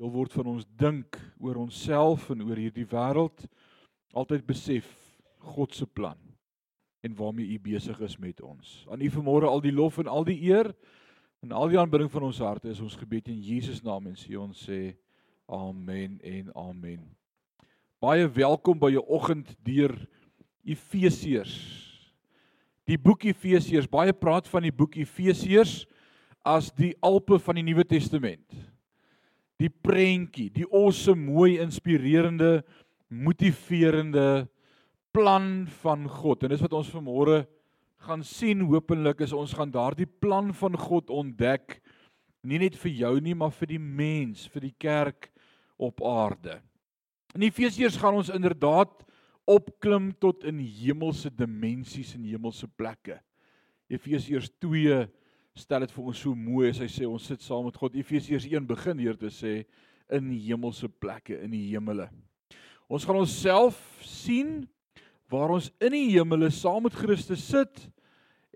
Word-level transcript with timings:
heel 0.00 0.08
word 0.14 0.32
van 0.32 0.48
ons 0.48 0.64
dink 0.80 1.18
oor 1.44 1.58
onsself 1.60 2.30
en 2.32 2.40
oor 2.46 2.56
hierdie 2.56 2.86
wêreld 2.88 3.42
altyd 4.16 4.46
besef 4.48 4.86
God 5.52 5.76
se 5.76 5.84
plan 5.84 6.16
en 7.04 7.16
waarmee 7.18 7.52
u 7.52 7.58
besig 7.60 8.00
is 8.04 8.16
met 8.20 8.40
ons. 8.44 8.86
Aan 8.88 9.04
u 9.04 9.10
vanmôre 9.12 9.48
al 9.48 9.60
die 9.60 9.72
lof 9.72 9.98
en 10.00 10.08
al 10.08 10.24
die 10.24 10.38
eer 10.48 10.70
en 11.44 11.52
al 11.52 11.68
die 11.68 11.76
aanbidding 11.80 12.08
van 12.12 12.24
ons 12.30 12.40
harte 12.40 12.72
is 12.72 12.80
ons 12.80 12.96
gebed 12.96 13.28
in 13.28 13.44
Jesus 13.44 13.84
naam 13.84 14.08
en 14.08 14.16
sê 14.16 14.40
ons 14.40 14.64
sê 14.64 14.80
amen 15.52 16.16
en 16.24 16.48
amen. 16.56 17.04
Baie 18.00 18.24
welkom 18.40 18.80
by 18.80 18.94
jou 18.96 19.04
oggend 19.04 19.52
deur 19.68 19.92
Efesiërs. 20.64 21.52
Die 22.88 22.96
boek 22.96 23.28
Efesiërs, 23.28 23.88
baie 23.88 24.16
praat 24.16 24.48
van 24.48 24.64
die 24.64 24.72
boek 24.72 24.96
Efesiërs 24.96 25.82
as 26.40 26.72
die 26.72 26.94
Alpe 27.04 27.36
van 27.36 27.60
die 27.60 27.68
Nuwe 27.68 27.84
Testament 27.84 28.48
die 29.60 29.70
prentjie, 29.70 30.48
die 30.54 30.66
awesome, 30.66 31.26
mooi, 31.28 31.58
inspirerende, 31.60 32.62
motiverende 33.10 34.48
plan 35.12 35.66
van 35.82 36.06
God. 36.08 36.44
En 36.46 36.54
dis 36.54 36.62
wat 36.64 36.76
ons 36.78 36.92
vanmôre 36.94 37.42
gaan 38.06 38.22
sien 38.24 38.62
hopelik 38.64 39.20
is 39.26 39.34
ons 39.36 39.52
gaan 39.52 39.72
daardie 39.72 40.08
plan 40.08 40.54
van 40.56 40.78
God 40.80 41.10
ontdek 41.12 41.80
nie 42.46 42.60
net 42.62 42.76
vir 42.80 42.92
jou 43.02 43.12
nie, 43.20 43.34
maar 43.36 43.52
vir 43.52 43.74
die 43.74 43.82
mens, 43.82 44.46
vir 44.48 44.68
die 44.70 44.76
kerk 44.80 45.28
op 45.80 46.00
aarde. 46.06 46.58
In 47.36 47.44
Efesiërs 47.46 47.98
gaan 48.00 48.16
ons 48.18 48.32
inderdaad 48.32 49.04
opklim 49.50 50.10
tot 50.22 50.46
in 50.48 50.60
hemelse 50.62 51.30
dimensies 51.34 52.14
en 52.16 52.24
hemelse 52.24 52.68
plekke. 52.78 53.18
Efesiërs 53.90 54.50
stel 55.58 55.84
dit 55.84 55.92
vir 55.94 56.10
ons 56.12 56.24
so 56.24 56.34
mooi 56.34 56.70
as 56.70 56.80
hy 56.82 56.88
sê 56.90 57.06
ons 57.08 57.26
sit 57.26 57.42
saam 57.42 57.66
met 57.66 57.78
God. 57.78 57.96
Efesiërs 57.98 58.46
1 58.48 58.66
begin 58.68 59.00
hier 59.02 59.18
te 59.18 59.30
sê 59.34 59.62
in 60.10 60.30
hemelse 60.34 60.88
plekke 61.00 61.38
in 61.44 61.54
die 61.54 61.66
hemele. 61.72 62.08
Ons 62.90 63.06
gaan 63.06 63.20
onsself 63.20 63.78
sien 64.06 64.64
waar 65.30 65.52
ons 65.54 65.70
in 65.82 65.94
die 65.94 66.08
hemele 66.16 66.50
saam 66.54 66.84
met 66.86 66.96
Christus 66.98 67.42
sit 67.46 67.84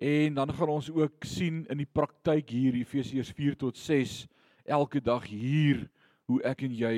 en 0.02 0.34
dan 0.40 0.52
gaan 0.54 0.72
ons 0.74 0.90
ook 0.90 1.26
sien 1.28 1.62
in 1.70 1.78
die 1.78 1.90
praktyk 1.90 2.50
hier 2.50 2.74
Efesiërs 2.80 3.30
4 3.36 3.58
tot 3.60 3.78
6 3.78 4.24
elke 4.64 5.02
dag 5.02 5.26
hier 5.30 5.84
hoe 6.26 6.40
ek 6.46 6.64
en 6.66 6.74
jy 6.74 6.96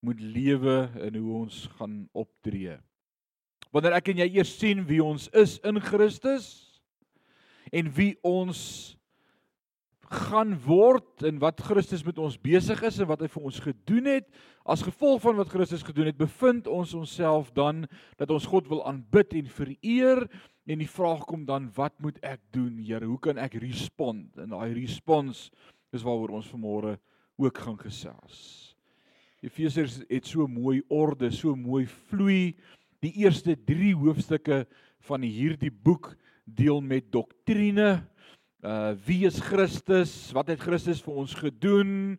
moet 0.00 0.20
lewe 0.20 0.76
en 1.04 1.18
hoe 1.20 1.34
ons 1.42 1.66
gaan 1.76 2.06
optree. 2.16 2.78
Wanneer 3.70 3.98
ek 3.98 4.08
en 4.12 4.22
jy 4.22 4.30
eers 4.38 4.54
sien 4.56 4.80
wie 4.88 5.02
ons 5.04 5.28
is 5.36 5.58
in 5.66 5.78
Christus 5.84 6.48
en 7.70 7.90
wie 7.94 8.14
ons 8.26 8.96
gaan 10.10 10.56
word 10.64 11.22
en 11.22 11.38
wat 11.38 11.60
Christus 11.62 12.02
met 12.02 12.18
ons 12.18 12.34
besig 12.42 12.80
is 12.82 12.98
en 12.98 13.06
wat 13.06 13.20
hy 13.22 13.28
vir 13.30 13.44
ons 13.46 13.60
gedoen 13.62 14.08
het 14.10 14.26
as 14.66 14.82
gevolg 14.82 15.20
van 15.22 15.36
wat 15.38 15.52
Christus 15.52 15.84
gedoen 15.86 16.10
het 16.10 16.18
bevind 16.18 16.66
ons 16.70 16.96
onsself 16.98 17.52
dan 17.54 17.84
dat 18.18 18.32
ons 18.34 18.48
God 18.50 18.66
wil 18.72 18.82
aanbid 18.90 19.36
en 19.38 19.52
vereer 19.54 20.24
en 20.70 20.82
die 20.82 20.90
vraag 20.90 21.22
kom 21.30 21.44
dan 21.46 21.68
wat 21.76 21.94
moet 22.02 22.18
ek 22.26 22.42
doen 22.54 22.78
Here? 22.82 23.06
Hoe 23.06 23.20
kan 23.22 23.38
ek 23.38 23.56
respond? 23.62 24.34
En 24.38 24.50
daai 24.50 24.74
respons 24.74 25.48
is 25.94 26.04
waaroor 26.06 26.36
ons 26.40 26.50
vanmôre 26.50 26.96
ook 27.40 27.62
gaan 27.64 27.78
gesels. 27.80 28.74
Efesiërs 29.46 30.02
het 30.10 30.26
so 30.28 30.46
mooi 30.50 30.82
orde 30.92 31.30
so 31.32 31.54
mooi 31.56 31.86
vloei. 32.10 32.56
Die 33.00 33.14
eerste 33.22 33.54
3 33.56 33.94
hoofstukke 33.96 34.64
van 35.08 35.22
hierdie 35.24 35.72
boek 35.72 36.12
deel 36.44 36.82
met 36.84 37.08
doktrine 37.14 38.02
uh 38.60 38.92
wie 39.06 39.24
is 39.26 39.40
Christus? 39.40 40.32
Wat 40.36 40.48
het 40.52 40.60
Christus 40.60 41.00
vir 41.00 41.14
ons 41.22 41.34
gedoen? 41.34 42.18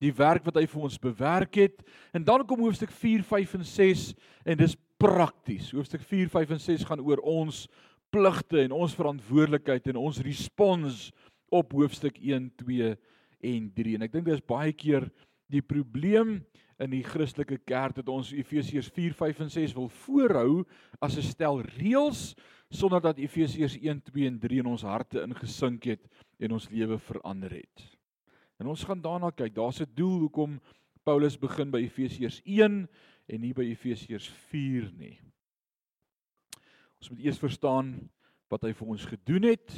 Die 0.00 0.12
werk 0.14 0.44
wat 0.46 0.56
hy 0.56 0.64
vir 0.70 0.84
ons 0.86 0.98
bewerk 1.02 1.58
het. 1.58 1.82
En 2.14 2.24
dan 2.24 2.46
kom 2.46 2.62
hoofstuk 2.62 2.92
4, 2.94 3.24
5 3.26 3.54
en 3.58 3.64
6 3.66 4.04
en 4.44 4.60
dis 4.60 4.76
prakties. 5.02 5.72
Hoofstuk 5.74 6.04
4, 6.06 6.30
5 6.30 6.54
en 6.56 6.62
6 6.62 6.86
gaan 6.88 7.02
oor 7.02 7.20
ons 7.26 7.66
pligte 8.10 8.62
en 8.62 8.72
ons 8.74 8.94
verantwoordelikheid 8.94 9.90
en 9.90 10.00
ons 10.00 10.22
respons 10.24 11.10
op 11.50 11.74
hoofstuk 11.74 12.18
1, 12.22 12.48
2 12.62 12.94
en 13.50 13.68
3. 13.74 13.96
En 13.98 14.06
ek 14.06 14.14
dink 14.14 14.30
dis 14.30 14.46
baie 14.46 14.72
keer 14.72 15.08
die 15.50 15.62
probleem 15.62 16.38
in 16.80 16.94
die 16.94 17.04
Christelike 17.04 17.58
kerk 17.68 17.98
dat 17.98 18.08
ons 18.08 18.30
Efesiërs 18.32 18.88
4, 18.94 19.12
5 19.18 19.42
en 19.44 19.52
6 19.52 19.76
wil 19.76 19.90
voorhou 20.06 20.64
as 21.02 21.18
'n 21.18 21.26
stel 21.26 21.60
reëls 21.76 22.34
sonder 22.70 23.00
dat 23.02 23.18
Efesiërs 23.18 23.76
1, 23.78 24.02
2 24.02 24.26
en 24.26 24.38
3 24.38 24.58
in 24.62 24.68
ons 24.70 24.82
harte 24.86 25.22
ingesink 25.24 25.88
het 25.90 26.06
en 26.38 26.54
ons 26.54 26.68
lewe 26.70 26.98
verander 27.02 27.50
het. 27.58 27.86
En 28.62 28.70
ons 28.70 28.84
gaan 28.84 29.00
daarna 29.02 29.30
kyk. 29.34 29.54
Daar's 29.54 29.80
'n 29.80 29.90
doel 29.94 30.18
hoekom 30.18 30.60
Paulus 31.02 31.38
begin 31.38 31.70
by 31.70 31.82
Efesiërs 31.82 32.40
1 32.44 32.88
en 33.26 33.40
nie 33.40 33.52
by 33.52 33.64
Efesiërs 33.64 34.28
4 34.28 34.92
nie. 34.96 35.18
Ons 37.00 37.10
moet 37.10 37.24
eers 37.24 37.38
verstaan 37.38 38.10
wat 38.48 38.62
hy 38.62 38.72
vir 38.72 38.88
ons 38.88 39.04
gedoen 39.04 39.42
het 39.42 39.72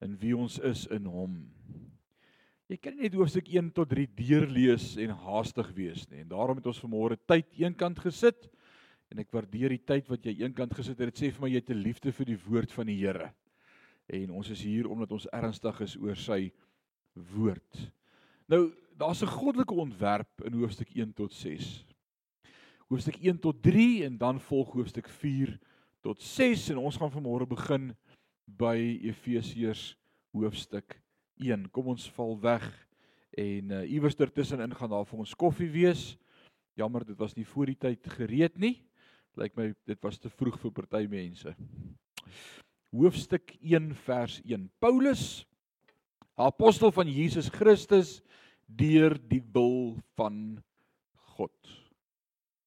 en 0.00 0.18
wie 0.18 0.36
ons 0.36 0.58
is 0.58 0.86
in 0.86 1.04
hom. 1.06 1.52
Jy 2.66 2.76
kan 2.76 2.96
net 2.96 3.14
hoofstuk 3.14 3.48
1 3.48 3.70
tot 3.76 3.88
3 3.88 4.08
deurlees 4.16 4.96
en 4.96 5.10
haastig 5.10 5.72
wees 5.76 6.08
nie. 6.10 6.20
En 6.20 6.28
daarom 6.28 6.56
het 6.56 6.66
ons 6.66 6.80
vanmôre 6.80 7.16
tyd 7.26 7.46
eenkant 7.60 7.98
gesit 7.98 8.48
en 9.12 9.20
ek 9.20 9.32
waardeer 9.34 9.74
die 9.74 9.84
tyd 9.84 10.08
wat 10.08 10.24
jy 10.24 10.38
eenkant 10.40 10.72
gesit 10.74 10.98
het. 10.98 11.12
Dit 11.12 11.20
sê 11.20 11.30
vir 11.32 11.44
my 11.44 11.50
jy 11.52 11.60
het 11.60 11.70
'n 11.70 11.84
liefde 11.84 12.12
vir 12.12 12.26
die 12.26 12.40
woord 12.48 12.72
van 12.72 12.86
die 12.86 12.96
Here. 12.96 13.32
En 14.08 14.30
ons 14.30 14.48
is 14.50 14.62
hier 14.62 14.88
omdat 14.88 15.12
ons 15.12 15.28
ernstig 15.32 15.80
is 15.80 15.96
oor 15.96 16.16
sy 16.16 16.52
woord. 17.14 17.92
Nou, 18.48 18.72
daar's 18.96 19.22
'n 19.22 19.26
goddelike 19.26 19.74
ontwerp 19.74 20.44
in 20.44 20.52
hoofstuk 20.52 20.88
1 20.96 21.12
tot 21.12 21.32
6. 21.32 21.84
Hoofstuk 22.88 23.16
1 23.20 23.38
tot 23.38 23.62
3 23.62 24.04
en 24.04 24.18
dan 24.18 24.40
volg 24.40 24.72
hoofstuk 24.72 25.08
4 25.08 25.58
tot 26.00 26.22
6 26.22 26.70
en 26.70 26.78
ons 26.78 26.96
gaan 26.96 27.12
vanmôre 27.12 27.46
begin 27.46 27.94
by 28.46 28.98
Efesiërs 29.02 29.96
hoofstuk 30.32 31.00
1. 31.36 31.70
Kom 31.70 31.86
ons 31.86 32.10
val 32.10 32.40
weg 32.40 32.88
en 33.30 33.70
uh, 33.70 33.90
iewers 33.90 34.14
tussenin 34.14 34.74
gaan 34.74 34.90
daar 34.90 35.06
vir 35.06 35.18
ons 35.18 35.34
koffie 35.34 35.70
wees. 35.70 36.18
Jammer, 36.74 37.04
dit 37.04 37.16
was 37.18 37.34
nie 37.34 37.46
voor 37.46 37.66
die 37.66 37.78
tyd 37.78 38.06
gereed 38.06 38.58
nie. 38.58 38.82
Lyk 39.40 39.54
my 39.56 39.70
dit 39.88 40.00
was 40.04 40.18
te 40.20 40.28
vroeg 40.28 40.58
vir 40.60 40.72
party 40.76 41.06
mense. 41.08 41.54
Hoofstuk 42.92 43.54
1 43.64 43.94
vers 44.04 44.34
1. 44.44 44.66
Paulus, 44.82 45.46
apostel 46.36 46.92
van 46.92 47.08
Jesus 47.08 47.48
Christus 47.52 48.18
deur 48.68 49.16
die 49.30 49.40
wil 49.54 49.96
van 50.18 50.60
God. 51.36 51.54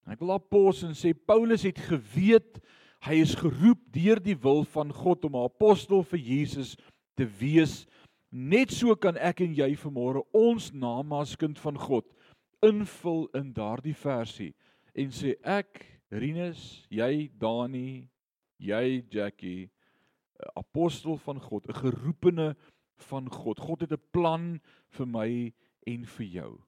Ek 0.10 0.22
wil 0.22 0.34
apos 0.38 0.82
en 0.86 0.98
sê 0.98 1.14
Paulus 1.14 1.66
het 1.66 1.78
geweet 1.86 2.58
hy 3.06 3.20
is 3.22 3.36
geroep 3.38 3.82
deur 3.94 4.22
die 4.22 4.38
wil 4.42 4.64
van 4.74 4.90
God 4.94 5.26
om 5.30 5.38
'n 5.38 5.46
apostel 5.46 6.02
vir 6.02 6.20
Jesus 6.20 6.76
te 7.14 7.26
wees. 7.26 7.86
Net 8.32 8.72
so 8.72 8.96
kan 8.96 9.18
ek 9.18 9.42
en 9.42 9.54
jy 9.54 9.76
vanmôre 9.78 10.26
ons 10.34 10.74
naam 10.74 11.14
as 11.14 11.36
kind 11.36 11.60
van 11.60 11.78
God 11.78 12.06
invul 12.66 13.30
in 13.36 13.54
daardie 13.54 13.94
versie 13.94 14.56
en 14.96 15.12
sê 15.14 15.36
ek 15.44 15.95
Rinus, 16.20 16.86
jy 16.90 17.30
Dani, 17.40 18.08
jy 18.58 19.06
Jackie, 19.12 19.70
apostel 20.56 21.18
van 21.18 21.40
God, 21.40 21.68
'n 21.68 21.74
geroepene 21.74 22.56
van 23.10 23.30
God. 23.30 23.60
God 23.60 23.82
het 23.82 23.92
'n 23.92 24.02
plan 24.12 24.62
vir 24.90 25.08
my 25.08 25.54
en 25.88 26.06
vir 26.06 26.26
jou. 26.26 26.62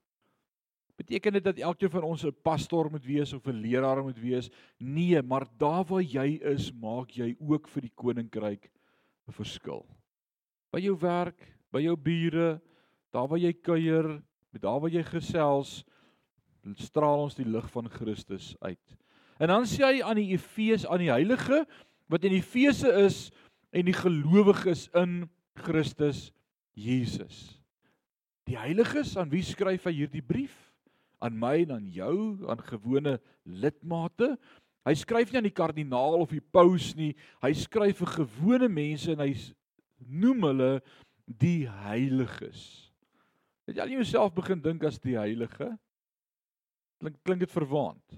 Beteken 0.96 1.32
dit 1.32 1.44
dat 1.44 1.58
elkeen 1.58 1.90
van 1.90 2.02
ons 2.02 2.24
'n 2.24 2.34
pastoor 2.42 2.90
moet 2.90 3.04
wees 3.04 3.32
of 3.32 3.46
'n 3.46 3.60
leraar 3.60 4.02
moet 4.02 4.18
wees? 4.18 4.50
Nee, 4.78 5.22
maar 5.22 5.46
daar 5.56 5.84
waar 5.84 6.02
jy 6.02 6.40
is, 6.42 6.72
maak 6.72 7.10
jy 7.10 7.36
ook 7.38 7.68
vir 7.68 7.82
die 7.82 7.94
koninkryk 7.94 8.70
'n 9.28 9.32
verskil. 9.32 9.86
By 10.72 10.80
jou 10.80 10.96
werk, 10.98 11.56
by 11.70 11.80
jou 11.80 11.96
bure, 11.96 12.60
daar 13.12 13.28
waar 13.28 13.38
jy 13.38 13.52
kuier, 13.52 14.22
met 14.52 14.62
daar 14.62 14.80
waar 14.80 14.90
jy 14.90 15.02
gesels, 15.02 15.84
straal 16.74 17.22
ons 17.22 17.34
die 17.34 17.48
lig 17.48 17.70
van 17.70 17.88
Christus 17.88 18.56
uit. 18.60 18.96
En 19.38 19.52
dan 19.52 19.66
sê 19.70 19.84
hy 19.86 20.02
aan 20.02 20.18
die 20.18 20.32
Efes 20.34 20.86
aan 20.86 21.02
die 21.04 21.12
heilige 21.12 21.62
wat 22.10 22.24
in 22.26 22.34
Efese 22.38 22.90
is 23.04 23.28
en 23.70 23.86
die 23.86 23.96
gelowiges 23.96 24.88
in 24.96 25.28
Christus 25.58 26.28
Jesus. 26.74 27.58
Die 28.48 28.56
heiliges 28.58 29.16
aan 29.20 29.30
wie 29.30 29.44
skryf 29.44 29.86
hy 29.86 29.94
hierdie 30.02 30.24
brief? 30.24 30.56
Aan 31.22 31.36
my 31.38 31.56
en 31.64 31.74
aan 31.76 31.88
jou, 31.92 32.16
aan 32.48 32.62
gewone 32.64 33.18
lidmate. 33.44 34.36
Hy 34.86 34.94
skryf 34.96 35.32
nie 35.32 35.40
aan 35.42 35.48
die 35.50 35.54
kardinaal 35.54 36.16
of 36.22 36.32
die 36.32 36.42
paus 36.42 36.92
nie. 36.96 37.12
Hy 37.42 37.52
skryf 37.58 38.00
vir 38.00 38.14
gewone 38.22 38.70
mense 38.72 39.12
en 39.12 39.22
hy 39.26 39.32
noem 40.06 40.46
hulle 40.48 40.70
die 41.28 41.66
heiliges. 41.68 42.62
Het 43.68 43.76
jy 43.76 43.84
al 43.84 43.94
jouself 43.98 44.32
begin 44.32 44.62
dink 44.64 44.86
as 44.88 44.96
die 45.02 45.18
heilige? 45.18 45.74
Klink 47.02 47.18
klink 47.26 47.44
dit 47.44 47.52
verwaand? 47.52 48.16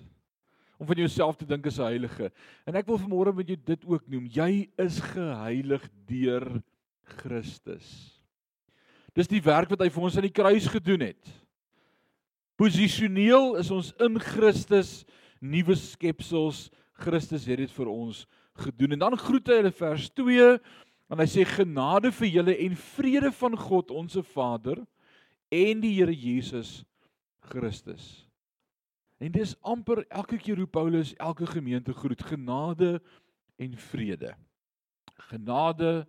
Om 0.81 0.89
van 0.89 0.97
jouself 0.97 1.37
te 1.37 1.47
dink 1.47 1.67
as 1.67 1.79
'n 1.79 1.93
heilige. 1.93 2.33
En 2.65 2.75
ek 2.75 2.87
wil 2.87 2.99
vanmôre 2.99 3.35
met 3.35 3.47
jou 3.47 3.59
dit 3.65 3.85
ook 3.85 4.09
noem. 4.09 4.27
Jy 4.27 4.71
is 4.79 5.01
geheilig 5.01 5.89
deur 6.07 6.63
Christus. 7.05 8.17
Dis 9.15 9.29
die 9.29 9.43
werk 9.43 9.69
wat 9.69 9.81
hy 9.81 9.91
vir 9.91 10.03
ons 10.03 10.17
aan 10.17 10.29
die 10.29 10.33
kruis 10.33 10.67
gedoen 10.67 11.01
het. 11.01 11.29
Posisioneel 12.57 13.57
is 13.57 13.71
ons 13.71 13.93
in 14.01 14.19
Christus 14.19 15.05
nuwe 15.41 15.75
skepsels. 15.75 16.71
Christus 16.93 17.45
het 17.47 17.59
dit 17.59 17.71
vir 17.71 17.89
ons 17.89 18.27
gedoen. 18.55 18.93
En 18.93 18.99
dan 18.99 19.17
groet 19.17 19.49
hy 19.49 19.55
hulle 19.55 19.73
vers 19.73 20.11
2 20.11 20.59
en 21.11 21.19
hy 21.19 21.27
sê 21.27 21.45
genade 21.45 22.13
vir 22.13 22.29
julle 22.29 22.57
en 22.57 22.77
vrede 22.77 23.33
van 23.33 23.57
God 23.57 23.91
ons 23.91 24.17
Vader 24.33 24.87
en 25.51 25.81
die 25.81 25.95
Here 25.99 26.15
Jesus 26.15 26.85
Christus. 27.41 28.30
En 29.21 29.33
dis 29.33 29.53
amper 29.61 30.01
elke 30.09 30.39
keer 30.41 30.57
hoe 30.57 30.67
Paulus 30.67 31.13
elke 31.21 31.47
gemeente 31.47 31.93
groet 31.93 32.23
genade 32.25 33.03
en 33.61 33.77
vrede. 33.77 34.33
Genade 35.29 36.09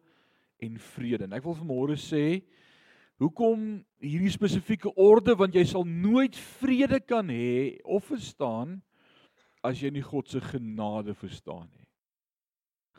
en 0.57 0.77
vrede. 0.79 1.27
En 1.27 1.35
ek 1.35 1.43
wil 1.43 1.57
vanmôre 1.59 1.97
sê 1.99 2.39
hoekom 3.19 3.81
hierdie 4.01 4.31
spesifieke 4.31 4.93
orde 4.95 5.35
want 5.37 5.57
jy 5.57 5.65
sal 5.67 5.83
nooit 5.83 6.37
vrede 6.61 7.01
kan 7.03 7.27
hê 7.29 7.81
of 7.83 8.07
verstaan 8.07 8.77
as 9.61 9.83
jy 9.83 9.91
nie 9.91 10.05
God 10.05 10.31
se 10.31 10.39
genade 10.41 11.13
verstaan 11.19 11.67
nie. 11.67 11.87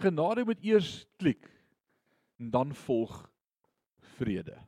Genade 0.05 0.45
moet 0.45 0.61
eers 0.61 0.91
klik 1.17 1.49
en 2.37 2.53
dan 2.53 2.77
volg 2.85 3.17
vrede. 4.19 4.59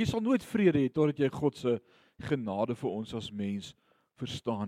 Jy 0.00 0.08
sal 0.08 0.24
nooit 0.24 0.46
vrede 0.54 0.80
hê 0.80 0.88
totdat 0.88 1.20
jy 1.20 1.28
God 1.36 1.60
se 1.60 1.76
genade 2.24 2.74
vir 2.80 2.90
ons 2.96 3.12
as 3.14 3.28
mens 3.28 3.68
verstaan 3.68 3.87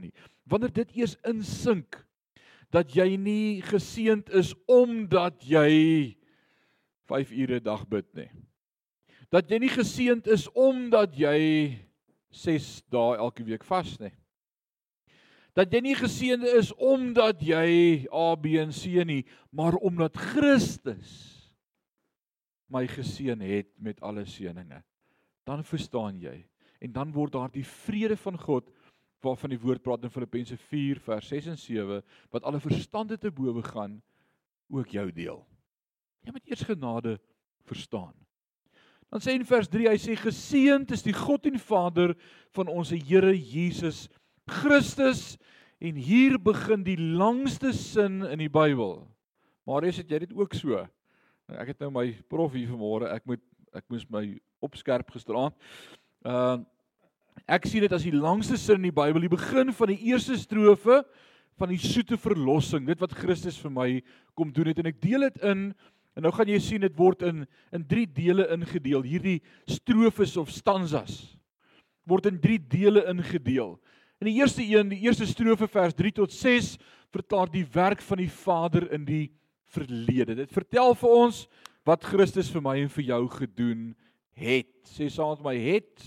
nie. 0.01 0.13
Wanneer 0.45 0.73
dit 0.73 0.97
eers 0.97 1.17
insink 1.25 2.07
dat 2.71 2.95
jy 2.95 3.17
nie 3.17 3.63
geseënd 3.63 4.31
is 4.31 4.55
omdat 4.67 5.43
jy 5.43 6.17
5 7.11 7.33
ure 7.33 7.59
'n 7.59 7.65
dag 7.65 7.89
bid 7.89 8.07
nie. 8.15 8.31
Dat 9.31 9.51
jy 9.51 9.59
nie 9.59 9.71
geseënd 9.71 10.27
is 10.27 10.49
omdat 10.55 11.15
jy 11.15 11.79
6 12.31 12.83
dae 12.91 13.17
elke 13.19 13.45
week 13.45 13.65
vas 13.65 13.99
nie. 14.01 14.13
Dat 15.55 15.73
jy 15.73 15.81
nie 15.81 15.95
geseënd 15.95 16.45
is 16.45 16.73
omdat 16.73 17.43
jy 17.43 18.07
A 18.13 18.37
B 18.37 18.55
en 18.63 18.71
C 18.71 19.05
nie, 19.05 19.25
maar 19.51 19.75
omdat 19.75 20.17
Christus 20.17 21.41
my 22.71 22.87
geseën 22.87 23.41
het 23.41 23.67
met 23.79 24.01
alle 24.01 24.25
seëninge. 24.25 24.83
Dan 25.45 25.65
verstaan 25.65 26.21
jy 26.21 26.47
en 26.81 26.93
dan 26.93 27.13
word 27.13 27.33
daar 27.33 27.51
die 27.53 27.67
vrede 27.67 28.17
van 28.17 28.39
God 28.39 28.71
waarvan 29.25 29.53
die 29.53 29.61
woord 29.61 29.83
praat 29.85 30.05
in 30.07 30.13
Filippense 30.13 30.57
4 30.71 31.01
vers 31.05 31.29
6 31.33 31.51
en 31.53 31.59
7 31.59 32.01
wat 32.33 32.47
alle 32.49 32.61
verstande 32.61 33.19
te 33.19 33.31
bowe 33.31 33.63
gaan 33.63 34.01
ook 34.71 34.95
jou 34.95 35.07
deel. 35.13 35.41
Jy 36.25 36.35
moet 36.35 36.51
eers 36.51 36.65
genade 36.69 37.19
verstaan. 37.69 38.15
Dan 39.11 39.23
sê 39.23 39.35
in 39.35 39.47
vers 39.47 39.69
3 39.69 39.89
hy 39.91 39.99
sê 39.99 40.15
geseënd 40.19 40.93
is 40.95 41.03
die 41.03 41.17
God 41.17 41.49
en 41.51 41.59
Vader 41.59 42.15
van 42.55 42.71
ons 42.71 42.93
Here 42.95 43.33
Jesus 43.35 44.07
Christus 44.51 45.35
en 45.81 45.97
hier 45.97 46.37
begin 46.39 46.85
die 46.87 46.99
langste 46.99 47.73
sin 47.75 48.21
in 48.29 48.43
die 48.45 48.53
Bybel. 48.53 49.01
Marius 49.67 50.01
het 50.03 50.13
jy 50.13 50.23
dit 50.27 50.35
ook 50.37 50.55
so? 50.55 50.79
Ek 51.51 51.73
het 51.73 51.81
nou 51.83 51.91
my 51.95 52.07
prof 52.31 52.55
hier 52.55 52.71
vanmôre, 52.71 53.11
ek 53.11 53.27
moet 53.27 53.43
ek 53.75 53.87
moes 53.91 54.07
my 54.11 54.25
opskerp 54.63 55.11
gisteraand. 55.15 55.57
Uh 56.27 56.61
ek 57.51 57.67
sien 57.67 57.85
dit 57.85 57.93
as 57.93 58.07
die 58.07 58.15
langste 58.15 58.59
sin 58.61 58.81
in 58.81 58.91
die 58.91 58.95
Bybel, 58.95 59.25
die 59.25 59.33
begin 59.33 59.73
van 59.75 59.93
die 59.93 60.01
eerste 60.11 60.39
strofe 60.39 61.03
van 61.61 61.69
die 61.69 61.81
soete 61.81 62.17
verlossing, 62.17 62.87
dit 62.87 63.01
wat 63.03 63.13
Christus 63.13 63.59
vir 63.61 63.73
my 63.75 63.89
kom 64.39 64.53
doen 64.55 64.71
het 64.71 64.79
en 64.81 64.89
ek 64.89 65.01
deel 65.03 65.29
dit 65.29 65.43
in 65.45 65.71
En 66.19 66.27
nou 66.27 66.33
gaan 66.35 66.51
jy 66.51 66.59
sien 66.63 66.83
dit 66.83 66.97
word 66.99 67.23
in 67.25 67.45
in 67.75 67.85
3 67.87 68.07
dele 68.13 68.49
ingedeel. 68.53 69.05
Hierdie 69.07 69.39
strofes 69.71 70.37
of 70.41 70.51
stanzas 70.53 71.37
word 72.09 72.27
in 72.27 72.41
3 72.43 72.59
dele 72.69 73.05
ingedeel. 73.13 73.77
In 74.21 74.29
die 74.29 74.37
eerste 74.41 74.65
een, 74.65 74.91
die 74.91 75.05
eerste 75.07 75.29
strofe 75.29 75.69
vers 75.71 75.95
3 75.97 76.13
tot 76.19 76.35
6 76.35 76.75
vertaal 77.15 77.49
die 77.53 77.65
werk 77.73 78.03
van 78.05 78.21
die 78.21 78.31
Vader 78.31 78.89
in 78.93 79.07
die 79.07 79.31
verlede. 79.71 80.35
Dit 80.35 80.53
vertel 80.53 80.97
vir 80.99 81.15
ons 81.23 81.45
wat 81.87 82.05
Christus 82.05 82.51
vir 82.53 82.65
my 82.65 82.77
en 82.83 82.91
vir 82.93 83.07
jou 83.15 83.23
gedoen 83.39 83.87
het. 84.37 84.73
Sê 84.91 85.09
saam 85.09 85.39
met 85.39 85.47
my 85.47 85.57
het 85.71 86.05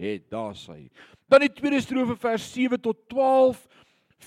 het 0.00 0.28
daar 0.30 0.56
sy. 0.58 0.86
Dan 1.30 1.46
die 1.46 1.52
tweede 1.52 1.80
strofe 1.84 2.16
vers 2.20 2.46
7 2.52 2.80
tot 2.80 3.00
12 3.10 3.64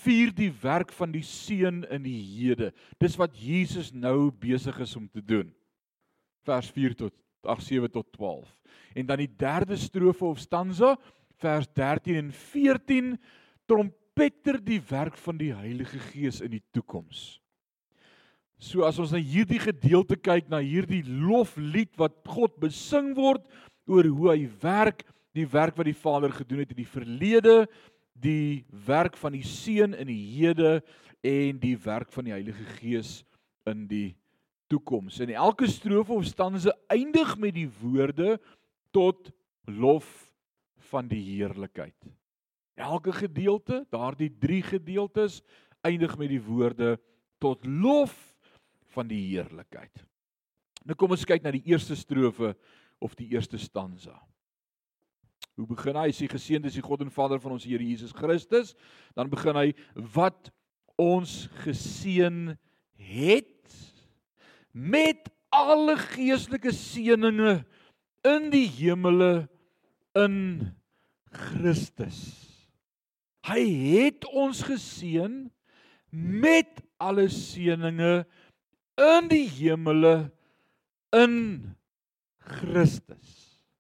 vier 0.03 0.33
die 0.35 0.51
werk 0.61 0.91
van 0.93 1.13
die 1.13 1.25
seun 1.25 1.83
in 1.89 2.03
die 2.05 2.19
hede. 2.19 2.71
Dis 3.01 3.17
wat 3.19 3.37
Jesus 3.37 3.91
nou 3.93 4.29
besig 4.31 4.77
is 4.83 4.95
om 4.97 5.07
te 5.09 5.21
doen. 5.21 5.49
Vers 6.45 6.69
4 6.75 6.95
tot 6.99 7.15
ag 7.49 7.61
7 7.63 7.89
tot 7.91 8.07
12. 8.17 8.47
En 8.99 9.07
dan 9.09 9.21
die 9.21 9.31
derde 9.39 9.77
strofe 9.79 10.25
of 10.25 10.41
stanza 10.41 10.95
vers 11.39 11.69
13 11.73 12.17
en 12.19 12.31
14 12.35 13.13
trompeter 13.69 14.59
die 14.63 14.81
werk 14.89 15.17
van 15.17 15.37
die 15.39 15.53
Heilige 15.55 16.01
Gees 16.11 16.41
in 16.43 16.57
die 16.57 16.63
toekoms. 16.75 17.39
So 18.59 18.83
as 18.83 18.99
ons 18.99 19.13
na 19.15 19.21
hierdie 19.23 19.61
gedeelte 19.63 20.17
kyk 20.19 20.49
na 20.51 20.59
hierdie 20.59 21.05
loflied 21.07 21.93
wat 21.99 22.17
God 22.27 22.57
besing 22.59 23.13
word 23.15 23.45
oor 23.87 24.09
hoe 24.11 24.33
hy 24.33 24.49
werk, 24.61 25.05
die 25.39 25.49
werk 25.49 25.77
wat 25.79 25.87
die 25.87 25.97
Vader 25.97 26.33
gedoen 26.35 26.63
het 26.63 26.73
in 26.75 26.81
die 26.81 26.89
verlede, 26.89 27.67
die 28.19 28.65
werk 28.85 29.17
van 29.17 29.35
die 29.35 29.45
Seun 29.45 29.95
in 29.95 30.09
die 30.11 30.21
hede 30.35 30.79
en 31.25 31.59
die 31.61 31.75
werk 31.83 32.11
van 32.13 32.27
die 32.27 32.35
Heilige 32.35 32.65
Gees 32.79 33.19
in 33.69 33.87
die 33.87 34.15
toekoms. 34.69 35.19
En 35.23 35.31
elke 35.33 35.67
strofe 35.67 36.13
of 36.13 36.27
stanse 36.27 36.73
eindig 36.91 37.35
met 37.39 37.55
die 37.55 37.69
woorde 37.81 38.37
tot 38.95 39.31
lof 39.65 40.07
van 40.89 41.07
die 41.07 41.21
heerlikheid. 41.35 41.95
Elke 42.79 43.11
gedeelte, 43.13 43.83
daardie 43.91 44.31
3 44.39 44.61
gedeeltes 44.75 45.41
eindig 45.85 46.15
met 46.17 46.31
die 46.31 46.41
woorde 46.43 46.97
tot 47.39 47.65
lof 47.65 48.15
van 48.95 49.07
die 49.07 49.21
heerlikheid. 49.31 50.05
Nou 50.87 50.95
kom 50.95 51.11
ons 51.15 51.27
kyk 51.27 51.43
na 51.43 51.51
die 51.53 51.65
eerste 51.69 51.95
strofe 51.99 52.53
of 53.03 53.15
die 53.19 53.29
eerste 53.35 53.59
stanza. 53.59 54.15
Hoe 55.59 55.67
begin 55.67 55.97
hy? 55.99 56.07
Hy 56.07 56.15
sê 56.15 56.27
geseënd 56.31 56.69
is 56.69 56.77
die 56.77 56.83
God 56.85 57.01
en 57.03 57.11
Vader 57.11 57.39
van 57.43 57.57
ons 57.57 57.65
Here 57.67 57.83
Jesus 57.83 58.13
Christus. 58.15 58.71
Dan 59.17 59.27
begin 59.31 59.57
hy 59.59 59.73
wat 60.15 60.47
ons 60.99 61.49
geseën 61.65 62.53
het 62.95 63.75
met 64.71 65.27
alle 65.51 65.97
geestelike 65.99 66.71
seëninge 66.75 67.57
in 68.29 68.47
die 68.53 68.67
hemele 68.77 69.49
in 70.19 70.37
Christus. 71.35 72.21
Hy 73.49 73.63
het 73.97 74.27
ons 74.31 74.61
geseën 74.67 75.41
met 76.11 76.79
alle 77.03 77.27
seëninge 77.33 78.13
in 78.99 79.29
die 79.31 79.47
hemele 79.59 80.15
in 81.15 81.35
Christus. 82.59 83.38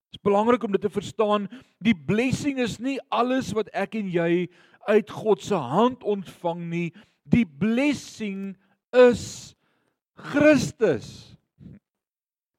Dit 0.09 0.17
is 0.17 0.25
belangrik 0.25 0.63
om 0.63 0.73
dit 0.73 0.81
te 0.81 0.89
verstaan. 0.89 1.45
Die 1.77 1.95
blessing 1.95 2.59
is 2.59 2.79
nie 2.81 2.97
alles 3.13 3.51
wat 3.53 3.69
ek 3.77 3.93
en 3.99 4.09
jy 4.09 4.47
uit 4.89 5.11
God 5.13 5.43
se 5.45 5.57
hand 5.57 6.03
ontvang 6.03 6.63
nie. 6.71 6.87
Die 7.29 7.45
blessing 7.45 8.55
is 8.95 9.53
Christus. 10.17 11.37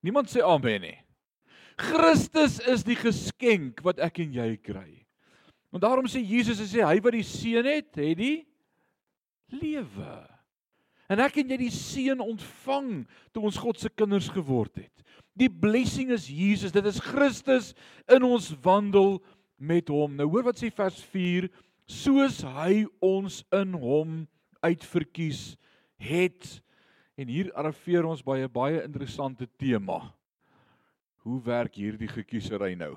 Niemand 0.00 0.30
sê 0.30 0.44
amen 0.46 0.86
nie. 0.86 0.98
Christus 1.80 2.60
is 2.70 2.84
die 2.86 2.98
geskenk 2.98 3.80
wat 3.84 3.98
ek 4.04 4.22
en 4.22 4.34
jy 4.36 4.52
kry. 4.62 5.00
Want 5.70 5.84
daarom 5.84 6.08
sê 6.10 6.22
Jesus 6.22 6.60
sê 6.70 6.84
hy 6.84 6.98
wat 7.02 7.16
die 7.16 7.26
seën 7.26 7.66
het, 7.66 7.90
het 7.98 8.18
die 8.18 8.36
lewe. 9.58 10.14
En 11.10 11.22
ek 11.22 11.40
en 11.42 11.50
jy 11.50 11.58
die 11.64 11.74
seën 11.74 12.22
ontvang 12.22 12.92
toe 13.34 13.42
ons 13.48 13.58
God 13.58 13.80
se 13.80 13.90
kinders 13.90 14.30
geword 14.30 14.84
het. 14.84 15.06
Die 15.40 15.48
blessing 15.48 16.10
is 16.12 16.28
Jesus. 16.28 16.72
Dit 16.72 16.84
is 16.84 17.00
Christus 17.00 17.72
in 18.12 18.24
ons 18.26 18.50
wandel 18.60 19.18
met 19.56 19.88
hom. 19.88 20.18
Nou 20.18 20.28
hoor 20.28 20.50
wat 20.50 20.60
sê 20.60 20.68
vers 20.74 20.98
4, 21.14 21.48
soos 21.88 22.42
hy 22.44 22.84
ons 23.04 23.40
in 23.56 23.72
hom 23.80 24.18
uitverkies 24.60 25.54
het. 26.00 26.58
En 27.16 27.32
hier 27.32 27.48
arriveer 27.56 28.04
ons 28.08 28.20
by 28.24 28.40
'n 28.44 28.52
baie 28.52 28.84
interessante 28.84 29.48
tema. 29.56 30.12
Hoe 31.24 31.40
werk 31.40 31.74
hierdie 31.74 32.08
gekiesery 32.08 32.74
nou? 32.74 32.96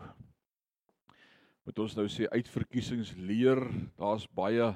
Moet 1.65 1.79
ons 1.79 1.95
nou 1.95 2.07
sê 2.07 2.27
uitverkiesingsleer, 2.27 3.59
daar's 3.97 4.27
baie 4.27 4.75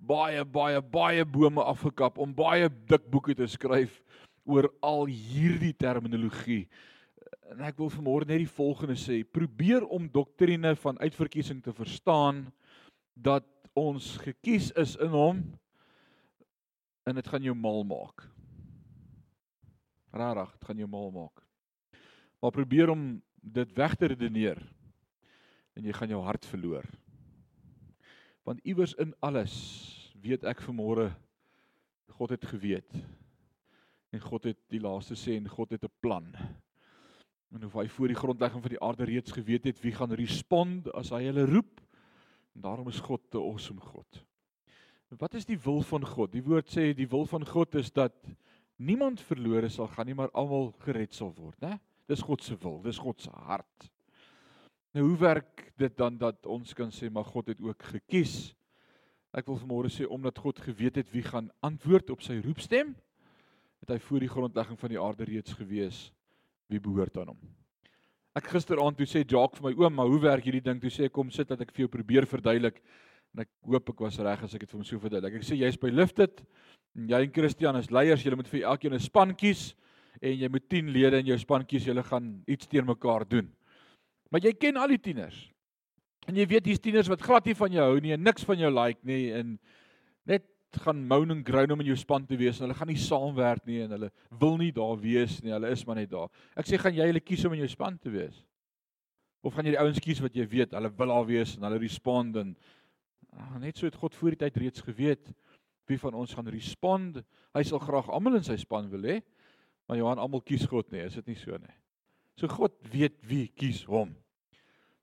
baie 0.00 0.44
baie 0.44 0.80
baie 0.80 1.24
bome 1.24 1.62
afgekap 1.62 2.18
om 2.18 2.34
baie 2.34 2.68
dik 2.68 3.10
boeke 3.10 3.34
te 3.34 3.46
skryf 3.46 4.02
oor 4.44 4.68
al 4.82 5.06
hierdie 5.06 5.72
terminologie 5.72 6.68
en 7.52 7.60
ek 7.66 7.78
wil 7.78 7.90
vanmôre 7.92 8.28
net 8.28 8.42
die 8.42 8.50
volgende 8.50 8.96
sê: 8.98 9.22
probeer 9.24 9.86
om 9.86 10.08
doktrine 10.10 10.74
van 10.82 10.98
uitverkiesing 10.98 11.62
te 11.62 11.72
verstaan 11.72 12.46
dat 13.14 13.46
ons 13.74 14.16
gekies 14.22 14.70
is 14.78 14.94
in 15.02 15.12
hom 15.12 15.42
en 17.04 17.18
dit 17.18 17.28
gaan 17.28 17.44
jou 17.44 17.54
mal 17.54 17.82
maak. 17.84 18.24
Rarig, 20.14 20.52
dit 20.54 20.68
gaan 20.68 20.78
jou 20.78 20.88
mal 20.88 21.10
maak. 21.10 21.42
Maar 22.40 22.54
probeer 22.54 22.92
om 22.92 23.22
dit 23.42 23.76
weg 23.76 23.96
te 23.98 24.08
redeneer 24.12 24.60
en 25.74 25.84
jy 25.84 25.92
gaan 25.96 26.12
jou 26.12 26.22
hart 26.22 26.46
verloor. 26.46 26.86
Want 28.44 28.62
iewers 28.64 28.94
in 29.00 29.14
alles 29.24 29.54
weet 30.22 30.44
ek 30.46 30.62
vanmôre 30.64 31.10
God 32.14 32.34
het 32.36 32.44
geweet. 32.46 32.90
En 34.14 34.22
God 34.22 34.46
het 34.46 34.60
die 34.70 34.80
laaste 34.80 35.16
sê 35.18 35.34
en 35.34 35.48
God 35.50 35.74
het 35.74 35.84
'n 35.84 35.92
plan. 36.00 36.30
En 37.54 37.64
of 37.64 37.74
hy 37.78 37.86
voor 37.86 38.10
die 38.10 38.18
grondlegging 38.18 38.62
van 38.62 38.72
die 38.72 38.82
aarde 38.82 39.06
reeds 39.06 39.32
geweet 39.32 39.68
het 39.68 39.80
wie 39.84 39.92
gaan 39.94 40.12
respond 40.18 40.88
as 40.98 41.12
hy 41.14 41.22
hulle 41.28 41.46
roep. 41.46 41.78
En 42.54 42.64
daarom 42.66 42.88
is 42.90 42.98
God 43.00 43.22
'n 43.30 43.38
awesome 43.38 43.80
God. 43.80 44.24
Wat 45.18 45.34
is 45.34 45.46
die 45.46 45.58
wil 45.58 45.82
van 45.82 46.06
God? 46.06 46.32
Die 46.32 46.42
woord 46.42 46.66
sê 46.66 46.94
die 46.94 47.08
wil 47.08 47.26
van 47.26 47.46
God 47.46 47.74
is 47.74 47.92
dat 47.92 48.14
niemand 48.76 49.20
verlore 49.20 49.68
sal 49.68 49.86
gaan 49.86 50.06
nie, 50.06 50.14
maar 50.14 50.30
almal 50.30 50.72
gered 50.78 51.14
sal 51.14 51.32
word, 51.34 51.60
né? 51.60 51.78
Dis 52.06 52.22
God 52.22 52.42
se 52.42 52.56
wil, 52.56 52.82
dis 52.82 52.98
God 52.98 53.20
se 53.20 53.30
hart. 53.30 53.90
Nou 54.92 55.06
hoe 55.08 55.18
werk 55.18 55.72
dit 55.76 55.96
dan 55.96 56.18
dat 56.18 56.46
ons 56.46 56.74
kan 56.74 56.90
sê 56.90 57.10
maar 57.10 57.24
God 57.24 57.46
het 57.46 57.60
ook 57.60 57.82
gekies? 57.82 58.54
Ek 59.32 59.46
wil 59.46 59.58
vanmôre 59.58 59.90
sê 59.90 60.06
omdat 60.06 60.38
God 60.38 60.58
geweet 60.58 60.96
het 60.96 61.10
wie 61.12 61.22
gaan 61.22 61.50
antwoord 61.60 62.10
op 62.10 62.22
sy 62.22 62.40
roepstem, 62.40 62.96
het 63.80 63.90
hy 63.90 63.98
voor 63.98 64.20
die 64.20 64.28
grondlegging 64.28 64.78
van 64.78 64.90
die 64.90 65.00
aarde 65.00 65.24
reeds 65.24 65.52
gewees 65.52 66.12
wie 66.74 66.82
behoort 66.82 67.16
aan 67.20 67.32
hom. 67.32 67.40
Ek 68.34 68.50
gisteraand 68.50 68.98
toe 68.98 69.06
sê 69.06 69.22
Jacques 69.22 69.60
vir 69.60 69.68
my 69.68 69.74
oom, 69.78 69.94
maar 69.94 70.10
hoe 70.10 70.20
werk 70.24 70.46
hierdie 70.46 70.64
ding? 70.64 70.80
Toe 70.82 70.90
sê 70.90 71.06
ek 71.06 71.14
kom 71.14 71.30
sit 71.30 71.48
dat 71.50 71.60
ek 71.62 71.70
vir 71.74 71.84
jou 71.84 71.92
probeer 71.92 72.26
verduidelik 72.26 72.80
en 73.34 73.44
ek 73.44 73.50
hoop 73.66 73.92
ek 73.94 74.02
was 74.02 74.18
reg 74.22 74.42
as 74.42 74.54
ek 74.56 74.64
dit 74.64 74.72
vir 74.72 74.80
hom 74.80 74.86
so 74.86 75.02
verduidelik. 75.02 75.38
Ek 75.38 75.46
sê 75.46 75.58
jy's 75.58 75.78
by 75.78 75.92
Lifted 75.94 76.42
en 76.98 77.08
jy 77.10 77.20
en 77.26 77.34
Christian 77.34 77.78
is 77.78 77.90
leiers, 77.94 78.22
julle 78.26 78.38
moet 78.38 78.50
vir 78.50 78.66
elkeen 78.66 78.94
'n 78.94 79.02
span 79.02 79.34
kies 79.34 79.74
en 80.20 80.34
jy 80.38 80.48
moet 80.50 80.68
10 80.70 80.90
lede 80.94 81.18
in 81.22 81.26
jou 81.26 81.38
span 81.38 81.64
kies, 81.66 81.86
julle 81.86 82.02
gaan 82.02 82.42
iets 82.46 82.66
teen 82.66 82.86
mekaar 82.86 83.26
doen. 83.28 83.50
Maar 84.30 84.40
jy 84.40 84.52
ken 84.52 84.76
al 84.76 84.88
die 84.88 84.98
tieners. 84.98 85.50
En 86.26 86.34
jy 86.34 86.46
weet 86.48 86.66
hier's 86.66 86.80
tieners 86.80 87.08
wat 87.08 87.22
glad 87.22 87.46
nie 87.46 87.54
van 87.54 87.72
jou 87.72 87.84
hou 87.84 88.00
nie 88.00 88.14
en 88.16 88.22
niks 88.22 88.44
van 88.44 88.58
jou 88.58 88.70
like 88.72 89.00
nie 89.04 89.30
en 89.32 89.58
net 90.26 90.42
gaan 90.82 91.06
moan 91.06 91.30
en 91.30 91.44
groan 91.44 91.70
om 91.70 91.80
in 91.80 91.92
jou 91.92 91.96
span 91.96 92.26
te 92.26 92.36
wees 92.36 92.58
en 92.58 92.66
hulle 92.66 92.78
gaan 92.78 92.90
nie 92.90 93.00
saamwerk 93.00 93.66
nie 93.66 93.82
en 93.84 93.90
hulle 93.90 94.10
wil 94.40 94.56
nie 94.58 94.72
daar 94.72 94.96
wees 95.00 95.40
nie, 95.42 95.52
hulle 95.52 95.70
is 95.70 95.84
maar 95.86 95.96
net 95.96 96.10
daar. 96.10 96.30
Ek 96.56 96.66
sê 96.66 96.78
gaan 96.80 96.94
jy 96.94 97.06
hulle 97.06 97.20
kies 97.20 97.44
om 97.44 97.52
in 97.52 97.64
jou 97.64 97.68
span 97.68 97.98
te 97.98 98.10
wees? 98.10 98.44
Of 99.44 99.54
gaan 99.54 99.66
jy 99.66 99.74
die 99.76 99.82
ouens 99.82 100.00
kies 100.00 100.22
wat 100.24 100.34
jy 100.34 100.46
weet 100.48 100.72
hulle 100.72 100.90
wil 100.98 101.12
daar 101.12 101.28
wees 101.28 101.56
en 101.56 101.68
hulle 101.68 101.82
respond 101.82 102.36
en 102.40 102.56
Ah, 103.34 103.56
net 103.58 103.78
so 103.78 103.88
het 103.88 103.96
God 103.98 104.14
voor 104.14 104.34
die 104.34 104.42
tyd 104.44 104.58
reeds 104.62 104.82
geweet 104.84 105.30
wie 105.90 105.98
van 106.00 106.14
ons 106.16 106.32
gaan 106.34 106.48
respond. 106.48 107.18
Hy 107.54 107.62
sal 107.66 107.80
graag 107.82 108.08
almal 108.12 108.38
in 108.38 108.46
sy 108.46 108.56
span 108.60 108.86
wil 108.92 109.04
hê. 109.08 109.18
Maar 109.88 109.98
Johan 110.00 110.22
almal 110.22 110.42
kies 110.46 110.64
God 110.70 110.92
nie, 110.94 111.02
is 111.04 111.18
dit 111.18 111.32
nie 111.32 111.38
so 111.38 111.58
nie? 111.60 111.74
So 112.40 112.48
God 112.48 112.76
weet 112.92 113.18
wie 113.28 113.48
kies 113.52 113.82
hom. 113.88 114.14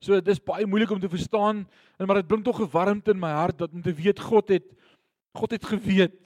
So 0.02 0.18
dis 0.24 0.42
baie 0.42 0.66
moeilik 0.66 0.90
om 0.90 1.00
te 1.00 1.10
verstaan, 1.10 1.62
maar 2.00 2.18
dit 2.18 2.28
bring 2.28 2.42
tog 2.42 2.58
'n 2.60 2.72
warmte 2.72 3.12
in 3.12 3.20
my 3.20 3.30
hart 3.30 3.58
dat 3.58 3.72
om 3.72 3.82
te 3.82 3.94
weet 3.94 4.18
God 4.18 4.48
het 4.48 4.66
God 5.32 5.50
het 5.56 5.64
geweet 5.64 6.18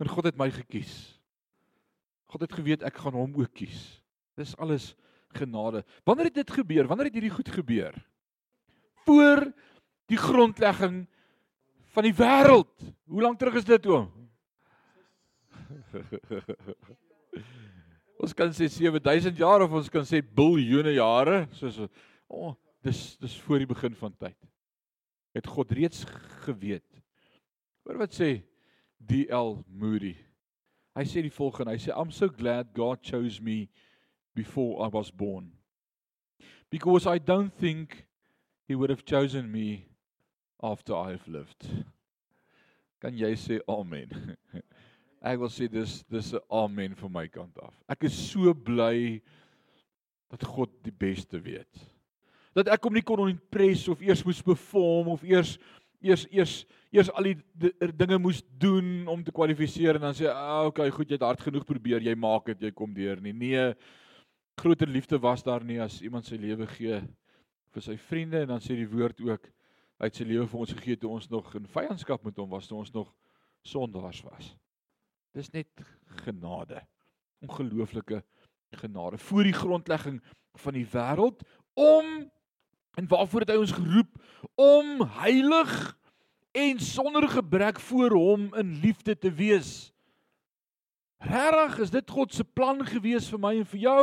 en 0.00 0.08
God 0.08 0.24
het 0.24 0.38
my 0.40 0.50
gekies. 0.50 0.94
God 2.32 2.40
het 2.46 2.52
geweet 2.56 2.82
ek 2.82 2.96
gaan 3.04 3.16
hom 3.16 3.36
ook 3.38 3.52
kies. 3.54 4.02
Dis 4.38 4.56
alles 4.56 4.94
genade. 5.34 5.84
Wanneer 6.04 6.30
het 6.30 6.40
dit 6.42 6.50
gebeur? 6.50 6.88
Wanneer 6.90 7.10
het 7.10 7.18
hierdie 7.18 7.34
goed 7.34 7.48
gebeur? 7.48 7.94
Voor 9.04 9.44
die 10.10 10.18
grondlegging 10.18 11.04
van 11.94 12.02
die 12.06 12.14
wêreld. 12.14 12.72
Hoe 13.06 13.22
lank 13.22 13.38
terug 13.38 13.60
is 13.60 13.68
dit 13.68 13.86
oom? 13.86 14.10
ons 18.24 18.34
kan 18.36 18.52
sê 18.56 18.66
7000 18.70 19.38
jaar 19.38 19.64
of 19.66 19.74
ons 19.78 19.90
kan 19.92 20.06
sê 20.08 20.22
biljoene 20.24 20.94
jare, 20.96 21.44
soos 21.58 21.78
o, 21.84 21.88
oh, 22.28 22.52
dis 22.84 23.16
dis 23.20 23.36
voor 23.44 23.62
die 23.62 23.70
begin 23.70 23.94
van 23.98 24.14
tyd. 24.16 24.38
Het 25.34 25.46
God 25.50 25.72
reeds 25.74 26.04
geweet. 26.46 26.93
Hoor 27.84 28.00
wat 28.00 28.16
sê 28.16 28.42
DL 28.98 29.58
Moody. 29.68 30.14
Hy 30.94 31.04
sê 31.04 31.24
die 31.24 31.32
volgende, 31.34 31.74
hy 31.74 31.80
sê 31.82 31.92
I'm 31.92 32.12
so 32.14 32.28
glad 32.28 32.72
God 32.72 33.02
chose 33.02 33.42
me 33.42 33.68
before 34.34 34.84
I 34.84 34.88
was 34.88 35.10
born. 35.10 35.52
Because 36.70 37.06
I 37.06 37.18
don't 37.18 37.52
think 37.52 38.06
he 38.66 38.74
would 38.74 38.90
have 38.90 39.04
chosen 39.04 39.50
me 39.50 39.88
after 40.62 40.94
I 40.94 41.10
have 41.10 41.28
lived. 41.28 41.68
Kan 43.02 43.18
jy 43.18 43.34
sê 43.36 43.60
amen? 43.68 44.36
Ek 45.24 45.40
wil 45.40 45.52
sê 45.52 45.68
dis 45.68 46.02
dis 46.08 46.32
'n 46.32 46.40
amen 46.52 46.96
van 47.00 47.12
my 47.12 47.26
kant 47.28 47.58
af. 47.64 47.72
Ek 47.88 48.04
is 48.04 48.16
so 48.16 48.52
bly 48.54 49.20
dat 50.28 50.44
God 50.44 50.72
die 50.84 50.92
beste 50.92 51.40
weet. 51.40 51.84
Dat 52.54 52.68
ek 52.68 52.84
hom 52.84 52.94
nie 52.94 53.04
kon 53.04 53.28
impress 53.28 53.88
of 53.88 54.02
eers 54.04 54.24
moes 54.24 54.42
perform 54.44 55.08
of 55.14 55.24
eers 55.24 55.56
eers 56.04 56.26
eers 56.30 56.54
eers 56.94 57.10
al 57.10 57.26
die 57.26 57.36
dinge 57.98 58.18
moes 58.22 58.42
doen 58.60 59.08
om 59.10 59.22
te 59.24 59.34
kwalifiseer 59.34 59.98
en 59.98 60.06
dan 60.08 60.14
sê, 60.14 60.28
"Ag, 60.30 60.70
okay, 60.70 60.90
goed, 60.90 61.08
jy 61.08 61.18
het 61.18 61.26
hard 61.26 61.40
genoeg 61.40 61.64
probeer, 61.66 62.00
jy 62.00 62.14
maak 62.14 62.46
dit, 62.46 62.60
jy 62.60 62.70
kom 62.70 62.94
deur 62.94 63.20
nie." 63.20 63.32
Nee, 63.32 63.74
groter 64.56 64.88
liefde 64.88 65.18
was 65.18 65.42
daar 65.42 65.64
nie 65.64 65.80
as 65.80 66.00
iemand 66.02 66.26
sy 66.26 66.36
lewe 66.36 66.66
gee 66.66 67.02
vir 67.74 67.82
sy 67.82 67.96
vriende 67.96 68.40
en 68.40 68.48
dan 68.48 68.60
sê 68.60 68.76
die 68.76 68.88
woord 68.88 69.20
ook 69.20 69.50
het 70.04 70.14
sy 70.16 70.24
lewe 70.24 70.46
vir 70.46 70.60
ons 70.60 70.72
gegee 70.72 70.96
toe 71.00 71.10
ons 71.10 71.28
nog 71.30 71.54
in 71.54 71.66
vyandskap 71.66 72.24
met 72.24 72.36
hom 72.36 72.50
was, 72.50 72.68
toe 72.68 72.78
ons 72.78 72.92
nog 72.94 73.12
sondaars 73.62 74.22
was. 74.22 74.54
Dis 75.34 75.50
net 75.50 75.82
genade. 76.24 76.82
Ongelooflike 77.42 78.22
genade. 78.78 79.18
Voor 79.18 79.42
die 79.42 79.56
grondlegging 79.56 80.20
van 80.62 80.76
die 80.76 80.86
wêreld 80.86 81.42
om 81.74 82.30
en 82.94 83.08
waarvoor 83.10 83.40
het 83.40 83.54
hy 83.54 83.58
ons 83.58 83.74
geroep 83.74 84.18
om 84.60 85.02
heilig 85.18 85.72
en 86.54 86.78
sonder 86.80 87.28
gebrek 87.28 87.80
voor 87.80 88.10
hom 88.14 88.54
in 88.54 88.78
liefde 88.80 89.18
te 89.18 89.32
wees. 89.32 89.90
Regtig, 91.24 91.78
is 91.78 91.90
dit 91.90 92.10
God 92.10 92.34
se 92.34 92.44
plan 92.44 92.82
gewees 92.86 93.26
vir 93.32 93.40
my 93.40 93.54
en 93.58 93.66
vir 93.66 93.80
jou 93.80 94.02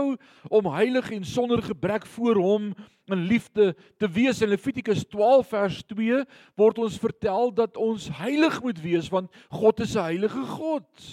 om 0.50 0.68
heilig 0.74 1.12
en 1.16 1.26
sonder 1.28 1.62
gebrek 1.64 2.08
voor 2.16 2.40
hom 2.42 2.72
in 3.12 3.26
liefde 3.30 3.72
te 4.02 4.10
wees. 4.10 4.42
In 4.42 4.52
Levitikus 4.52 5.06
12 5.08 5.48
vers 5.48 5.78
2 5.94 6.24
word 6.60 6.82
ons 6.82 6.98
vertel 7.00 7.54
dat 7.56 7.78
ons 7.78 8.10
heilig 8.20 8.58
moet 8.66 8.82
wees 8.84 9.12
want 9.14 9.30
God 9.54 9.80
is 9.86 9.96
'n 9.96 10.10
heilige 10.10 10.46
God. 10.58 11.06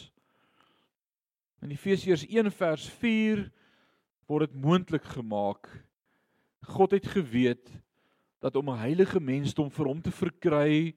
In 1.62 1.70
Efesiërs 1.70 2.24
1 2.26 2.50
vers 2.50 2.88
4 2.88 3.50
word 4.26 4.50
dit 4.50 4.62
moontlik 4.62 5.04
gemaak. 5.04 5.68
God 6.66 6.90
het 6.90 7.06
geweet 7.06 7.68
dat 8.40 8.56
om 8.56 8.70
'n 8.70 8.80
heilige 8.80 9.20
mensdom 9.20 9.70
vir 9.70 9.86
hom 9.86 10.00
te 10.02 10.10
verkry, 10.10 10.94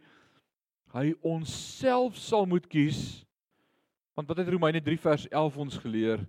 hy 0.94 1.12
onsself 1.24 2.18
sal 2.20 2.48
moet 2.50 2.68
kies 2.68 3.22
Want 4.22 4.28
wat 4.28 4.38
het 4.38 4.52
Romeine 4.54 4.82
3 4.82 5.00
vers 5.00 5.28
11 5.28 5.58
ons 5.58 5.78
geleer? 5.78 6.20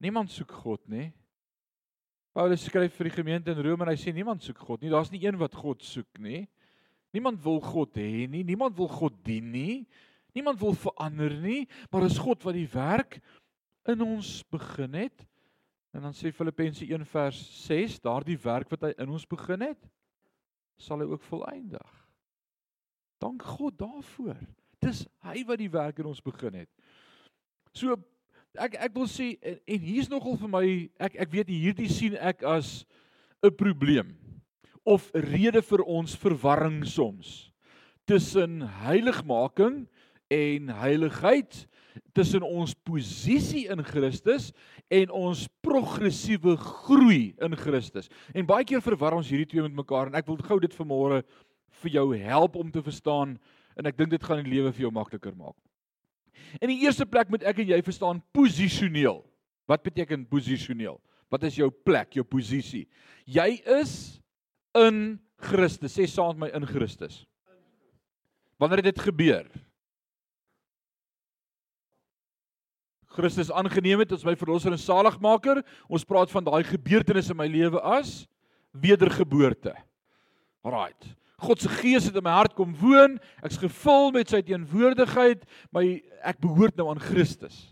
Niemand 0.00 0.32
soek 0.32 0.50
God, 0.50 0.80
nê? 0.88 1.12
Paulus 2.34 2.64
skryf 2.66 2.96
vir 2.96 3.06
die 3.10 3.14
gemeente 3.14 3.52
in 3.52 3.60
Rome 3.62 3.84
en 3.84 3.92
hy 3.92 3.98
sê 4.00 4.10
niemand 4.10 4.42
soek 4.42 4.58
God 4.64 4.82
nie. 4.82 4.90
Daar's 4.90 5.12
nie 5.12 5.20
een 5.22 5.38
wat 5.38 5.54
God 5.54 5.84
soek 5.86 6.18
nie. 6.18 6.46
Niemand 7.14 7.38
wil 7.44 7.60
God 7.62 7.94
hê 8.00 8.24
nie. 8.26 8.42
Niemand 8.42 8.74
wil 8.74 8.90
God 8.90 9.20
dien 9.22 9.52
nie. 9.52 9.84
Niemand 10.34 10.58
wil 10.58 10.74
verander 10.74 11.36
nie, 11.38 11.68
maar 11.92 12.08
is 12.08 12.18
God 12.18 12.42
wat 12.42 12.56
die 12.58 12.66
werk 12.72 13.20
in 13.86 14.02
ons 14.02 14.40
begin 14.50 14.96
het. 15.04 15.26
En 15.94 16.08
dan 16.08 16.16
sê 16.16 16.32
Filippense 16.34 16.82
1 16.82 17.06
vers 17.06 17.38
6, 17.68 18.00
daardie 18.02 18.40
werk 18.42 18.72
wat 18.74 18.88
hy 18.88 18.96
in 18.98 19.14
ons 19.14 19.28
begin 19.30 19.62
het, 19.68 19.90
sal 20.82 21.04
hy 21.04 21.06
ook 21.12 21.22
volëindig. 21.30 22.03
Dank 23.22 23.42
God 23.42 23.78
daarvoor. 23.78 24.38
Dis 24.82 25.04
hy 25.24 25.44
wat 25.48 25.58
die 25.58 25.70
werk 25.70 25.98
in 25.98 26.10
ons 26.10 26.22
begin 26.24 26.64
het. 26.64 26.70
So 27.74 27.96
ek 28.54 28.76
ek 28.78 28.92
wil 28.94 29.08
sê 29.10 29.34
en, 29.42 29.58
en 29.66 29.80
hier's 29.82 30.10
nogal 30.12 30.36
vir 30.38 30.50
my 30.50 30.66
ek 31.02 31.16
ek 31.26 31.32
weet 31.32 31.50
hierdie 31.50 31.90
sien 31.90 32.14
ek 32.16 32.44
as 32.46 32.84
'n 33.42 33.50
probleem 33.50 34.14
of 34.84 35.10
rede 35.14 35.62
vir 35.62 35.82
ons 35.82 36.14
verwarring 36.14 36.84
soms 36.84 37.50
tussen 38.06 38.60
heiligmaking 38.84 39.86
en 40.28 40.68
heiligheid 40.68 41.66
tussen 42.12 42.42
ons 42.42 42.74
posisie 42.74 43.66
in 43.70 43.82
Christus 43.84 44.50
en 44.92 45.10
ons 45.14 45.46
progressiewe 45.64 46.56
groei 46.56 47.34
in 47.42 47.56
Christus. 47.56 48.10
En 48.34 48.46
baie 48.46 48.66
keer 48.66 48.82
verwar 48.84 49.16
ons 49.16 49.28
hierdie 49.30 49.48
twee 49.48 49.62
met 49.62 49.74
mekaar 49.74 50.10
en 50.10 50.18
ek 50.18 50.28
wil 50.28 50.40
gou 50.42 50.58
dit 50.62 50.74
vanmôre 50.74 51.22
vir 51.82 51.96
jou 51.98 52.06
help 52.18 52.56
om 52.60 52.70
te 52.70 52.82
verstaan 52.82 53.36
en 53.74 53.90
ek 53.90 53.96
dink 53.98 54.14
dit 54.14 54.24
gaan 54.24 54.42
die 54.42 54.54
lewe 54.54 54.72
vir 54.72 54.86
jou 54.86 54.92
makliker 54.94 55.34
maak. 55.36 55.56
In 56.62 56.70
die 56.70 56.82
eerste 56.84 57.06
plek 57.06 57.30
moet 57.32 57.44
ek 57.46 57.62
en 57.62 57.72
jy 57.72 57.80
verstaan 57.82 58.22
posisioneel. 58.34 59.22
Wat 59.70 59.82
beteken 59.82 60.26
posisioneel? 60.28 61.00
Wat 61.32 61.44
is 61.48 61.56
jou 61.58 61.70
plek, 61.70 62.14
jou 62.14 62.24
posisie? 62.28 62.84
Jy 63.26 63.58
is 63.80 63.94
in 64.78 65.18
Christus. 65.42 65.96
Sê 65.96 66.06
saam 66.10 66.36
met 66.36 66.46
my 66.46 66.50
in 66.60 66.66
Christus. 66.68 67.24
Wanneer 68.60 68.84
het 68.84 68.92
dit 68.92 69.06
gebeur? 69.08 69.48
Christus 73.14 73.50
aangeneem 73.54 74.02
het 74.02 74.12
as 74.14 74.24
my 74.26 74.34
verlosser 74.38 74.74
en 74.74 74.80
saligmaker. 74.80 75.62
Ons 75.86 76.06
praat 76.06 76.30
van 76.34 76.46
daai 76.46 76.62
gebeurtenis 76.66 77.30
in 77.30 77.38
my 77.38 77.46
lewe 77.50 77.82
as 77.82 78.24
wedergeboorte. 78.74 79.74
Alraight. 80.66 81.06
God 81.44 81.62
se 81.62 81.70
gees 81.80 82.08
het 82.08 82.16
in 82.18 82.24
my 82.24 82.34
hart 82.34 82.56
kom 82.56 82.74
woon. 82.80 83.18
Ek's 83.44 83.60
gevul 83.60 84.12
met 84.16 84.32
sy 84.32 84.40
teenwoordigheid, 84.44 85.44
my 85.74 85.84
ek 86.24 86.40
behoort 86.42 86.78
nou 86.80 86.88
aan 86.92 87.02
Christus. 87.02 87.66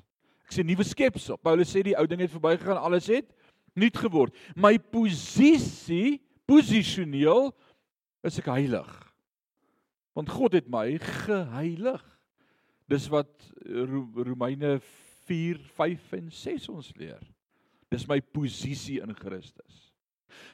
Ek 0.47 0.55
sê 0.57 0.65
nuwe 0.67 0.85
skepsel. 0.87 1.41
Paulus 1.41 1.73
sê 1.73 1.85
die 1.87 1.97
ou 1.97 2.05
ding 2.09 2.21
het 2.21 2.33
verbygegaan, 2.35 2.81
alles 2.81 3.09
het 3.13 3.31
nuut 3.79 3.97
geword. 3.97 4.37
My 4.57 4.77
posisie, 4.93 6.21
posisioneel 6.49 7.51
is 8.27 8.39
ek 8.43 8.51
heilig. 8.53 8.91
Want 10.13 10.29
God 10.29 10.59
het 10.59 10.69
my 10.69 10.99
geheilig. 11.01 12.03
Dis 12.93 13.09
wat 13.13 13.31
Romeine 13.65 14.77
4, 15.25 15.61
5 15.79 16.13
en 16.19 16.29
6 16.37 16.69
ons 16.73 16.91
leer. 17.01 17.23
Dis 17.93 18.05
my 18.11 18.21
posisie 18.21 19.01
in 19.01 19.15
Christus. 19.17 19.89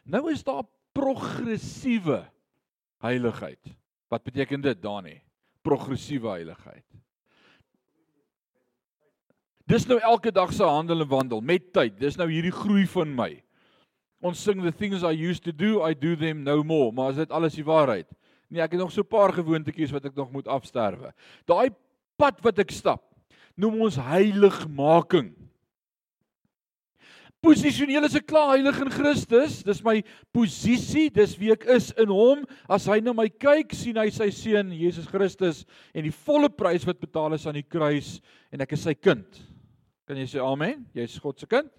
Nou 0.07 0.29
is 0.31 0.45
daar 0.47 0.67
progressiewe 0.95 2.23
heiligheid. 3.05 3.75
Wat 4.09 4.25
beteken 4.25 4.61
dit, 4.61 4.83
Dani? 4.83 5.19
Progressiewe 5.63 6.29
heiligheid. 6.29 6.85
Dis 9.69 9.85
nou 9.87 9.99
elke 10.01 10.33
dag 10.33 10.53
se 10.57 10.65
handel 10.65 11.05
en 11.05 11.11
wandel 11.11 11.43
met 11.45 11.73
tyd. 11.77 11.99
Dis 12.01 12.17
nou 12.17 12.29
hierdie 12.31 12.55
groei 12.55 12.87
van 12.89 13.11
my. 13.13 13.33
Ons 14.25 14.41
sing 14.43 14.63
the 14.65 14.73
things 14.73 15.05
I 15.05 15.13
used 15.13 15.45
to 15.45 15.53
do, 15.53 15.83
I 15.85 15.95
do 15.95 16.17
them 16.17 16.41
no 16.43 16.63
more, 16.67 16.91
maar 16.93 17.13
is 17.13 17.21
dit 17.21 17.35
alles 17.35 17.55
die 17.55 17.67
waarheid? 17.67 18.09
Nee, 18.49 18.63
ek 18.65 18.73
het 18.75 18.81
nog 18.81 18.91
so 18.91 19.05
'n 19.05 19.13
paar 19.13 19.33
gewoontetjies 19.33 19.93
wat 19.93 20.07
ek 20.09 20.17
nog 20.17 20.33
moet 20.33 20.49
afsterwe. 20.49 21.13
Daai 21.47 21.71
pad 22.17 22.41
wat 22.41 22.59
ek 22.59 22.71
stap, 22.71 23.05
noem 23.55 23.83
ons 23.83 23.97
heiligmaking. 23.97 25.37
Posisioneel 27.39 28.03
is 28.09 28.17
ek 28.19 28.27
klaar 28.27 28.57
heilig 28.57 28.81
in 28.83 28.91
Christus. 28.91 29.61
Dis 29.63 29.79
my 29.87 30.01
posisie, 30.35 31.07
dis 31.15 31.37
wie 31.39 31.53
ek 31.55 31.69
is 31.71 31.93
in 31.95 32.11
hom. 32.11 32.43
As 32.67 32.89
hy 32.91 32.99
na 33.05 33.15
my 33.15 33.29
kyk, 33.31 33.77
sien 33.79 34.01
hy 34.01 34.09
sy 34.15 34.27
seun 34.35 34.73
Jesus 34.75 35.07
Christus 35.07 35.63
en 35.95 36.03
die 36.09 36.15
volle 36.27 36.51
prys 36.51 36.87
wat 36.89 36.99
betaal 36.99 37.37
is 37.39 37.47
aan 37.47 37.61
die 37.61 37.67
kruis 37.67 38.17
en 38.51 38.65
ek 38.67 38.75
is 38.75 38.83
sy 38.89 38.97
kind. 38.99 39.39
Kan 40.09 40.19
jy 40.19 40.27
sê 40.33 40.43
amen? 40.43 40.83
Jy's 40.99 41.19
God 41.23 41.39
se 41.39 41.47
kind. 41.47 41.71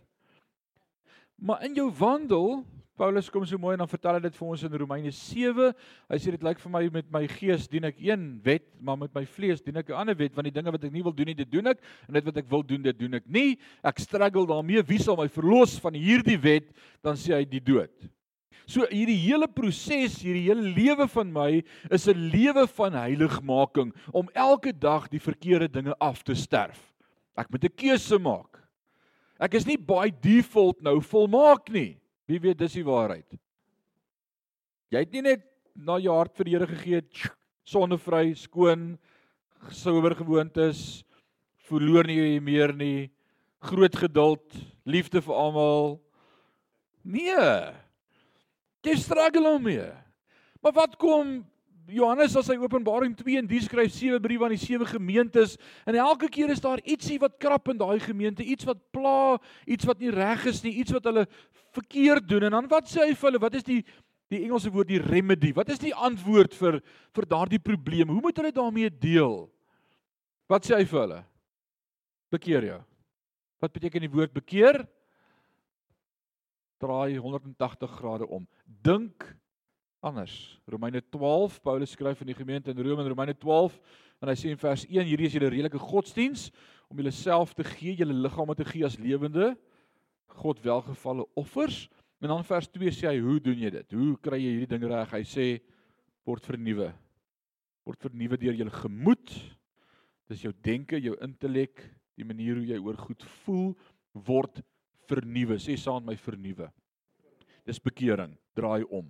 Maar 1.39 1.67
in 1.67 1.75
jou 1.75 1.89
wandel 1.99 2.61
Paulus 2.99 3.29
kom 3.31 3.45
so 3.47 3.55
mooi 3.55 3.77
en 3.77 3.79
dan 3.79 3.87
vertel 3.87 4.17
hy 4.17 4.23
dit 4.25 4.35
vir 4.35 4.47
ons 4.51 4.63
in 4.67 4.73
Romeine 4.81 5.11
7. 5.15 5.69
Hy 6.11 6.17
sê 6.19 6.33
dit 6.35 6.41
lyk 6.43 6.59
vir 6.59 6.71
my 6.73 6.81
met 6.97 7.05
my 7.15 7.21
gees 7.31 7.69
dien 7.71 7.87
ek 7.87 8.01
een 8.03 8.25
wet, 8.43 8.65
maar 8.83 8.99
met 8.99 9.13
my 9.15 9.23
vlees 9.37 9.63
dien 9.63 9.79
ek 9.79 9.93
'n 9.93 10.01
ander 10.01 10.17
wet, 10.19 10.35
want 10.35 10.49
die 10.49 10.55
dinge 10.57 10.73
wat 10.75 10.83
ek 10.83 10.91
nie 10.91 11.03
wil 11.05 11.15
doen 11.15 11.31
nie, 11.31 11.37
dit 11.39 11.51
doen 11.51 11.71
ek 11.71 11.79
en 12.09 12.13
dit 12.19 12.25
wat 12.25 12.37
ek 12.43 12.49
wil 12.51 12.63
doen, 12.63 12.81
dit 12.83 12.99
doen 12.99 13.13
ek 13.15 13.23
nie. 13.25 13.57
Ek 13.83 13.99
struggle 14.03 14.45
daarmee. 14.45 14.83
Wie 14.83 14.99
sal 14.99 15.15
my 15.15 15.29
verlos 15.29 15.79
van 15.79 15.93
hierdie 15.95 16.37
wet? 16.37 16.67
Dan 17.01 17.15
sê 17.15 17.39
hy 17.39 17.45
die 17.45 17.63
dood. 17.63 17.95
So 18.67 18.83
hierdie 18.91 19.17
hele 19.17 19.47
proses, 19.47 20.19
hierdie 20.19 20.49
hele 20.49 20.61
lewe 20.61 21.07
van 21.07 21.31
my 21.31 21.63
is 21.89 22.07
'n 22.07 22.29
lewe 22.35 22.67
van 22.67 22.93
heiligmaking 22.93 23.93
om 24.11 24.29
elke 24.35 24.73
dag 24.73 25.07
die 25.07 25.23
verkeerde 25.23 25.71
dinge 25.71 25.95
af 26.01 26.21
te 26.23 26.35
sterf. 26.35 26.93
Ek 27.37 27.49
moet 27.49 27.63
'n 27.63 27.75
keuse 27.77 28.19
maak. 28.19 28.59
Ek 29.39 29.53
is 29.53 29.65
nie 29.65 29.77
by 29.77 30.11
default 30.11 30.81
nou 30.81 30.99
volmaak 30.99 31.69
nie. 31.71 31.95
Wie 32.29 32.37
weet 32.37 32.59
dis 32.61 32.75
die 32.77 32.85
waarheid. 32.85 33.25
Jy 34.93 35.01
het 35.01 35.13
nie 35.15 35.23
net 35.25 35.45
na 35.73 35.95
jou 36.01 36.13
hart 36.13 36.35
vir 36.37 36.45
die 36.45 36.53
Here 36.53 36.67
gegee, 36.69 37.01
sonnevry, 37.65 38.35
skoon, 38.37 38.91
souber 39.73 40.13
gewoontes, 40.17 41.01
verloor 41.69 42.05
nie 42.05 42.19
jy 42.19 42.41
meer 42.41 42.73
nie, 42.77 43.09
groot 43.65 43.97
geduld, 43.97 44.45
liefde 44.85 45.23
vir 45.25 45.41
almal. 45.41 45.97
Nee. 47.01 47.49
Jy 48.85 48.95
struggle 49.01 49.43
daarmee. 49.49 49.89
Maar 50.61 50.75
wat 50.77 50.97
kom 51.01 51.39
Johannes 51.89 52.35
as 52.37 52.49
hy 52.51 52.57
Openbaring 52.61 53.15
2 53.17 53.39
en 53.41 53.47
die 53.49 53.61
skryf 53.63 53.91
sewe 53.95 54.19
briewe 54.21 54.45
aan 54.45 54.53
die 54.53 54.61
sewe 54.61 54.85
gemeentes 54.87 55.55
en 55.89 55.97
elke 55.97 56.29
keer 56.31 56.51
is 56.53 56.61
daar 56.63 56.81
ietsie 56.83 57.17
wat 57.21 57.39
krap 57.41 57.71
in 57.71 57.79
daai 57.79 57.99
gemeente, 58.03 58.45
iets 58.45 58.67
wat 58.69 58.81
pla, 58.93 59.37
iets 59.65 59.87
wat 59.89 60.01
nie 60.01 60.13
reg 60.13 60.45
is 60.51 60.61
nie, 60.65 60.75
iets 60.83 60.93
wat 60.95 61.09
hulle 61.09 61.25
verkeerd 61.75 62.27
doen 62.29 62.47
en 62.47 62.57
dan 62.57 62.69
wat 62.71 62.89
sê 62.91 63.07
hy 63.07 63.15
vir 63.15 63.29
hulle? 63.29 63.41
Wat 63.41 63.57
is 63.59 63.65
die 63.67 63.81
die 64.29 64.43
Engelse 64.45 64.69
woord 64.69 64.91
die 64.91 65.01
remedy? 65.01 65.49
Wat 65.57 65.71
is 65.73 65.81
die 65.81 65.93
antwoord 65.95 66.53
vir 66.53 66.79
vir 67.17 67.25
daardie 67.25 67.61
probleem? 67.65 68.11
Hoe 68.13 68.21
moet 68.21 68.37
hulle 68.37 68.53
daarmee 68.53 68.91
deel? 68.93 69.47
Wat 70.49 70.65
sê 70.65 70.77
hy 70.77 70.85
vir 70.85 71.01
hulle? 71.01 71.19
Bekeer 72.29 72.67
jou. 72.67 72.79
Wat 73.59 73.73
beteken 73.73 74.05
die 74.05 74.13
woord 74.13 74.35
bekeer? 74.35 74.83
Draai 76.79 77.17
180 77.17 77.97
grade 77.97 78.29
om. 78.29 78.45
Dink 78.85 79.25
anders. 79.99 80.33
Romeine 80.67 81.01
12, 81.01 81.59
Paulus 81.61 81.91
skryf 81.91 82.21
aan 82.21 82.31
die 82.31 82.37
gemeente 82.37 82.71
in 82.71 82.79
Rome 82.79 83.03
in 83.03 83.11
Romeine 83.11 83.35
12 83.35 83.75
en 84.19 84.31
hy 84.31 84.35
sê 84.39 84.51
in 84.51 84.59
vers 84.59 84.85
1 84.87 85.07
hierdie 85.07 85.27
is 85.27 85.35
julle 85.35 85.51
redelike 85.51 85.79
godsdiens 85.81 86.49
om 86.91 86.99
julleself 86.99 87.53
te 87.55 87.65
gee, 87.67 87.95
julle 87.99 88.15
liggame 88.15 88.55
te 88.57 88.67
gee 88.67 88.85
as 88.87 88.97
lewende 88.99 89.53
God 90.39 90.61
welgevalle 90.63 91.25
offers. 91.39 91.87
En 92.19 92.31
dan 92.31 92.43
vers 92.47 92.67
2 92.71 92.91
sê 92.95 93.09
hy, 93.09 93.19
hoe 93.23 93.39
doen 93.43 93.59
jy 93.59 93.71
dit? 93.73 93.95
Hoe 93.95 94.15
kry 94.23 94.39
jy 94.41 94.55
hierdie 94.55 94.71
ding 94.71 94.87
reg? 94.91 95.13
Hy 95.13 95.23
sê 95.27 95.45
word 96.27 96.47
vernuwe. 96.47 96.89
Word 97.87 98.03
vernuwe 98.07 98.39
deur 98.39 98.59
jou 98.59 98.67
gemoed. 98.81 99.33
Dis 100.29 100.43
jou 100.45 100.53
denke, 100.65 100.99
jou 101.01 101.15
intellek, 101.25 101.81
die 102.19 102.27
manier 102.27 102.59
hoe 102.59 102.67
jy 102.67 102.79
oor 102.83 102.99
goed 102.99 103.23
voel 103.43 103.71
word 104.27 104.61
vernuwe. 105.09 105.57
Sê 105.61 105.77
saam 105.79 106.03
met 106.03 106.13
my 106.13 106.19
vernuwe. 106.21 106.69
Dis 107.67 107.81
bekering. 107.83 108.35
Draai 108.55 108.83
om. 108.85 109.07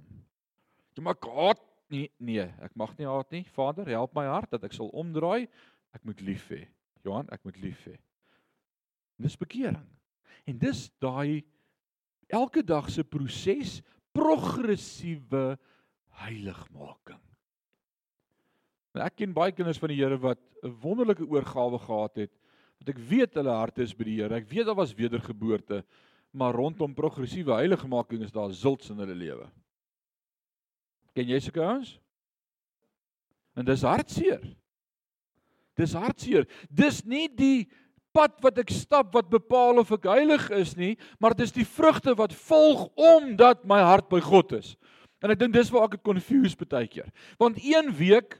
Jy 1.00 1.04
mag 1.08 1.24
haat 1.24 1.62
nie 1.90 2.10
nee, 2.20 2.44
ek 2.60 2.74
mag 2.76 2.92
nie 3.00 3.08
haat 3.08 3.32
nie. 3.32 3.46
Vader, 3.56 3.88
help 3.88 4.12
my 4.18 4.26
hart 4.28 4.52
dat 4.52 4.66
ek 4.68 4.76
sal 4.76 4.92
omdraai. 4.92 5.48
Ek 5.96 6.04
moet 6.04 6.20
lief 6.28 6.50
hê. 6.52 6.66
Johan, 7.08 7.30
ek 7.32 7.46
moet 7.48 7.56
lief 7.64 7.80
hê. 7.88 7.96
Dis 9.24 9.38
bekering. 9.40 9.86
En 10.44 10.60
dis 10.60 10.82
daai 11.00 11.40
elke 12.28 12.62
dag 12.68 12.90
se 12.92 13.06
proses 13.08 13.78
progressiewe 14.16 15.56
heiligmaking. 16.20 17.22
Nou 18.92 19.06
ek 19.06 19.16
ken 19.22 19.34
baie 19.38 19.56
kinders 19.56 19.80
van 19.80 19.94
die 19.94 20.02
Here 20.02 20.20
wat 20.20 20.42
'n 20.60 20.76
wonderlike 20.84 21.24
oorgawe 21.24 21.80
gehad 21.80 22.28
het. 22.28 22.34
Want 22.80 22.90
ek 22.92 23.00
weet 23.08 23.40
hulle 23.40 23.56
harte 23.56 23.84
is 23.84 23.96
by 23.96 24.04
die 24.04 24.20
Here. 24.20 24.36
Ek 24.36 24.52
weet 24.52 24.66
daar 24.66 24.76
was 24.76 24.94
wedergeboorte, 24.94 25.86
maar 26.34 26.54
rondom 26.54 26.94
progressiewe 26.94 27.56
heiligmaking 27.56 28.24
is 28.24 28.36
daar 28.36 28.52
zults 28.52 28.90
in 28.90 29.00
hulle 29.00 29.16
lewe. 29.16 29.48
Ken 31.20 31.28
jy 31.28 31.40
sulke 31.44 31.60
ouens? 31.60 31.98
En 33.60 33.68
dis 33.68 33.82
hartseer. 33.84 34.40
Dis 35.76 35.92
hartseer. 36.00 36.46
Dis 36.72 37.02
nie 37.04 37.26
die 37.28 37.68
pad 38.16 38.38
wat 38.40 38.62
ek 38.64 38.72
stap 38.72 39.12
wat 39.18 39.28
bepaal 39.28 39.82
of 39.84 39.92
ek 39.98 40.08
heilig 40.08 40.46
is 40.56 40.72
nie, 40.80 40.94
maar 41.20 41.36
dis 41.36 41.52
die 41.52 41.68
vrugte 41.68 42.16
wat 42.16 42.32
volg 42.48 42.88
omdat 42.96 43.68
my 43.68 43.82
hart 43.84 44.08
by 44.08 44.22
God 44.24 44.56
is. 44.62 44.78
En 45.20 45.36
ek 45.36 45.42
dink 45.42 45.58
dis 45.58 45.72
waar 45.76 45.90
ek 45.90 45.98
dit 45.98 46.08
confused 46.08 46.64
baie 46.64 46.88
keer. 46.88 47.12
Want 47.36 47.60
een 47.60 47.92
week 48.00 48.40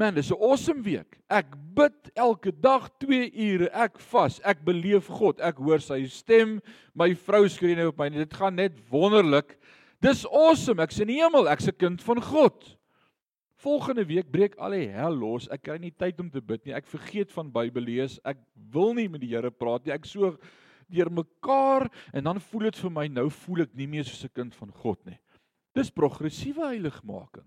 Man, 0.00 0.14
dis 0.14 0.30
'n 0.30 0.40
awesome 0.40 0.82
week. 0.82 1.18
Ek 1.28 1.52
bid 1.74 2.10
elke 2.14 2.52
dag 2.60 2.88
2 2.98 3.32
ure. 3.34 3.68
Ek 3.68 3.98
vas. 4.00 4.40
Ek 4.40 4.64
beleef 4.64 5.06
God. 5.06 5.40
Ek 5.40 5.58
hoor 5.58 5.78
sy 5.78 6.06
stem. 6.06 6.62
My 6.94 7.12
vrou 7.14 7.48
skree 7.48 7.74
net 7.76 7.86
op 7.86 7.98
my. 7.98 8.08
Dit 8.08 8.32
gaan 8.32 8.54
net 8.54 8.78
wonderlik. 8.88 9.58
Dis 10.00 10.24
awesome. 10.24 10.80
Ek's 10.82 11.00
in 11.02 11.10
die 11.12 11.18
hemel. 11.20 11.48
Ek's 11.52 11.68
'n 11.68 11.76
kind 11.76 12.02
van 12.02 12.22
God. 12.22 12.76
Volgende 13.60 14.06
week 14.06 14.30
breek 14.30 14.56
al 14.56 14.70
die 14.70 14.88
hel 14.88 15.12
los. 15.12 15.48
Ek 15.52 15.62
kry 15.62 15.76
nie 15.78 15.92
tyd 15.92 16.20
om 16.20 16.30
te 16.30 16.40
bid 16.40 16.64
nie. 16.64 16.72
Ek 16.74 16.86
vergeet 16.86 17.30
van 17.32 17.52
Bybel 17.52 17.82
lees. 17.82 18.18
Ek 18.24 18.38
wil 18.72 18.94
nie 18.94 19.08
met 19.08 19.20
die 19.20 19.28
Here 19.34 19.50
praat 19.50 19.84
nie. 19.84 19.92
Ek 19.92 20.06
so 20.06 20.38
deur 20.88 21.10
mekaar 21.10 21.90
en 22.12 22.24
dan 22.24 22.40
voel 22.40 22.70
dit 22.70 22.76
vir 22.76 22.90
my 22.90 23.06
nou 23.08 23.28
voel 23.30 23.62
ek 23.62 23.74
nie 23.74 23.86
meer 23.86 24.04
soos 24.04 24.24
'n 24.24 24.34
kind 24.34 24.54
van 24.54 24.72
God 24.72 25.04
nie. 25.06 25.18
Dis 25.74 25.90
progressiewe 25.90 26.66
heiligmaking. 26.66 27.46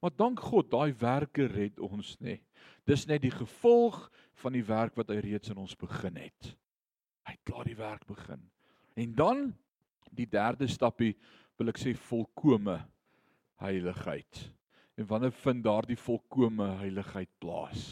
Maar 0.00 0.10
dank 0.16 0.40
God, 0.40 0.70
daai 0.70 0.92
werke 0.92 1.46
red 1.46 1.80
ons 1.80 2.16
nê. 2.20 2.40
Dis 2.86 3.06
net 3.06 3.22
die 3.22 3.30
gevolg 3.30 4.10
van 4.34 4.52
die 4.52 4.64
werk 4.64 4.96
wat 4.96 5.08
hy 5.08 5.16
reeds 5.16 5.50
in 5.50 5.56
ons 5.56 5.74
begin 5.74 6.16
het. 6.16 6.56
Hy 7.26 7.32
het 7.32 7.44
klaar 7.44 7.64
die 7.64 7.76
werk 7.76 8.06
begin. 8.06 8.50
En 8.96 9.14
dan 9.14 9.54
die 10.12 10.26
derde 10.26 10.68
stappie 10.68 11.14
wil 11.58 11.70
ek 11.70 11.78
sê 11.78 11.94
volkome 12.08 12.78
heiligheid. 13.62 14.40
En 14.98 15.06
wanneer 15.10 15.34
vind 15.42 15.64
daardie 15.64 15.98
volkome 15.98 16.66
heiligheid 16.80 17.30
plaas? 17.42 17.84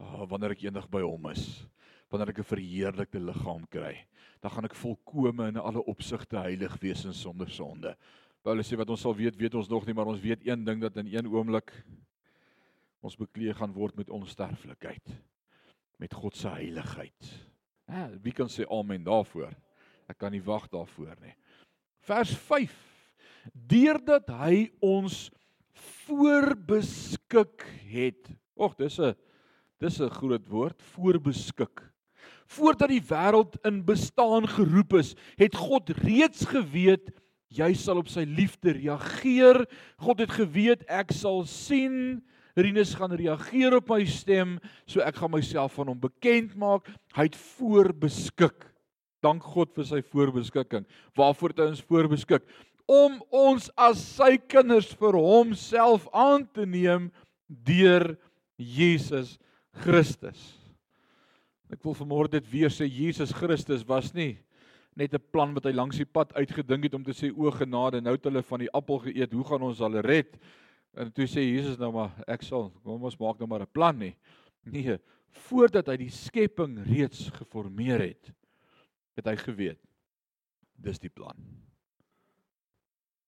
Oh, 0.00 0.24
wanneer 0.28 0.54
ek 0.56 0.64
eendag 0.64 0.88
by 0.92 1.02
hom 1.04 1.28
is, 1.32 1.44
wanneer 2.08 2.32
ek 2.32 2.40
'n 2.40 2.52
verheerlikte 2.52 3.20
liggaam 3.20 3.66
kry, 3.68 4.06
dan 4.40 4.50
gaan 4.50 4.64
ek 4.64 4.74
volkome 4.74 5.48
in 5.48 5.60
alle 5.60 5.84
opsigte 5.84 6.36
heilig 6.40 6.76
wees 6.80 7.04
en 7.04 7.14
sonder 7.14 7.50
sonde. 7.50 7.96
Paulus 8.42 8.68
sê 8.72 8.76
wat 8.76 8.88
ons 8.88 9.00
sal 9.00 9.14
weet, 9.14 9.36
weet 9.36 9.54
ons 9.54 9.68
nog 9.68 9.84
nie, 9.86 9.94
maar 9.94 10.08
ons 10.08 10.20
weet 10.20 10.46
een 10.46 10.64
ding 10.64 10.80
dat 10.80 10.96
in 10.96 11.06
een 11.12 11.28
oomblik 11.28 11.72
ons 13.02 13.16
bekleed 13.16 13.56
gaan 13.56 13.72
word 13.72 13.96
met 13.96 14.10
onsterflikheid, 14.10 15.12
met 15.98 16.14
God 16.14 16.36
se 16.36 16.48
heiligheid. 16.48 17.48
Ja, 17.88 18.08
wie 18.22 18.32
kan 18.32 18.48
sê 18.48 18.64
amen 18.68 19.04
daarvoor? 19.04 19.52
Ek 20.08 20.18
kan 20.18 20.32
nie 20.32 20.42
wag 20.42 20.68
daarvoor 20.68 21.16
nie. 21.20 21.34
Vers 22.10 22.32
5 22.48 22.72
deurdat 23.70 24.28
hy 24.42 24.66
ons 24.82 25.28
voorbeskik 26.04 27.62
het. 27.88 28.32
Och, 28.58 28.74
dis 28.76 28.98
'n 28.98 29.14
dis 29.78 30.00
'n 30.00 30.10
groot 30.10 30.46
woord, 30.48 30.82
voorbeskik. 30.92 31.80
Voordat 32.46 32.88
die 32.88 33.00
wêreld 33.00 33.56
in 33.64 33.84
bestaan 33.84 34.48
geroep 34.48 34.92
is, 34.94 35.14
het 35.36 35.54
God 35.54 35.90
reeds 36.02 36.44
geweet 36.44 37.14
jy 37.48 37.74
sal 37.74 37.98
op 37.98 38.08
sy 38.08 38.24
liefde 38.26 38.72
reageer. 38.72 39.66
God 39.98 40.18
het 40.18 40.30
geweet 40.30 40.82
ek 40.88 41.12
sal 41.12 41.44
sien 41.46 42.22
Rinus 42.56 42.94
gaan 42.94 43.12
reageer 43.12 43.76
op 43.76 43.88
my 43.88 44.04
stem, 44.04 44.58
so 44.84 45.00
ek 45.00 45.16
gaan 45.16 45.30
myself 45.30 45.72
van 45.72 45.86
hom 45.86 46.00
bekend 46.00 46.56
maak. 46.56 46.90
Hy 47.14 47.22
het 47.22 47.36
voorbeskik. 47.36 48.69
Dank 49.22 49.44
God 49.54 49.72
vir 49.76 49.86
sy 49.88 50.00
voorbeskikking. 50.02 50.86
Waarvoor 51.16 51.54
hy 51.56 51.68
ons 51.72 51.84
voorbeskik? 51.88 52.46
Om 52.90 53.20
ons 53.30 53.68
as 53.78 54.00
sy 54.16 54.36
kinders 54.50 54.90
vir 54.98 55.18
homself 55.18 56.08
aan 56.12 56.46
te 56.46 56.66
neem 56.66 57.10
deur 57.48 58.16
Jesus 58.56 59.36
Christus. 59.84 60.40
Ek 61.70 61.84
wil 61.86 61.94
vanmôre 61.94 62.32
dit 62.32 62.46
weer 62.50 62.72
sê 62.72 62.88
Jesus 62.88 63.32
Christus 63.32 63.86
was 63.86 64.14
nie 64.14 64.38
net 64.96 65.14
'n 65.14 65.22
plan 65.32 65.54
wat 65.54 65.64
hy 65.64 65.72
langs 65.72 65.96
die 65.96 66.04
pad 66.04 66.34
uitgedink 66.34 66.84
het 66.84 66.94
om 66.94 67.04
te 67.04 67.14
sê 67.14 67.30
o 67.30 67.50
genade 67.50 68.02
nou 68.02 68.12
het 68.12 68.24
hulle 68.24 68.42
van 68.42 68.58
die 68.58 68.72
appel 68.74 68.98
geëet 68.98 69.32
hoe 69.32 69.44
gaan 69.44 69.62
ons 69.62 69.78
hulle 69.78 70.02
red 70.02 70.36
En 70.98 71.10
toe 71.14 71.26
sê 71.30 71.44
Jesus 71.44 71.78
nou 71.78 71.92
maar 71.94 72.14
ek 72.30 72.42
sal 72.42 72.68
kom 72.82 73.04
ons 73.06 73.18
maak 73.20 73.38
nou 73.38 73.46
maar 73.50 73.62
'n 73.62 73.72
plan 73.72 73.96
nie. 73.96 74.16
Nee, 74.64 74.98
voordat 75.46 75.86
hy 75.86 75.96
die 75.96 76.10
skepping 76.10 76.82
reeds 76.84 77.30
geformeer 77.30 78.00
het, 78.00 78.32
het 79.18 79.26
hy 79.26 79.36
geweet 79.40 79.80
dis 80.80 81.00
die 81.02 81.12
plan. 81.12 81.36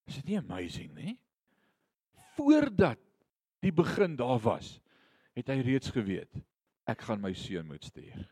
Is 0.09 0.18
dit 0.21 0.33
nie 0.33 0.38
amazing 0.40 0.92
nie? 0.97 1.16
Voordat 2.37 3.01
die 3.62 3.73
begin 3.73 4.16
daar 4.18 4.40
was, 4.42 4.79
het 5.37 5.51
hy 5.53 5.61
reeds 5.64 5.92
geweet 5.95 6.42
ek 6.90 7.05
gaan 7.07 7.21
my 7.23 7.31
seun 7.37 7.68
moet 7.68 7.85
stuur. 7.87 8.25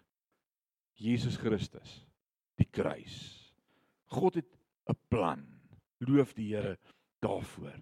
Jesus 1.00 1.38
Christus, 1.40 2.00
die 2.60 2.68
kruis. 2.68 3.14
God 4.10 4.40
het 4.40 4.50
'n 4.88 4.98
plan. 5.08 5.46
Loof 6.00 6.34
die 6.34 6.54
Here 6.54 6.78
daarvoor. 7.22 7.78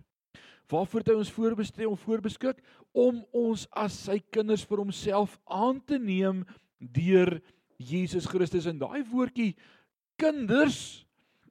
Waarvoor 0.68 1.00
het 1.00 1.08
hy 1.08 1.14
ons 1.14 1.32
voorbestel 1.32 1.90
om 1.90 1.96
voorbeskik 1.96 2.60
om 2.92 3.24
ons 3.32 3.66
as 3.72 3.94
sy 4.04 4.18
kinders 4.30 4.66
vir 4.68 4.78
homself 4.78 5.38
aan 5.46 5.80
te 5.84 5.98
neem 5.98 6.44
deur 6.78 7.40
Jesus 7.78 8.26
Christus 8.26 8.66
en 8.66 8.78
daai 8.80 9.02
woordjie 9.06 9.54
kinders 10.18 11.06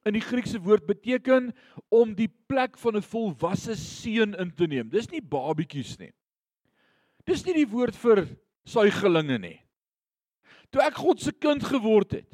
in 0.08 0.16
die 0.16 0.24
Griekse 0.24 0.60
woord 0.64 0.86
beteken 0.88 1.52
om 1.92 2.14
die 2.16 2.30
plek 2.48 2.78
van 2.80 2.96
'n 2.96 3.02
volwasse 3.04 3.76
seun 3.76 4.36
in 4.36 4.52
te 4.52 4.68
neem. 4.68 4.90
Dis 4.90 5.10
nie 5.12 5.22
babietjies 5.22 5.98
nie. 6.00 6.12
Dis 7.26 7.46
nie 7.46 7.54
die 7.54 7.70
woord 7.70 7.96
vir 7.96 8.28
suigelinge 8.66 9.40
nie. 9.40 9.60
Toe 10.72 10.82
ek 10.82 10.96
God 10.96 11.20
se 11.20 11.32
kind 11.32 11.64
geword 11.64 12.12
het, 12.12 12.32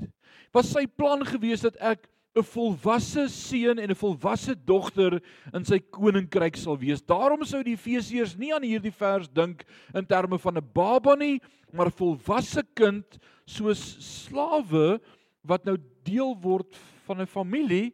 was 0.53 0.71
sy 0.71 0.85
plan 0.85 1.25
gewees 1.25 1.61
dat 1.61 1.77
ek 1.77 2.09
'n 2.33 2.41
volwasse 2.41 3.27
seun 3.29 3.77
en 3.77 3.91
'n 3.91 3.95
volwasse 3.95 4.55
dogter 4.55 5.21
in 5.53 5.65
sy 5.65 5.77
koninkryk 5.79 6.57
sal 6.57 6.77
wees. 6.81 7.01
Daarom 7.01 7.45
sou 7.45 7.61
die 7.63 7.77
Efesiërs 7.77 8.33
nie 8.37 8.53
aan 8.53 8.65
hierdie 8.65 8.93
vers 8.93 9.29
dink 9.29 9.65
in 9.93 10.05
terme 10.05 10.39
van 10.39 10.57
'n 10.57 10.71
baba 10.73 11.15
nie, 11.15 11.39
maar 11.71 11.87
'n 11.87 11.99
volwasse 11.99 12.63
kind 12.73 13.19
soos 13.45 13.97
slawe 14.01 14.99
wat 15.43 15.65
nou 15.65 15.77
deel 16.03 16.33
word 16.41 16.75
van 17.05 17.21
'n 17.21 17.27
familie 17.27 17.93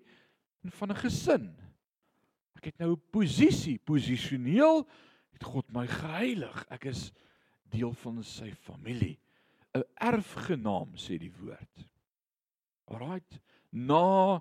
en 0.64 0.72
van 0.72 0.92
'n 0.92 1.04
gesin. 1.04 1.56
Ek 2.56 2.66
het 2.66 2.80
nou 2.80 2.94
'n 2.94 3.02
posisie, 3.12 3.78
posisioneel 3.78 4.88
het 5.34 5.44
God 5.44 5.66
my 5.72 5.86
geheilig. 5.88 6.66
Ek 6.70 6.86
is 6.86 7.12
deel 7.70 7.92
van 7.92 8.24
sy 8.24 8.52
familie. 8.52 9.20
'n 9.76 9.84
Erfgenaam 10.00 10.96
sê 10.96 11.20
die 11.20 11.32
woord. 11.42 11.88
Alraight 12.88 13.40
na 13.72 14.40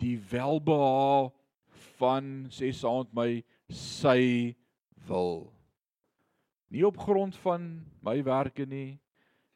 die 0.00 0.16
welbehae 0.30 1.30
van 1.98 2.46
sê 2.50 2.70
met 2.72 3.14
my 3.14 3.30
sy 3.70 4.54
wil. 5.08 5.52
Nie 6.68 6.84
op 6.86 6.98
grond 6.98 7.36
van 7.44 7.84
my 8.02 8.22
werke 8.24 8.66
nie, 8.66 8.98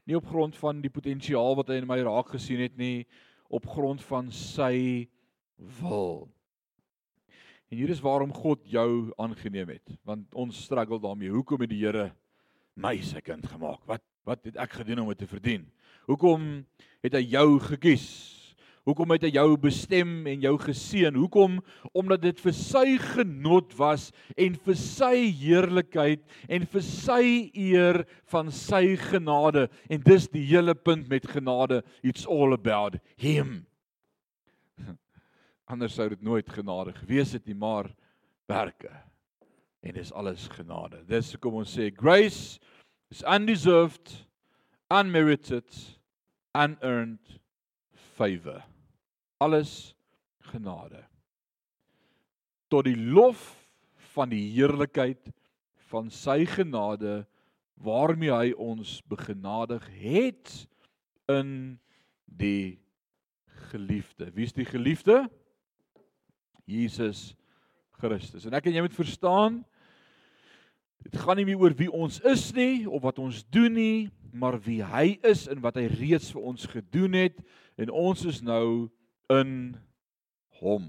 nie 0.07 0.17
op 0.17 0.27
grond 0.27 0.57
van 0.57 0.81
die 0.81 0.93
potensiaal 0.93 1.57
wat 1.59 1.69
hy 1.69 1.81
in 1.83 1.89
my 1.89 1.99
raak 2.07 2.31
gesien 2.33 2.61
het 2.63 2.77
nie, 2.79 3.07
op 3.49 3.67
grond 3.67 4.03
van 4.09 4.31
sy 4.33 5.09
wil. 5.81 6.29
En 7.69 7.77
hier 7.77 7.91
is 7.93 8.01
waarom 8.01 8.33
God 8.33 8.65
jou 8.65 9.13
aangeneem 9.21 9.75
het, 9.77 9.97
want 10.09 10.33
ons 10.33 10.63
struggle 10.65 11.01
daarmee. 11.01 11.33
Hoekom 11.33 11.61
het 11.67 11.73
die 11.73 11.83
Here 11.83 12.13
my 12.81 12.95
sy 13.05 13.21
kind 13.21 13.45
gemaak? 13.47 13.83
Wat 13.89 14.05
wat 14.29 14.45
het 14.45 14.59
ek 14.61 14.75
gedoen 14.83 15.01
om 15.01 15.09
dit 15.09 15.23
te 15.23 15.27
verdien? 15.29 15.63
Hoekom 16.05 16.67
het 17.01 17.15
hy 17.17 17.23
jou 17.33 17.57
gekies? 17.65 18.38
Hoekom 18.89 19.11
het 19.13 19.27
hy 19.27 19.35
jou 19.35 19.51
bestem 19.61 20.23
en 20.31 20.45
jou 20.47 20.55
geseën? 20.63 21.13
Hoekom? 21.13 21.59
Omdat 21.93 22.23
dit 22.23 22.39
vir 22.41 22.55
sy 22.57 22.95
genot 23.03 23.75
was 23.77 24.07
en 24.33 24.55
vir 24.65 24.79
sy 24.81 25.27
heerlikheid 25.37 26.23
en 26.49 26.65
vir 26.73 26.85
sy 26.87 27.25
eer 27.53 27.99
van 28.33 28.49
sy 28.55 28.95
genade. 29.03 29.67
En 29.93 30.01
dis 30.07 30.29
die 30.33 30.47
hele 30.49 30.73
punt 30.73 31.05
met 31.13 31.29
genade. 31.29 31.83
It's 32.01 32.25
all 32.25 32.57
about 32.57 32.97
him. 33.21 33.67
Anders 35.69 35.99
sou 36.01 36.09
dit 36.15 36.25
nooit 36.25 36.49
genade 36.49 36.97
gewees 36.97 37.37
het 37.37 37.45
nie, 37.45 37.59
maar 37.59 37.91
werke. 38.49 38.95
En 39.85 40.01
dis 40.01 40.15
alles 40.17 40.49
genade. 40.57 41.03
Dis 41.13 41.35
hoekom 41.37 41.61
ons 41.61 41.77
sê 41.77 41.91
grace 41.93 42.57
is 43.13 43.21
undeserved, 43.29 44.17
unmerited, 44.89 45.77
unearned 46.57 47.37
favor 48.17 48.65
alles 49.39 49.95
genade 50.51 51.05
tot 52.69 52.85
die 52.85 52.99
lof 52.99 53.41
van 54.13 54.33
die 54.33 54.45
heerlikheid 54.53 55.31
van 55.89 56.11
sy 56.13 56.43
genade 56.49 57.23
waarmee 57.81 58.33
hy 58.35 58.51
ons 58.59 58.99
begenadig 59.09 59.85
het 60.01 60.53
in 61.31 61.79
die 62.27 62.81
geliefde. 63.71 64.29
Wie 64.35 64.45
is 64.45 64.57
die 64.57 64.67
geliefde? 64.69 65.23
Jesus 66.69 67.33
Christus. 67.99 68.45
En 68.47 68.57
ek 68.59 68.69
en 68.69 68.77
jy 68.77 68.85
moet 68.85 68.97
verstaan 68.97 69.63
dit 71.07 71.15
gaan 71.23 71.39
nie 71.39 71.47
meer 71.47 71.61
oor 71.63 71.75
wie 71.79 71.91
ons 71.95 72.19
is 72.27 72.51
nie 72.57 72.83
of 72.85 73.05
wat 73.07 73.21
ons 73.23 73.45
doen 73.55 73.73
nie, 73.73 74.09
maar 74.35 74.59
wie 74.67 74.81
hy 74.85 75.15
is 75.25 75.47
en 75.49 75.63
wat 75.65 75.79
hy 75.79 75.87
reeds 75.93 76.33
vir 76.35 76.49
ons 76.51 76.67
gedoen 76.69 77.15
het 77.17 77.39
en 77.81 77.93
ons 77.95 78.25
is 78.29 78.43
nou 78.45 78.91
in 79.33 79.77
hom. 80.61 80.89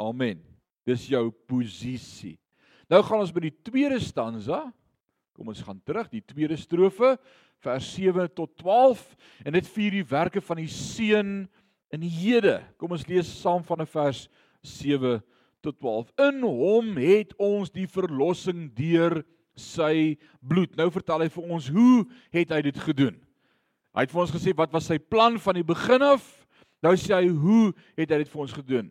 Amen. 0.00 0.40
Dis 0.86 1.06
jou 1.10 1.28
posisie. 1.48 2.36
Nou 2.90 3.00
gaan 3.06 3.22
ons 3.22 3.32
by 3.34 3.46
die 3.46 3.56
tweede 3.64 4.00
stanza. 4.02 4.64
Kom 5.32 5.48
ons 5.48 5.62
gaan 5.64 5.80
terug, 5.86 6.10
die 6.12 6.24
tweede 6.26 6.58
strofe, 6.60 7.14
vers 7.62 7.86
7 7.94 8.26
tot 8.36 8.52
12 8.60 9.00
en 9.46 9.56
dit 9.56 9.68
vier 9.74 9.94
die 9.96 10.06
werke 10.06 10.42
van 10.44 10.60
die 10.60 10.70
seun 10.70 11.46
in 11.94 12.02
die 12.02 12.10
hede. 12.12 12.58
Kom 12.76 12.92
ons 12.92 13.06
lees 13.08 13.30
saam 13.40 13.62
van 13.64 13.86
vers 13.86 14.26
7 14.66 15.22
tot 15.62 15.78
12. 15.78 16.10
In 16.26 16.42
hom 16.44 16.96
het 16.98 17.32
ons 17.40 17.72
die 17.72 17.86
verlossing 17.88 18.66
deur 18.76 19.22
sy 19.56 20.18
bloed. 20.40 20.74
Nou 20.76 20.90
vertel 20.92 21.24
hy 21.24 21.30
vir 21.32 21.54
ons 21.56 21.68
hoe 21.72 22.04
het 22.34 22.52
hy 22.52 22.62
dit 22.66 22.78
gedoen? 22.82 23.16
Hy 23.92 24.06
het 24.06 24.12
vir 24.12 24.22
ons 24.24 24.32
gesê 24.34 24.54
wat 24.56 24.72
was 24.72 24.88
sy 24.88 24.98
plan 24.98 25.38
van 25.40 25.60
die 25.60 25.66
begin 25.66 26.02
af? 26.04 26.41
Nou 26.82 26.96
sê 26.98 27.14
hy, 27.14 27.28
hoe 27.30 27.70
het 27.98 28.10
hy 28.10 28.22
dit 28.24 28.30
vir 28.32 28.42
ons 28.44 28.54
gedoen? 28.56 28.88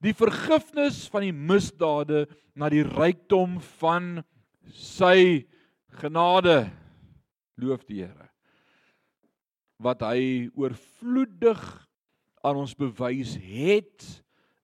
Die 0.00 0.14
vergifnis 0.16 1.04
van 1.12 1.26
die 1.26 1.34
misdade 1.34 2.24
na 2.56 2.70
die 2.72 2.84
rykdom 2.86 3.58
van 3.80 4.22
sy 4.72 5.44
genade. 6.00 6.70
Loof 7.60 7.82
die 7.88 8.04
Here. 8.04 8.28
Wat 9.82 10.04
hy 10.06 10.48
oorvloedig 10.54 11.62
aan 12.46 12.62
ons 12.62 12.76
bewys 12.78 13.34
het 13.42 14.06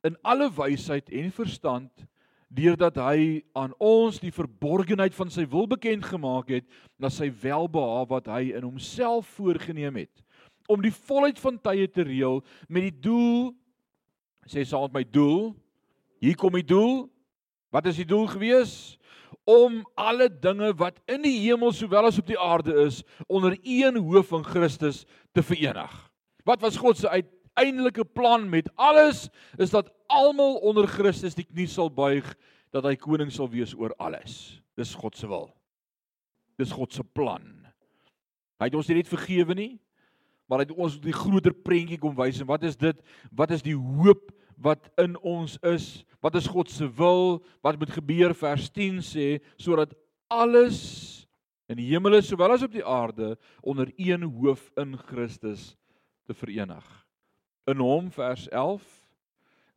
in 0.06 0.14
alle 0.26 0.46
wysheid 0.54 1.10
en 1.10 1.34
verstand 1.34 2.06
deurdat 2.48 2.96
hy 3.02 3.42
aan 3.58 3.74
ons 3.82 4.20
die 4.22 4.32
verborgenheid 4.32 5.12
van 5.18 5.28
sy 5.30 5.44
wil 5.50 5.66
bekend 5.68 6.06
gemaak 6.06 6.54
het 6.54 6.66
na 6.96 7.10
sy 7.12 7.28
welbehae 7.42 8.06
wat 8.08 8.30
hy 8.32 8.54
in 8.56 8.64
homself 8.64 9.28
voorgenem 9.36 10.00
het 10.00 10.22
om 10.68 10.82
die 10.84 10.92
volheid 10.94 11.40
van 11.40 11.58
tye 11.64 11.88
te 11.90 12.04
reël 12.06 12.42
met 12.68 12.88
die 12.88 12.98
doel 13.08 13.54
sê 14.48 14.64
saam 14.64 14.86
met 14.88 15.00
my 15.00 15.04
doel 15.04 15.50
hier 16.22 16.38
kom 16.38 16.56
die 16.56 16.66
doel 16.66 17.06
wat 17.74 17.88
is 17.90 18.00
die 18.00 18.08
doel 18.08 18.28
gewees 18.30 18.74
om 19.48 19.80
alle 19.96 20.28
dinge 20.28 20.70
wat 20.80 21.00
in 21.08 21.24
die 21.24 21.36
hemel 21.40 21.72
sowel 21.76 22.08
as 22.08 22.20
op 22.20 22.28
die 22.28 22.40
aarde 22.40 22.76
is 22.84 23.02
onder 23.26 23.56
een 23.62 23.98
hoof 24.00 24.30
van 24.32 24.46
Christus 24.46 25.04
te 25.36 25.44
verenig 25.44 25.92
wat 26.48 26.62
was 26.64 26.80
God 26.80 27.00
se 27.00 27.08
uit 27.08 27.28
uiteindelike 27.58 28.04
plan 28.04 28.48
met 28.48 28.70
alles 28.76 29.28
is 29.56 29.70
dat 29.70 29.90
almal 30.06 30.56
onder 30.62 30.86
Christus 30.88 31.34
die 31.34 31.46
knie 31.46 31.66
sal 31.66 31.90
buig 31.90 32.26
dat 32.74 32.86
hy 32.86 32.94
koning 33.00 33.32
sal 33.32 33.48
wees 33.50 33.74
oor 33.74 33.94
alles. 33.98 34.60
Dis 34.78 34.94
God 34.94 35.16
se 35.16 35.26
wil. 35.28 35.48
Dis 36.58 36.72
God 36.74 36.94
se 36.94 37.02
plan. 37.02 37.42
Hy 38.58 38.68
het 38.68 38.76
ons 38.78 38.88
nie 38.90 38.98
net 39.00 39.10
vergewe 39.10 39.54
nie, 39.58 39.72
maar 40.48 40.62
hy 40.62 40.68
het 40.68 40.76
ons 40.76 40.96
die 41.00 41.14
groter 41.14 41.52
prentjie 41.52 42.00
kom 42.00 42.16
wys 42.16 42.40
en 42.40 42.48
wat 42.48 42.64
is 42.64 42.76
dit? 42.76 42.98
Wat 43.30 43.52
is 43.54 43.62
die 43.62 43.76
hoop 43.76 44.32
wat 44.58 44.88
in 44.98 45.14
ons 45.22 45.58
is? 45.62 46.04
Wat 46.24 46.34
is 46.34 46.48
God 46.50 46.70
se 46.72 46.88
wil? 46.98 47.38
Wat 47.62 47.78
moet 47.78 47.92
gebeur 47.94 48.34
vers 48.34 48.70
10 48.74 49.02
sê 49.04 49.26
sodat 49.60 49.92
alles 50.32 50.78
in 51.68 51.78
die 51.78 51.90
hemele 51.90 52.22
sowel 52.24 52.56
as 52.56 52.64
op 52.64 52.72
die 52.72 52.84
aarde 52.84 53.36
onder 53.60 53.92
een 54.00 54.24
hoof 54.24 54.70
in 54.80 54.96
Christus 55.10 55.74
te 56.26 56.34
verenig. 56.34 56.84
In 57.68 57.84
hom 57.84 58.08
vers 58.12 58.48
11 58.48 58.84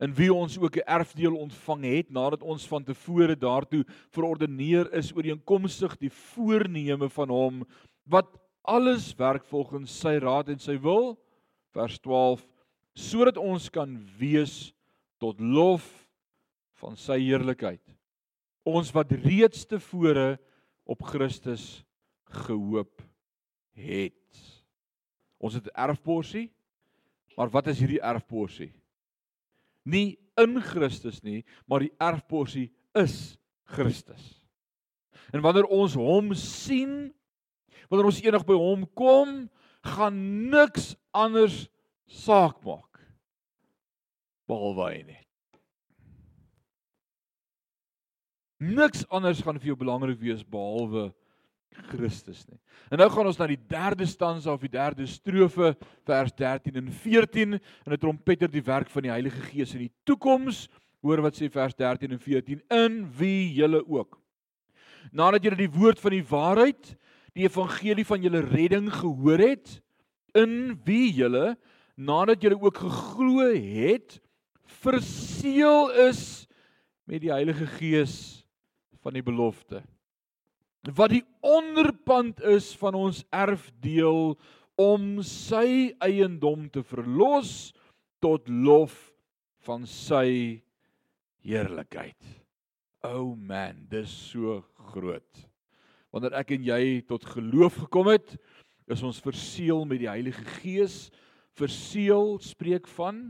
in 0.02 0.14
wie 0.18 0.32
ons 0.34 0.58
ook 0.58 0.76
'n 0.76 0.88
erfdeel 0.88 1.36
ontvang 1.36 1.84
het 1.84 2.10
nadat 2.10 2.42
ons 2.42 2.66
van 2.66 2.84
tevore 2.84 3.36
daartoe 3.36 3.84
verordeneer 4.10 4.92
is 4.92 5.12
ooreenkomstig 5.14 5.96
die 5.98 6.10
voorneme 6.10 7.08
van 7.08 7.28
hom 7.28 7.62
wat 8.04 8.26
alles 8.62 9.10
werk 9.18 9.44
volgens 9.44 9.94
sy 10.00 10.16
raad 10.22 10.48
en 10.48 10.58
sy 10.62 10.76
wil 10.80 11.16
vers 11.74 11.98
12 12.00 12.44
sodat 12.94 13.40
ons 13.40 13.70
kan 13.72 13.94
wees 14.18 14.72
tot 15.22 15.40
lof 15.40 15.86
van 16.82 16.96
sy 16.98 17.18
heerlikheid 17.22 17.82
ons 18.68 18.92
wat 18.94 19.12
reeds 19.24 19.64
tevore 19.66 20.36
op 20.86 21.02
Christus 21.06 21.82
gehoop 22.46 23.02
het. 23.74 24.42
Ons 25.42 25.54
het 25.54 25.66
'n 25.66 25.78
erfporsie. 25.90 26.50
Maar 27.36 27.48
wat 27.48 27.66
is 27.66 27.78
hierdie 27.78 28.00
erfporsie? 28.00 28.72
Nie 29.84 30.18
in 30.36 30.60
Christus 30.60 31.22
nie, 31.22 31.44
maar 31.66 31.80
die 31.80 31.94
erfporsie 31.98 32.70
is 32.94 33.38
Christus. 33.64 34.40
En 35.32 35.40
wanneer 35.40 35.64
ons 35.64 35.94
hom 35.94 36.34
sien, 36.34 37.14
wanneer 37.92 38.08
ons 38.08 38.22
eendag 38.24 38.46
by 38.48 38.56
hom 38.56 38.86
kom, 38.96 39.34
gaan 39.84 40.16
niks 40.48 40.94
anders 41.12 41.66
saak 42.08 42.56
maak 42.64 42.88
behalwe 44.48 44.86
hy 44.88 45.02
net. 45.06 45.58
Niks 48.62 49.02
anders 49.10 49.42
gaan 49.44 49.58
vir 49.60 49.72
jou 49.72 49.78
belangrik 49.80 50.20
wees 50.22 50.40
behalwe 50.46 51.10
Christus 51.88 52.44
nie. 52.46 52.58
En 52.92 53.00
nou 53.00 53.08
gaan 53.12 53.28
ons 53.28 53.38
na 53.40 53.48
die 53.50 53.60
derde 53.68 54.06
stanza 54.08 54.52
of 54.52 54.64
die 54.64 54.72
derde 54.72 55.06
strofe 55.08 55.72
vers 56.08 56.34
13 56.38 56.76
en 56.80 56.90
14 56.92 57.56
en 57.58 57.94
dit 57.94 58.02
trompeter 58.02 58.50
die 58.52 58.64
werk 58.64 58.92
van 58.92 59.08
die 59.08 59.12
Heilige 59.12 59.44
Gees 59.50 59.72
in 59.76 59.86
die 59.86 59.92
toekoms. 60.08 60.66
Hoor 61.02 61.24
wat 61.24 61.36
sê 61.36 61.48
vers 61.52 61.76
13 61.76 62.12
en 62.14 62.20
14 62.22 62.64
in 62.76 63.00
wie 63.18 63.52
julle 63.56 63.82
ook. 63.84 64.20
Nadat 65.10 65.44
julle 65.44 65.64
die 65.64 65.72
woord 65.72 65.98
van 65.98 66.14
die 66.14 66.26
waarheid, 66.28 66.92
die 67.36 67.46
evangelie 67.46 68.04
van 68.06 68.24
julle 68.24 68.42
redding 68.44 68.90
gehoor 68.92 69.40
het, 69.42 69.78
in 70.36 70.76
wie 70.86 71.12
julle 71.12 71.56
nadat 71.96 72.42
julle 72.44 72.58
ook 72.60 72.82
geglo 72.84 73.48
het, 73.52 74.18
verseël 74.82 75.92
is 76.08 76.46
met 77.08 77.20
die 77.24 77.32
Heilige 77.32 77.66
Gees 77.78 78.16
van 79.02 79.16
die 79.16 79.24
belofte 79.24 79.82
wat 80.90 81.12
die 81.14 81.22
onderpand 81.46 82.40
is 82.50 82.72
van 82.80 82.96
ons 82.98 83.22
erfdeel 83.30 84.34
om 84.80 85.20
sy 85.26 85.92
eiendom 86.02 86.66
te 86.72 86.82
verlos 86.82 87.70
tot 88.22 88.48
lof 88.50 88.96
van 89.62 89.86
sy 89.86 90.62
heerlikheid. 91.46 92.18
O 93.06 93.14
oh 93.14 93.30
man, 93.38 93.84
dis 93.90 94.10
so 94.32 94.62
groot. 94.90 95.46
Wanneer 96.12 96.36
ek 96.42 96.52
en 96.52 96.66
jy 96.66 96.82
tot 97.08 97.24
geloof 97.24 97.78
gekom 97.86 98.10
het, 98.12 98.34
is 98.92 99.02
ons 99.06 99.20
verseël 99.24 99.86
met 99.88 100.02
die 100.02 100.10
Heilige 100.10 100.44
Gees. 100.60 101.06
Verseël 101.56 102.36
spreek 102.44 102.88
van 102.98 103.24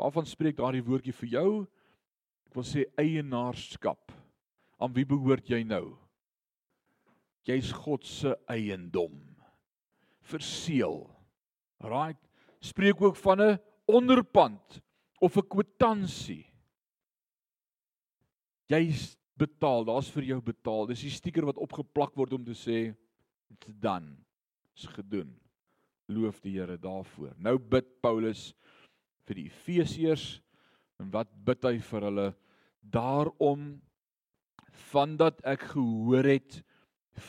waarvan 0.00 0.24
spreek 0.24 0.56
daardie 0.56 0.84
woordjie 0.86 1.12
vir 1.12 1.32
jou? 1.34 1.50
Ek 2.48 2.56
wil 2.56 2.64
sê 2.64 2.86
eienaarskap. 2.98 4.14
Aan 4.80 4.94
wie 4.96 5.04
behoort 5.04 5.50
jy 5.50 5.60
nou? 5.66 5.98
Jy's 7.44 7.72
God 7.74 8.06
se 8.06 8.32
eiendom. 8.48 9.18
Verseël. 10.30 11.02
Right? 11.84 12.20
Spreek 12.64 13.02
ook 13.02 13.16
van 13.16 13.40
'n 13.40 13.58
onderpand 13.86 14.80
of 15.20 15.36
'n 15.36 15.48
kwitansie. 15.48 16.46
Jy's 18.70 19.16
betaal, 19.40 19.86
daar's 19.88 20.10
vir 20.12 20.30
jou 20.34 20.40
betaal. 20.44 20.88
Dis 20.90 21.04
die 21.06 21.12
stiker 21.14 21.46
wat 21.48 21.60
opgeplak 21.60 22.16
word 22.18 22.36
om 22.36 22.44
te 22.46 22.56
sê 22.56 22.90
it's 23.50 23.72
done. 23.82 24.14
Is 24.76 24.88
gedoen. 24.92 25.32
Loof 26.10 26.40
die 26.44 26.56
Here 26.58 26.78
daarvoor. 26.80 27.34
Nou 27.38 27.56
bid 27.58 27.88
Paulus 28.02 28.50
vir 29.28 29.42
die 29.42 29.46
Efesiërs 29.50 30.40
en 31.00 31.10
wat 31.14 31.30
bid 31.46 31.64
hy 31.64 31.76
vir 31.90 32.08
hulle? 32.08 32.28
Daarom 32.80 33.70
vandat 34.90 35.40
ek 35.46 35.70
gehoor 35.74 36.26
het 36.26 36.60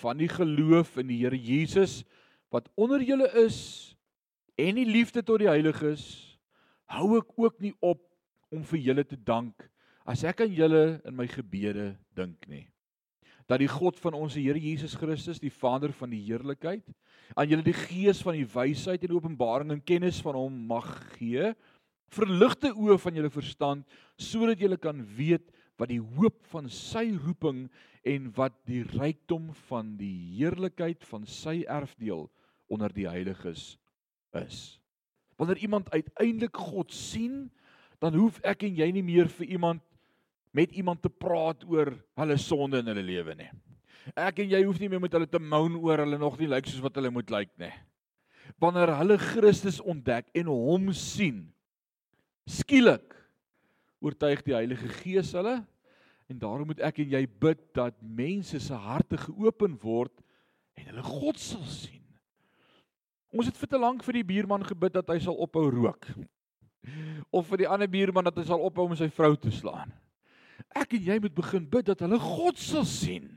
van 0.02 0.22
die 0.22 0.30
geloof 0.32 0.98
in 1.02 1.10
die 1.12 1.22
Here 1.24 1.38
Jesus 1.38 2.02
wat 2.52 2.70
onder 2.80 3.04
julle 3.04 3.30
is 3.44 3.60
en 4.60 4.78
die 4.78 4.88
liefde 4.88 5.24
tot 5.24 5.42
die 5.44 5.50
heiliges 5.50 6.06
hou 6.92 7.16
ek 7.20 7.32
ook 7.40 7.60
nie 7.64 7.74
op 7.80 8.02
om 8.52 8.64
vir 8.68 8.84
julle 8.90 9.06
te 9.08 9.18
dank 9.18 9.71
as 10.06 10.24
ek 10.28 10.46
aan 10.46 10.54
julle 10.56 10.84
in 11.06 11.16
my 11.16 11.28
gebede 11.30 11.94
dink 12.18 12.48
nie 12.50 12.68
dat 13.50 13.60
die 13.60 13.70
God 13.70 13.98
van 14.00 14.16
ons 14.16 14.38
Here 14.40 14.60
Jesus 14.60 14.94
Christus 14.96 15.42
die 15.42 15.52
Vader 15.52 15.92
van 15.98 16.14
die 16.14 16.22
heerlikheid 16.24 16.86
aan 17.36 17.50
julle 17.52 17.66
die 17.66 17.76
gees 17.76 18.22
van 18.24 18.38
die 18.38 18.48
wysheid 18.48 19.04
en 19.06 19.18
openbaring 19.18 19.74
en 19.76 19.84
kennis 19.84 20.22
van 20.24 20.38
hom 20.40 20.56
mag 20.72 20.88
gee 21.18 21.52
verligte 22.12 22.74
oë 22.76 22.98
van 23.00 23.18
julle 23.20 23.34
verstand 23.34 24.00
sodat 24.20 24.60
julle 24.62 24.80
kan 24.80 25.04
weet 25.18 25.50
wat 25.82 25.90
die 25.90 26.02
hoop 26.02 26.44
van 26.52 26.68
sy 26.70 27.08
roeping 27.24 27.66
en 28.06 28.30
wat 28.38 28.54
die 28.70 28.84
rykdom 28.94 29.50
van 29.68 29.96
die 29.98 30.38
heerlikheid 30.38 31.04
van 31.10 31.26
sy 31.30 31.62
erfdeel 31.70 32.28
onder 32.72 32.94
die 32.94 33.08
heiliges 33.10 33.76
is. 34.38 34.80
Wanneer 35.42 35.58
iemand 35.66 35.90
uiteindelik 35.90 36.56
God 36.58 36.94
sien, 36.94 37.50
dan 38.00 38.14
hoef 38.14 38.38
ek 38.46 38.68
en 38.68 38.78
jy 38.78 38.92
nie 38.94 39.06
meer 39.06 39.30
vir 39.40 39.58
iemand 39.58 39.82
met 40.56 40.74
iemand 40.76 41.02
te 41.02 41.10
praat 41.10 41.64
oor 41.68 41.94
hulle 42.20 42.38
sonde 42.42 42.82
in 42.82 42.92
hulle 42.92 43.06
lewe 43.06 43.36
nie. 43.40 43.50
Ek 44.18 44.42
en 44.44 44.50
jy 44.52 44.64
hoef 44.66 44.80
nie 44.82 44.90
meer 44.92 45.04
met 45.04 45.14
hulle 45.16 45.30
te 45.30 45.40
moan 45.40 45.78
oor 45.80 46.04
hulle 46.04 46.20
nog 46.20 46.38
nie 46.40 46.50
lyk 46.50 46.68
soos 46.68 46.84
wat 46.84 46.98
hulle 47.00 47.14
moet 47.14 47.32
lyk 47.32 47.52
nie. 47.62 47.72
Wanneer 48.60 48.96
hulle 49.00 49.18
Christus 49.22 49.80
ontdek 49.80 50.28
en 50.36 50.50
hom 50.52 50.90
sien, 50.98 51.46
skielik 52.50 53.14
oortuig 54.02 54.42
die 54.44 54.58
Heilige 54.58 54.90
Gees 55.02 55.32
hulle 55.38 55.62
En 56.32 56.38
daarom 56.40 56.70
moet 56.72 56.80
ek 56.80 57.02
en 57.04 57.10
jy 57.12 57.26
bid 57.44 57.60
dat 57.76 57.98
mense 58.00 58.60
se 58.64 58.76
harte 58.80 59.18
geopen 59.20 59.74
word 59.82 60.14
en 60.80 60.86
hulle 60.88 61.04
God 61.04 61.40
sal 61.42 61.66
sien. 61.68 62.06
Ons 63.36 63.50
het 63.50 63.58
vir 63.60 63.68
te 63.74 63.80
lank 63.80 64.06
vir 64.08 64.22
die 64.22 64.28
buurman 64.30 64.64
gebid 64.64 64.96
dat 64.96 65.12
hy 65.12 65.18
sal 65.26 65.36
ophou 65.44 65.66
rook. 65.74 66.08
Of 67.36 67.50
vir 67.52 67.66
die 67.66 67.68
ander 67.68 67.92
buurman 67.92 68.30
dat 68.30 68.40
hy 68.40 68.46
sal 68.48 68.64
ophou 68.64 68.88
om 68.88 68.96
sy 68.96 69.10
vrou 69.12 69.34
te 69.36 69.52
slaan. 69.52 69.92
Ek 70.76 70.96
en 70.96 71.04
jy 71.10 71.18
moet 71.20 71.36
begin 71.36 71.66
bid 71.68 71.86
dat 71.86 72.04
hulle 72.06 72.20
God 72.22 72.60
sal 72.62 72.86
sien. 72.88 73.30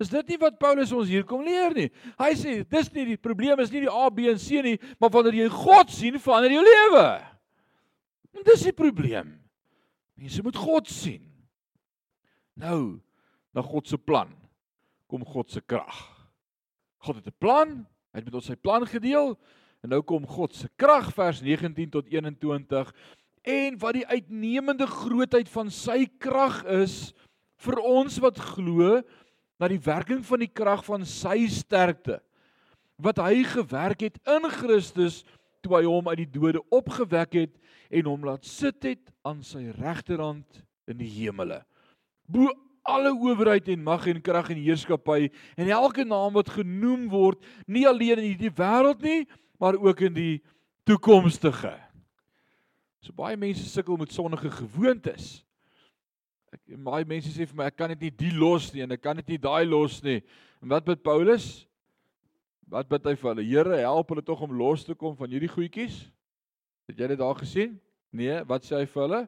Is 0.00 0.10
dit 0.10 0.32
nie 0.32 0.38
wat 0.40 0.58
Paulus 0.58 0.92
ons 0.94 1.10
hier 1.10 1.24
kom 1.28 1.44
leer 1.46 1.74
nie? 1.76 1.88
Hy 2.18 2.32
sê 2.38 2.54
dis 2.66 2.88
nie 2.94 3.12
die 3.12 3.20
probleem 3.20 3.60
is 3.62 3.70
nie 3.70 3.84
die 3.84 3.92
A 3.92 4.08
B 4.10 4.26
en 4.32 4.40
C 4.40 4.62
nie, 4.64 4.78
maar 4.98 5.12
wanneer 5.14 5.44
jy 5.44 5.48
God 5.52 5.92
sien, 5.94 6.18
verander 6.18 6.54
jou 6.56 6.64
lewe. 6.66 7.06
En 8.32 8.46
dis 8.48 8.64
die 8.66 8.74
probleem. 8.74 9.36
Mense 10.18 10.42
moet 10.42 10.58
God 10.58 10.90
sien. 10.90 11.22
Nou, 12.58 13.00
na 13.52 13.64
God 13.64 13.88
se 13.88 13.98
plan 14.00 14.32
kom 15.12 15.24
God 15.28 15.52
se 15.52 15.60
krag. 15.60 15.98
God 17.04 17.16
het 17.20 17.26
'n 17.26 17.38
plan, 17.38 17.86
hy 18.12 18.18
het 18.18 18.24
met 18.24 18.34
ons 18.34 18.46
sy 18.46 18.56
plan 18.56 18.86
gedeel 18.86 19.36
en 19.82 19.90
nou 19.90 20.02
kom 20.02 20.26
God 20.26 20.54
se 20.54 20.68
krag 20.76 21.12
vers 21.12 21.42
19 21.42 21.90
tot 21.90 22.06
21 22.06 22.94
en 23.42 23.78
wat 23.82 23.98
die 23.98 24.06
uitnemende 24.06 24.86
grootheid 24.86 25.50
van 25.50 25.70
sy 25.74 26.04
krag 26.22 26.62
is 26.70 27.12
vir 27.62 27.78
ons 27.82 28.18
wat 28.22 28.38
glo 28.54 29.00
na 29.60 29.70
die 29.70 29.82
werking 29.82 30.22
van 30.26 30.42
die 30.42 30.50
krag 30.50 30.84
van 30.86 31.06
sy 31.06 31.44
sterkte 31.50 32.20
wat 33.02 33.18
hy 33.22 33.42
gewerk 33.46 34.04
het 34.06 34.18
in 34.30 34.46
Christus 34.52 35.22
toe 35.62 35.76
hy 35.78 35.84
hom 35.86 36.10
uit 36.10 36.24
die 36.24 36.32
dode 36.34 36.62
opgewek 36.74 37.38
het 37.38 37.54
en 37.92 38.10
hom 38.10 38.26
laat 38.26 38.46
sit 38.46 38.82
het 38.86 39.10
aan 39.26 39.42
sy 39.46 39.68
regterhand 39.78 40.62
in 40.90 40.98
die 40.98 41.10
hemele. 41.10 41.60
Bo 42.26 42.50
alle 42.82 43.12
owerheid 43.14 43.68
en 43.70 43.84
mag 43.86 44.08
en 44.10 44.22
krag 44.24 44.50
en 44.50 44.58
heerskappy 44.58 45.28
en 45.54 45.70
elke 45.70 46.06
naam 46.06 46.34
wat 46.34 46.50
genoem 46.50 47.06
word 47.12 47.38
nie 47.70 47.84
alleen 47.86 48.18
in 48.18 48.32
hierdie 48.32 48.54
wêreld 48.58 49.02
nie 49.06 49.22
maar 49.62 49.78
ook 49.78 50.02
in 50.08 50.16
die 50.16 50.34
toekomstige 50.88 51.76
So 53.02 53.14
baie 53.16 53.36
mense 53.36 53.66
sukkel 53.66 53.98
met 53.98 54.14
sonnige 54.14 54.50
gewoontes. 54.54 55.40
Ek 56.54 56.76
baie 56.86 57.06
mense 57.08 57.32
sê 57.34 57.46
vir 57.48 57.58
my 57.58 57.66
ek 57.70 57.76
kan 57.80 57.90
dit 57.94 58.06
nie 58.06 58.14
die 58.22 58.32
los 58.36 58.70
nie 58.74 58.84
en 58.84 58.94
ek 58.94 59.02
kan 59.02 59.18
dit 59.18 59.34
nie 59.34 59.40
daai 59.42 59.64
los 59.66 59.98
nie. 60.04 60.20
En 60.62 60.70
wat 60.70 60.86
bid 60.86 61.02
Paulus? 61.02 61.66
Wat 62.70 62.88
bid 62.88 63.08
hy 63.08 63.16
vir 63.18 63.30
hulle? 63.32 63.46
Here, 63.48 63.80
help 63.82 64.12
hulle 64.14 64.24
tog 64.24 64.44
om 64.46 64.54
los 64.56 64.86
te 64.86 64.94
kom 64.96 65.16
van 65.18 65.32
hierdie 65.32 65.50
goedjies. 65.50 66.04
Het 66.88 67.02
jy 67.02 67.10
dit 67.12 67.20
daar 67.20 67.36
gesien? 67.40 67.74
Nee, 68.14 68.38
wat 68.48 68.68
sê 68.68 68.78
hy 68.78 68.86
vir 68.88 69.04
hulle? 69.06 69.20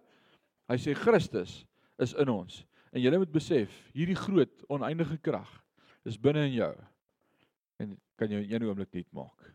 Hy 0.70 0.78
sê 0.80 0.94
Christus 0.96 1.58
is 2.00 2.14
in 2.20 2.30
ons. 2.30 2.62
En 2.94 3.02
jy 3.02 3.10
moet 3.18 3.32
besef, 3.34 3.72
hierdie 3.96 4.16
groot 4.16 4.66
oneindige 4.70 5.18
krag 5.24 5.50
is 6.06 6.20
binne 6.20 6.46
in 6.46 6.60
jou. 6.60 6.72
En 7.82 7.96
kan 8.20 8.30
jy 8.30 8.44
in 8.44 8.52
een 8.54 8.68
oomblik 8.68 8.92
net 8.94 9.08
maak. 9.16 9.50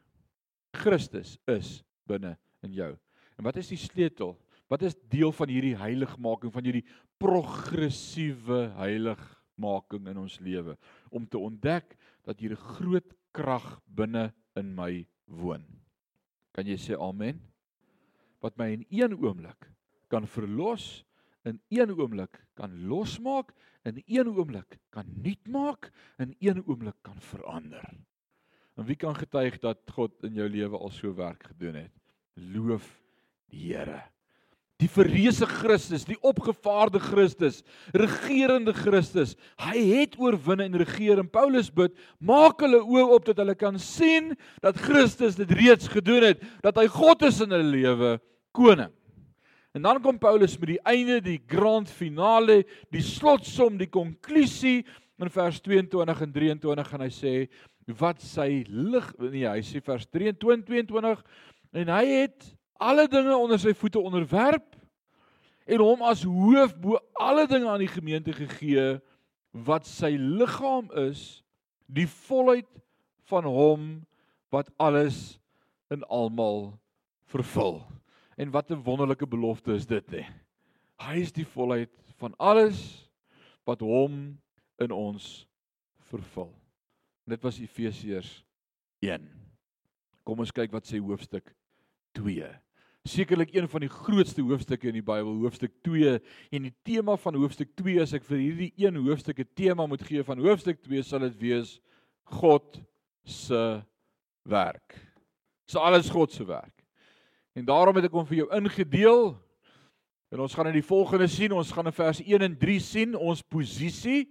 Christus 0.75 1.37
is 1.47 1.79
binne 2.09 2.35
in 2.65 2.75
jou. 2.75 2.91
En 3.39 3.47
wat 3.47 3.55
is 3.61 3.71
die 3.71 3.79
sleutel? 3.79 4.35
Wat 4.69 4.83
is 4.83 4.97
deel 5.09 5.31
van 5.33 5.49
hierdie 5.49 5.77
heiligmaking 5.79 6.51
van 6.53 6.65
hierdie 6.67 6.85
progressiewe 7.21 8.67
heiligmaking 8.77 10.09
in 10.11 10.19
ons 10.19 10.35
lewe 10.43 10.75
om 11.09 11.25
te 11.25 11.39
ontdek 11.39 11.95
dat 12.27 12.39
hier 12.43 12.51
'n 12.53 12.67
groot 12.75 13.15
krag 13.31 13.79
binne 13.87 14.33
in 14.59 14.75
my 14.75 15.07
woon. 15.25 15.63
Kan 16.51 16.67
jy 16.67 16.77
sê 16.77 16.97
amen? 16.99 17.39
Wat 18.41 18.57
my 18.57 18.71
in 18.73 18.85
een 18.89 19.15
oomblik 19.17 19.69
kan 20.09 20.27
verlos, 20.27 21.05
in 21.45 21.59
een 21.69 21.91
oomblik 21.91 22.45
kan 22.55 22.87
losmaak, 22.87 23.53
in 23.85 24.01
een 24.05 24.27
oomblik 24.27 24.79
kan 24.89 25.05
nuut 25.23 25.47
maak, 25.47 25.91
in 26.17 26.35
een 26.39 26.63
oomblik 26.65 26.97
kan 27.01 27.19
verander. 27.19 27.85
En 28.75 28.85
wie 28.85 28.95
kan 28.95 29.15
getuig 29.15 29.59
dat 29.59 29.79
God 29.91 30.23
in 30.23 30.33
jou 30.33 30.49
lewe 30.49 30.77
al 30.77 30.91
so 30.91 31.13
werk 31.13 31.43
gedoen 31.43 31.75
het? 31.75 31.91
Loof 32.35 32.87
die 33.51 33.69
Here. 33.71 34.01
Die 34.79 34.87
verreëse 34.87 35.43
Christus, 35.43 36.05
die 36.07 36.15
opgevaarde 36.23 37.01
Christus, 37.03 37.57
regerende 37.91 38.71
Christus. 38.71 39.33
Hy 39.59 39.81
het 39.89 40.13
oorwin 40.21 40.63
en 40.63 40.77
regeer 40.79 41.19
en 41.19 41.27
Paulus 41.27 41.67
bid, 41.67 41.97
maak 42.23 42.63
hulle 42.63 42.79
oë 42.79 43.09
op 43.17 43.27
dat 43.27 43.41
hulle 43.43 43.57
kan 43.59 43.75
sien 43.83 44.31
dat 44.63 44.79
Christus 44.79 45.35
dit 45.35 45.51
reeds 45.59 45.91
gedoen 45.91 46.29
het, 46.29 46.45
dat 46.63 46.79
hy 46.79 46.87
God 46.93 47.27
is 47.27 47.41
in 47.43 47.51
hulle 47.51 47.73
lewe, 47.73 48.13
koning. 48.55 48.93
En 49.75 49.83
dan 49.83 49.99
kom 50.01 50.17
Paulus 50.17 50.55
met 50.57 50.71
die 50.71 50.81
einde, 50.87 51.19
die 51.21 51.41
grand 51.47 51.91
finale, 51.91 52.61
die 52.89 53.03
slotsom, 53.03 53.75
die 53.77 53.91
konklusie 53.91 54.85
in 55.19 55.29
vers 55.33 55.59
22 55.61 56.23
en 56.23 56.31
23 56.33 56.95
en 56.95 57.03
hy 57.03 57.09
sê 57.13 57.33
wat 57.99 58.21
sy 58.23 58.63
lig 58.69 59.11
nee, 59.19 59.47
hy 59.49 59.61
sê 59.65 59.81
vers 59.83 60.07
23 60.07 60.63
22 60.69 61.23
en 61.81 61.91
hy 61.91 62.03
het 62.07 62.47
alle 62.79 63.07
dinge 63.11 63.35
onder 63.35 63.59
sy 63.59 63.73
voete 63.75 63.99
onderwerp 63.99 64.75
en 65.69 65.83
hom 65.83 66.03
as 66.07 66.23
hoof 66.25 66.73
bo 66.79 66.97
alle 67.19 67.45
dinge 67.49 67.69
aan 67.69 67.83
die 67.83 67.91
gemeente 67.91 68.33
gegee 68.33 68.97
wat 69.65 69.87
sy 69.89 70.15
liggaam 70.17 70.89
is 71.07 71.41
die 71.85 72.07
volheid 72.25 72.69
van 73.29 73.45
hom 73.49 73.89
wat 74.53 74.69
alles 74.81 75.37
in 75.93 76.05
almal 76.09 76.71
vervul. 77.29 77.81
En 78.37 78.51
wat 78.51 78.71
'n 78.71 78.83
wonderlike 78.83 79.27
belofte 79.27 79.73
is 79.73 79.85
dit 79.85 80.09
hè. 80.09 80.25
Hy 80.99 81.15
is 81.21 81.31
die 81.31 81.45
volheid 81.45 81.91
van 82.17 82.33
alles 82.37 83.09
wat 83.65 83.81
hom 83.81 84.39
in 84.77 84.91
ons 84.91 85.47
vervul. 86.09 86.53
Dit 87.25 87.43
was 87.43 87.59
Efesiërs 87.59 88.45
1 88.99 89.39
kom 90.29 90.43
ons 90.43 90.53
kyk 90.53 90.69
wat 90.75 90.85
sê 90.85 90.99
hoofstuk 91.01 91.47
2 92.17 92.45
sekerlik 93.07 93.53
een 93.53 93.67
van 93.69 93.83
die 93.83 93.89
grootste 93.89 94.41
hoofstukke 94.41 94.89
in 94.89 94.97
die 94.99 95.05
Bybel, 95.05 95.37
hoofstuk 95.43 95.71
2. 95.85 96.17
En 96.51 96.65
die 96.67 96.73
tema 96.83 97.15
van 97.17 97.37
hoofstuk 97.39 97.71
2 97.79 98.01
as 98.03 98.13
ek 98.17 98.25
vir 98.27 98.41
hierdie 98.41 98.71
een 98.77 98.99
hoofstuk 98.99 99.39
'n 99.39 99.49
tema 99.55 99.87
moet 99.87 100.03
gee 100.03 100.23
van 100.23 100.39
hoofstuk 100.39 100.81
2 100.81 101.01
sal 101.03 101.19
dit 101.19 101.37
wees 101.37 101.79
God 102.23 102.81
se 103.23 103.81
werk. 104.43 104.95
Dis 105.65 105.75
alles 105.75 106.09
God 106.09 106.31
se 106.31 106.45
werk. 106.45 106.85
En 107.53 107.65
daarom 107.65 107.95
het 107.95 108.05
ek 108.05 108.11
hom 108.11 108.25
vir 108.25 108.37
jou 108.37 108.49
ingedeel. 108.55 109.37
En 110.31 110.39
ons 110.39 110.53
gaan 110.53 110.67
in 110.67 110.73
die 110.73 110.85
volgende 110.85 111.27
sien, 111.27 111.51
ons 111.51 111.71
gaan 111.71 111.85
in 111.85 111.93
vers 111.93 112.21
1 112.21 112.41
en 112.41 112.57
3 112.57 112.79
sien 112.79 113.15
ons 113.15 113.41
posisie. 113.41 114.29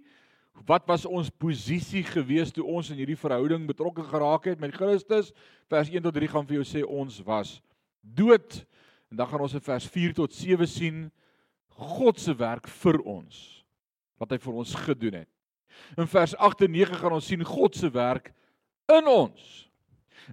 Wat 0.65 0.85
was 0.87 1.05
ons 1.05 1.29
posisie 1.29 2.03
gewees 2.03 2.51
toe 2.51 2.63
ons 2.63 2.89
in 2.89 2.97
hierdie 2.97 3.19
verhouding 3.19 3.67
betrokke 3.67 4.03
geraak 4.03 4.45
het 4.45 4.59
met 4.59 4.75
Christus? 4.75 5.33
Vers 5.67 5.89
1 5.89 6.01
tot 6.01 6.13
3 6.13 6.27
gaan 6.27 6.47
vir 6.47 6.55
jou 6.55 6.65
sê 6.67 6.83
ons 6.83 7.21
was 7.23 7.61
dood. 8.01 8.65
En 9.09 9.17
dan 9.17 9.27
gaan 9.27 9.41
ons 9.41 9.53
in 9.53 9.63
vers 9.63 9.87
4 9.87 10.13
tot 10.13 10.33
7 10.33 10.67
sien 10.67 11.07
God 11.79 12.19
se 12.19 12.35
werk 12.35 12.67
vir 12.81 12.99
ons 13.07 13.45
wat 14.19 14.33
hy 14.35 14.37
vir 14.43 14.55
ons 14.59 14.73
gedoen 14.75 15.21
het. 15.21 15.29
In 15.95 16.07
vers 16.11 16.33
8 16.35 16.65
en 16.67 16.73
9 16.75 16.97
gaan 16.99 17.15
ons 17.15 17.29
sien 17.31 17.43
God 17.47 17.75
se 17.75 17.87
werk 17.95 18.33
in 18.91 19.07
ons. 19.07 19.45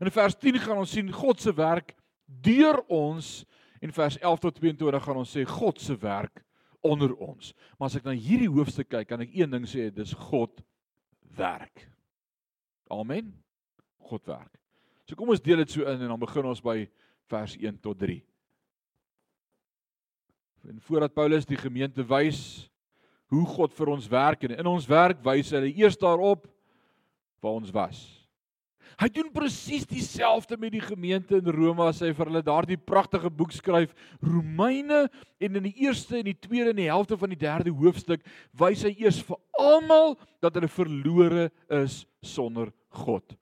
In 0.02 0.10
vers 0.10 0.34
10 0.34 0.58
gaan 0.64 0.80
ons 0.82 0.90
sien 0.90 1.12
God 1.14 1.40
se 1.40 1.54
werk 1.54 1.94
deur 2.26 2.80
ons 2.90 3.44
en 3.80 3.92
vers 3.94 4.18
11 4.18 4.42
tot 4.42 4.58
22 4.58 5.04
gaan 5.06 5.22
ons 5.22 5.36
sê 5.36 5.44
God 5.46 5.80
se 5.80 5.94
werk 6.02 6.42
onder 6.86 7.14
ons. 7.22 7.52
Maar 7.78 7.90
as 7.90 7.98
ek 7.98 8.06
na 8.06 8.14
hierdie 8.14 8.50
hoofstuk 8.50 8.90
kyk, 8.90 9.08
kan 9.10 9.22
ek 9.24 9.34
een 9.34 9.52
ding 9.52 9.66
sê, 9.68 9.88
dis 9.94 10.14
God 10.28 10.62
werk. 11.38 11.86
Amen. 12.92 13.32
God 14.06 14.26
werk. 14.30 14.52
So 15.06 15.18
kom 15.18 15.30
ons 15.30 15.42
deel 15.42 15.62
dit 15.62 15.72
so 15.76 15.86
in 15.86 16.02
en 16.02 16.12
dan 16.12 16.22
begin 16.22 16.48
ons 16.50 16.62
by 16.62 16.84
vers 17.30 17.56
1 17.58 17.80
tot 17.80 17.98
3. 17.98 18.18
En 20.66 20.80
voordat 20.80 21.14
Paulus 21.14 21.46
die 21.46 21.58
gemeente 21.58 22.02
wys 22.06 22.68
hoe 23.30 23.46
God 23.46 23.74
vir 23.74 23.90
ons 23.94 24.06
werk 24.10 24.46
en 24.46 24.56
in 24.58 24.70
ons 24.70 24.86
werk 24.90 25.22
wys 25.24 25.52
hy 25.54 25.72
eers 25.74 25.98
daarop 25.98 26.46
waar 27.42 27.58
ons 27.58 27.72
was. 27.74 28.04
Hy 28.96 29.08
doen 29.12 29.28
presies 29.34 29.84
dieselfde 29.88 30.56
met 30.56 30.72
die 30.72 30.80
gemeente 30.80 31.36
in 31.36 31.50
Rome 31.52 31.84
as 31.84 32.00
hy 32.00 32.14
vir 32.16 32.30
hulle 32.30 32.42
daardie 32.44 32.78
pragtige 32.80 33.28
boek 33.28 33.52
skryf 33.52 33.92
Romeine 34.24 35.04
en 35.42 35.58
in 35.60 35.66
die 35.68 35.74
eerste 35.84 36.20
en 36.20 36.30
die 36.30 36.38
tweede 36.38 36.72
en 36.72 36.80
die 36.80 36.88
helfte 36.88 37.18
van 37.20 37.34
die 37.34 37.42
derde 37.42 37.74
hoofstuk 37.76 38.24
wys 38.56 38.86
hy 38.86 38.94
eers 38.96 39.20
vir 39.26 39.42
almal 39.60 40.16
dat 40.40 40.56
hulle 40.56 40.70
verlore 40.72 41.50
is 41.82 42.04
sonder 42.24 42.72
God 43.02 43.36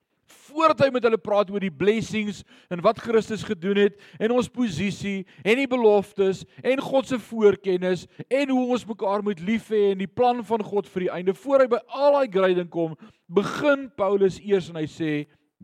voordat 0.49 0.85
hy 0.85 0.91
met 0.95 1.05
hulle 1.07 1.21
praat 1.21 1.51
oor 1.53 1.63
die 1.63 1.73
blessings 1.73 2.43
en 2.73 2.83
wat 2.85 3.01
Christus 3.03 3.45
gedoen 3.47 3.81
het 3.85 4.01
en 4.19 4.35
ons 4.37 4.51
posisie 4.53 5.25
en 5.43 5.61
die 5.61 5.69
beloftes 5.71 6.45
en 6.63 6.83
God 6.83 7.09
se 7.11 7.19
voorkennis 7.31 8.07
en 8.29 8.53
hoe 8.53 8.65
ons 8.77 8.87
mekaar 8.89 9.25
moet 9.27 9.41
lief 9.45 9.71
hê 9.73 9.93
en 9.93 10.03
die 10.03 10.11
plan 10.11 10.43
van 10.47 10.65
God 10.65 10.91
vir 10.93 11.07
die 11.07 11.13
einde 11.19 11.37
voor 11.39 11.65
hy 11.65 11.71
by 11.77 11.83
al 11.89 12.19
daai 12.19 12.35
grading 12.37 12.71
kom 12.73 12.99
begin 13.31 13.89
Paulus 13.97 14.41
eers 14.43 14.71
en 14.73 14.83
hy 14.83 14.89
sê 14.91 15.13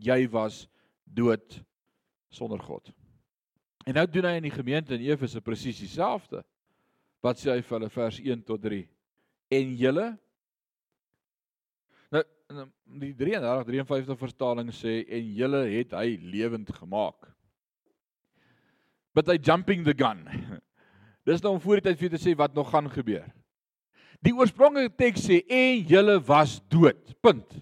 jy 0.01 0.23
was 0.31 0.65
dood 1.05 1.59
sonder 2.31 2.59
God. 2.63 2.89
En 3.85 3.97
nou 3.97 4.05
doen 4.07 4.27
hy 4.29 4.37
in 4.39 4.47
die 4.47 4.53
gemeente 4.53 4.95
in 4.95 5.05
Efese 5.09 5.41
presies 5.43 5.81
dieselfde. 5.81 6.43
Wat 7.21 7.39
sê 7.39 7.51
hy 7.53 7.61
vir 7.61 7.77
hulle 7.77 7.91
vers 7.93 8.19
1 8.21 8.43
tot 8.47 8.61
3? 8.63 8.81
En 9.57 9.73
julle 9.77 10.07
in 12.51 12.99
die 12.99 13.13
33 13.15 13.65
53 13.67 14.19
vertaling 14.19 14.71
sê 14.75 15.01
en 15.07 15.29
julle 15.37 15.61
het 15.71 15.93
hy 15.95 16.17
lewend 16.19 16.71
gemaak. 16.75 17.29
But 19.15 19.27
they 19.27 19.37
jumping 19.37 19.85
the 19.85 19.95
gun. 19.95 20.25
Dis 21.27 21.43
nou 21.43 21.55
om 21.55 21.61
voor 21.61 21.79
die 21.79 21.89
tyd 21.89 21.99
vir 21.99 22.09
jou 22.09 22.17
te 22.17 22.21
sê 22.23 22.35
wat 22.37 22.55
nog 22.57 22.71
gaan 22.71 22.89
gebeur. 22.91 23.27
Die 24.21 24.33
oorspronklike 24.35 24.93
teks 24.99 25.25
sê 25.29 25.41
en 25.49 25.83
julle 25.89 26.19
was 26.27 26.59
dood. 26.71 27.13
Punt. 27.23 27.61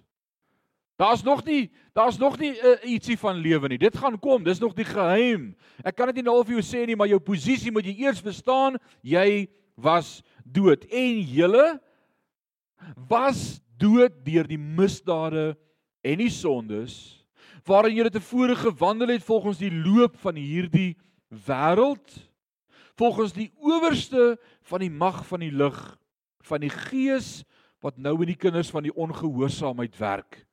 Daar's 1.00 1.24
nog 1.24 1.46
nie 1.48 1.70
daar's 1.96 2.18
nog 2.20 2.38
nie 2.40 2.54
uh, 2.56 2.76
ietsie 2.88 3.18
van 3.20 3.40
lewe 3.40 3.72
nie. 3.72 3.80
Dit 3.80 3.98
gaan 4.00 4.18
kom. 4.20 4.44
Dis 4.44 4.60
nog 4.60 4.76
die 4.76 4.88
geheim. 4.88 5.52
Ek 5.84 5.96
kan 5.96 6.12
dit 6.12 6.20
nie 6.20 6.28
nou 6.28 6.40
vir 6.44 6.58
jou 6.58 6.66
sê 6.66 6.86
nie, 6.88 6.98
maar 7.00 7.12
jou 7.12 7.20
posisie 7.24 7.72
moet 7.72 7.88
jy 7.88 7.96
eers 8.08 8.24
verstaan. 8.24 8.80
Jy 9.04 9.48
was 9.80 10.20
dood 10.44 10.86
en 10.90 11.24
julle 11.30 11.66
was 13.10 13.60
dood 13.80 14.20
deur 14.26 14.48
die 14.48 14.60
misdade 14.60 15.54
en 16.06 16.22
die 16.22 16.32
sondes 16.34 17.20
waarin 17.68 17.98
jy 17.98 18.10
tevore 18.14 18.56
gewandel 18.58 19.14
het 19.14 19.26
volgens 19.26 19.60
die 19.62 19.72
loop 19.72 20.18
van 20.24 20.40
hierdie 20.40 20.96
wêreld 21.48 22.16
volgens 23.00 23.34
die 23.36 23.50
owerste 23.64 24.36
van 24.70 24.84
die 24.84 24.92
mag 24.92 25.22
van 25.28 25.44
die 25.44 25.54
lig 25.54 25.80
van 26.50 26.64
die 26.64 26.74
gees 26.74 27.40
wat 27.84 27.98
nou 27.98 28.18
in 28.24 28.34
die 28.34 28.40
kinders 28.40 28.72
van 28.74 28.84
die 28.88 28.96
ongehoorsaamheid 28.96 29.98
werk 30.00 30.44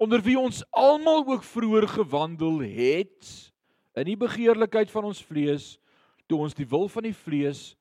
onder 0.00 0.22
wie 0.24 0.38
ons 0.38 0.62
almal 0.70 1.24
ook 1.26 1.44
vroeër 1.44 1.88
gewandel 1.98 2.60
het 2.64 3.30
in 3.98 4.12
die 4.12 4.18
begeerlikheid 4.18 4.90
van 4.92 5.10
ons 5.10 5.22
vlees 5.24 5.74
toe 6.30 6.38
ons 6.44 6.54
die 6.56 6.68
wil 6.68 6.88
van 6.88 7.08
die 7.08 7.16
vlees 7.16 7.72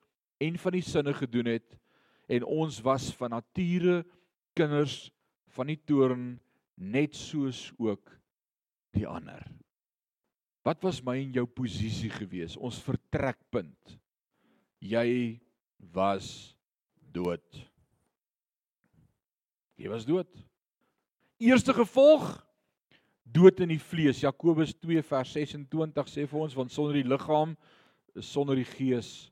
en 0.42 0.58
van 0.58 0.78
die 0.78 0.86
sinne 0.86 1.14
gedoen 1.14 1.52
het 1.54 1.78
en 2.30 2.46
ons 2.46 2.80
was 2.86 3.10
van 3.18 3.36
nature 3.36 4.02
kinders 4.60 5.08
van 5.56 5.72
die 5.72 5.80
toorn 5.88 6.34
net 6.80 7.16
soos 7.16 7.70
ook 7.80 8.12
die 8.96 9.08
ander. 9.08 9.44
Wat 10.68 10.84
was 10.84 11.00
my 11.04 11.16
en 11.22 11.34
jou 11.34 11.46
posisie 11.48 12.12
gewees? 12.12 12.58
Ons 12.60 12.82
vertrekpunt. 12.84 13.96
Jy 14.84 15.40
was 15.96 16.54
dood. 17.14 17.64
Jy 19.80 19.92
was 19.92 20.06
dood. 20.08 20.30
Eerste 21.40 21.74
gevolg 21.76 22.28
dood 23.24 23.62
in 23.64 23.72
die 23.72 23.82
vlees. 23.82 24.24
Jakobus 24.24 24.74
2 24.84 25.04
vers 25.08 25.34
26 25.38 26.12
sê 26.12 26.28
vir 26.28 26.44
ons 26.44 26.56
want 26.58 26.74
sonder 26.74 27.00
die 27.00 27.08
liggaam 27.08 27.56
is 28.18 28.28
sonder 28.28 28.60
die 28.60 28.68
gees 28.68 29.30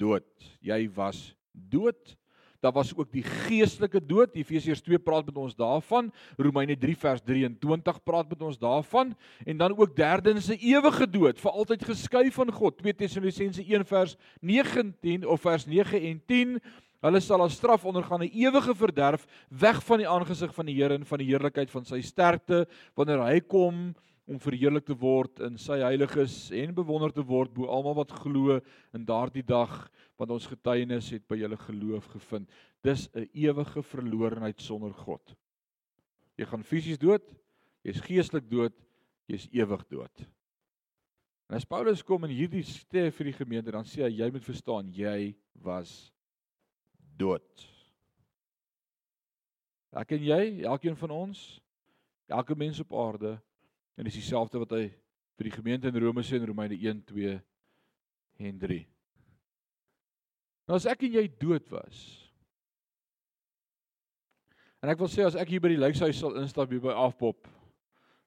dood. 0.00 0.28
Jy 0.64 0.86
was 0.96 1.26
dood. 1.52 2.16
Daar 2.64 2.72
was 2.72 2.94
ook 2.96 3.10
die 3.12 3.22
geestelike 3.22 4.00
dood. 4.00 4.32
Efesiërs 4.32 4.80
2 4.80 4.98
praat 5.04 5.26
met 5.28 5.36
ons 5.36 5.56
daarvan. 5.56 6.08
Romeine 6.40 6.76
3 6.80 6.96
vers 6.96 7.20
23 7.20 7.98
praat 8.02 8.30
met 8.30 8.40
ons 8.42 8.56
daarvan 8.58 9.12
en 9.44 9.60
dan 9.60 9.76
ook 9.76 9.96
derdens 9.96 10.48
'n 10.48 10.56
ewige 10.60 11.10
dood, 11.10 11.40
vir 11.40 11.50
altyd 11.50 11.84
geskei 11.84 12.30
van 12.32 12.52
God. 12.52 12.78
2 12.78 12.94
Tessalonisense 12.94 13.62
1 13.62 13.84
vers 13.84 14.16
19 14.40 15.26
of 15.26 15.40
vers 15.40 15.66
9 15.66 16.00
en 16.00 16.22
10 16.26 16.60
Hulle 17.04 17.20
sal 17.20 17.42
as 17.42 17.52
straf 17.52 17.84
ondergaan 17.84 18.22
'n 18.24 18.32
ewige 18.32 18.74
verderf 18.74 19.26
weg 19.48 19.84
van 19.84 19.98
die 19.98 20.08
aangesig 20.08 20.54
van 20.54 20.66
die 20.66 20.74
Here 20.74 20.94
en 20.94 21.04
van 21.04 21.18
die 21.18 21.26
heerlikheid 21.26 21.70
van 21.70 21.84
sy 21.84 22.00
sterkte 22.00 22.66
wanneer 22.94 23.20
hy 23.20 23.40
kom 23.40 23.94
om 24.24 24.40
verheerlik 24.40 24.86
te 24.88 24.96
word 24.96 25.40
in 25.44 25.58
sy 25.60 25.76
heiliges 25.82 26.48
en 26.56 26.72
bewonder 26.76 27.12
te 27.12 27.24
word 27.28 27.52
bo 27.52 27.68
almal 27.68 27.98
wat 27.98 28.14
glo 28.22 28.56
in 28.96 29.04
daardie 29.04 29.44
dag 29.44 29.72
want 30.16 30.32
ons 30.32 30.48
getuienis 30.48 31.10
het 31.12 31.26
by 31.28 31.36
julle 31.42 31.58
geloof 31.60 32.08
gevind. 32.14 32.48
Dis 32.82 33.08
'n 33.14 33.28
ewige 33.32 33.82
verlorenheid 33.82 34.60
sonder 34.60 34.92
God. 34.92 35.34
Jy 36.38 36.46
gaan 36.46 36.62
fisies 36.62 36.98
dood, 36.98 37.22
jy's 37.84 38.00
geestelik 38.00 38.48
dood, 38.48 38.74
jy's 39.28 39.48
ewig 39.52 39.84
dood. 39.88 40.26
En 41.48 41.56
as 41.56 41.64
Paulus 41.64 42.02
kom 42.02 42.24
en 42.24 42.30
hierdie 42.30 42.64
sê 42.64 43.10
vir 43.12 43.24
die 43.24 43.36
gemeente, 43.36 43.70
dan 43.70 43.84
sê 43.84 44.02
hy 44.02 44.10
jy 44.10 44.30
moet 44.30 44.44
verstaan, 44.44 44.88
jy 44.90 45.34
was 45.62 46.12
dood. 47.16 47.66
Ek 49.94 50.16
en 50.16 50.24
jy, 50.24 50.64
elkeen 50.64 50.96
van 50.96 51.10
ons, 51.10 51.60
elke 52.26 52.56
mens 52.58 52.80
op 52.80 52.94
aarde, 52.98 53.36
en 53.94 54.08
dis 54.08 54.18
dieselfde 54.18 54.60
wat 54.62 54.74
hy 54.76 54.84
vir 55.38 55.48
die 55.48 55.54
gemeente 55.54 55.90
in 55.90 56.00
Rome 56.02 56.24
sê 56.26 56.38
in 56.38 56.48
Romeine 56.48 56.76
1, 56.78 57.02
2 57.10 57.34
en 58.48 58.60
3. 58.60 58.82
Nou 60.68 60.78
as 60.78 60.88
ek 60.90 61.06
en 61.06 61.18
jy 61.18 61.24
dood 61.40 61.66
was. 61.72 62.04
En 64.82 64.92
ek 64.92 65.00
wil 65.00 65.10
sê 65.10 65.24
as 65.26 65.38
ek 65.40 65.54
hier 65.54 65.62
by 65.64 65.72
die 65.72 65.80
lijkhuis 65.80 66.18
sal 66.20 66.36
instap 66.40 66.72
hier 66.72 66.82
by 66.84 66.94
Afpop, 67.06 67.48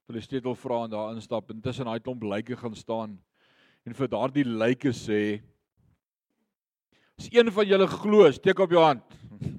wil 0.08 0.18
die 0.18 0.26
stetel 0.26 0.56
vra 0.58 0.84
en 0.86 0.94
daar 0.94 1.16
instap 1.16 1.52
en 1.52 1.62
tussen 1.62 1.90
daai 1.90 2.02
klomp 2.04 2.24
lyke 2.24 2.58
gaan 2.58 2.76
staan 2.78 3.18
en 3.88 3.96
vir 3.96 4.10
daardie 4.12 4.48
lyke 4.48 4.94
sê 4.96 5.22
As 7.18 7.32
een 7.34 7.50
van 7.50 7.66
julle 7.66 7.88
glo, 7.90 8.28
steek 8.30 8.60
op 8.62 8.70
jou 8.70 8.82
hand. 8.84 9.16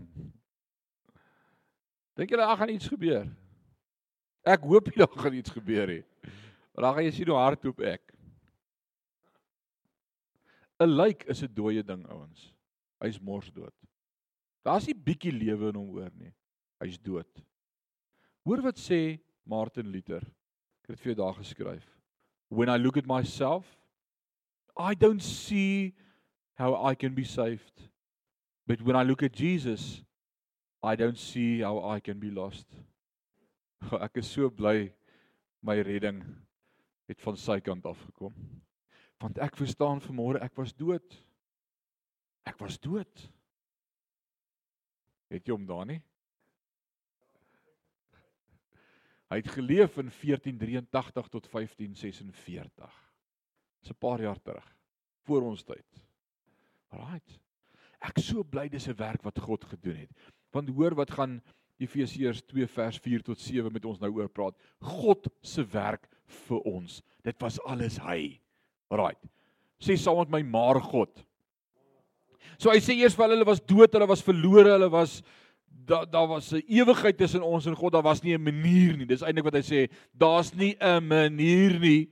Dink 2.15 2.31
julle 2.31 2.45
daar 2.47 2.61
gaan 2.61 2.71
iets 2.71 2.87
gebeur? 2.87 3.25
Ek 4.49 4.65
hoop 4.65 4.89
nie 4.89 5.01
daar 5.03 5.19
gaan 5.21 5.37
iets 5.37 5.53
gebeur 5.53 5.91
nie. 5.91 6.05
Maar 6.73 6.87
dan 6.87 6.95
gaan 6.97 7.09
jy 7.09 7.15
sien 7.17 7.33
hoe 7.33 7.41
hardloop 7.43 7.83
ek. 7.85 8.05
'n 10.79 10.95
Lijk 10.95 11.25
is 11.27 11.43
'n 11.43 11.55
dooie 11.55 11.83
ding, 11.83 12.07
ouens. 12.07 12.55
Hy's 13.03 13.19
mors 13.21 13.51
dood. 13.51 13.75
Daar's 14.63 14.87
nie 14.87 14.95
bietjie 14.95 15.33
lewe 15.33 15.73
in 15.73 15.79
hom 15.79 15.91
oor 15.97 16.11
nie. 16.15 16.33
Hy's 16.81 16.99
dood. 16.99 17.43
Hoor 18.47 18.63
wat 18.63 18.79
sê 18.79 19.19
Martin 19.45 19.91
Luther. 19.91 20.23
Ek 20.23 20.89
het 20.89 20.97
dit 20.97 21.01
vir 21.01 21.15
jou 21.15 21.19
daar 21.25 21.35
geskryf. 21.35 21.87
When 22.49 22.69
I 22.69 22.79
look 22.79 22.97
at 22.97 23.07
myself, 23.07 23.67
I 24.79 24.95
don't 24.95 25.23
see 25.23 25.95
how 26.55 26.75
I 26.91 26.95
can 26.95 27.15
be 27.15 27.25
saved. 27.25 27.91
But 28.67 28.81
when 28.83 28.97
I 28.97 29.03
look 29.03 29.23
at 29.23 29.33
Jesus, 29.33 30.05
I 30.83 30.95
don't 30.95 31.19
see 31.19 31.61
how 31.61 31.83
I 31.97 32.01
can 32.01 32.19
be 32.19 32.31
lost. 32.31 32.67
Ek 34.07 34.21
is 34.23 34.31
so 34.33 34.51
bly 34.51 34.93
my 35.61 35.81
redding 35.81 36.23
het 37.09 37.21
van 37.25 37.37
sy 37.41 37.59
kant 37.65 37.87
af 37.89 38.01
gekom. 38.11 38.35
Want 39.19 39.41
ek 39.43 39.57
verstaan 39.59 40.03
vanmôre 40.05 40.43
ek 40.45 40.55
was 40.59 40.75
dood. 40.77 41.17
Ek 42.47 42.59
was 42.61 42.79
dood. 42.79 43.25
Het 45.33 45.49
jy 45.49 45.57
hom 45.57 45.67
daar 45.69 45.89
nie? 45.89 46.01
Hy 49.29 49.41
het 49.43 49.51
geleef 49.53 49.99
in 50.01 50.09
1483 50.09 51.29
tot 51.29 51.49
1546. 51.53 52.95
Dis 53.83 53.91
'n 53.93 54.01
paar 54.01 54.23
jaar 54.23 54.41
terug 54.41 54.69
voor 55.27 55.43
ons 55.43 55.63
tyd. 55.63 56.01
Right. 56.91 57.41
Ek 58.01 58.19
so 58.19 58.43
bly 58.43 58.69
dis 58.69 58.89
'n 58.89 58.97
werk 58.97 59.23
wat 59.23 59.39
God 59.39 59.65
gedoen 59.65 59.97
het. 59.97 60.13
Want 60.51 60.69
hoor 60.69 60.95
wat 60.95 61.11
gaan 61.11 61.43
Efesiërs 61.79 62.43
2 62.51 62.67
vers 62.67 62.99
4 62.99 63.23
tot 63.23 63.39
7 63.39 63.73
met 63.73 63.85
ons 63.87 64.01
nou 64.01 64.11
oor 64.19 64.29
praat. 64.29 64.57
God 64.83 65.29
se 65.43 65.63
werk 65.73 66.09
vir 66.49 66.61
ons. 66.67 67.01
Dit 67.25 67.39
was 67.43 67.61
alles 67.65 67.99
hy. 68.03 68.39
Right. 68.91 69.21
Sê 69.79 69.95
saam 69.97 70.19
met 70.25 70.33
my 70.33 70.43
maar 70.43 70.81
God. 70.83 71.13
So 72.59 72.73
hy 72.73 72.81
sê 72.83 72.97
eers 72.99 73.15
vir 73.15 73.31
hulle 73.31 73.47
was 73.47 73.63
dood, 73.63 73.93
hulle 73.95 74.09
was 74.11 74.25
verlore, 74.25 74.73
hulle 74.75 74.91
was 74.91 75.21
daar 75.89 76.09
daar 76.11 76.27
was 76.29 76.53
'n 76.53 76.63
ewigheid 76.67 77.17
tussen 77.17 77.43
ons 77.43 77.67
en 77.67 77.77
God. 77.77 77.93
Daar 77.93 78.03
was 78.03 78.23
nie 78.23 78.35
'n 78.35 78.43
manier 78.43 78.97
nie. 78.97 79.07
Dis 79.07 79.23
eintlik 79.23 79.45
wat 79.45 79.55
hy 79.55 79.63
sê. 79.63 79.91
Daar's 80.13 80.53
nie 80.55 80.77
'n 80.81 81.07
manier 81.07 81.79
nie. 81.79 82.11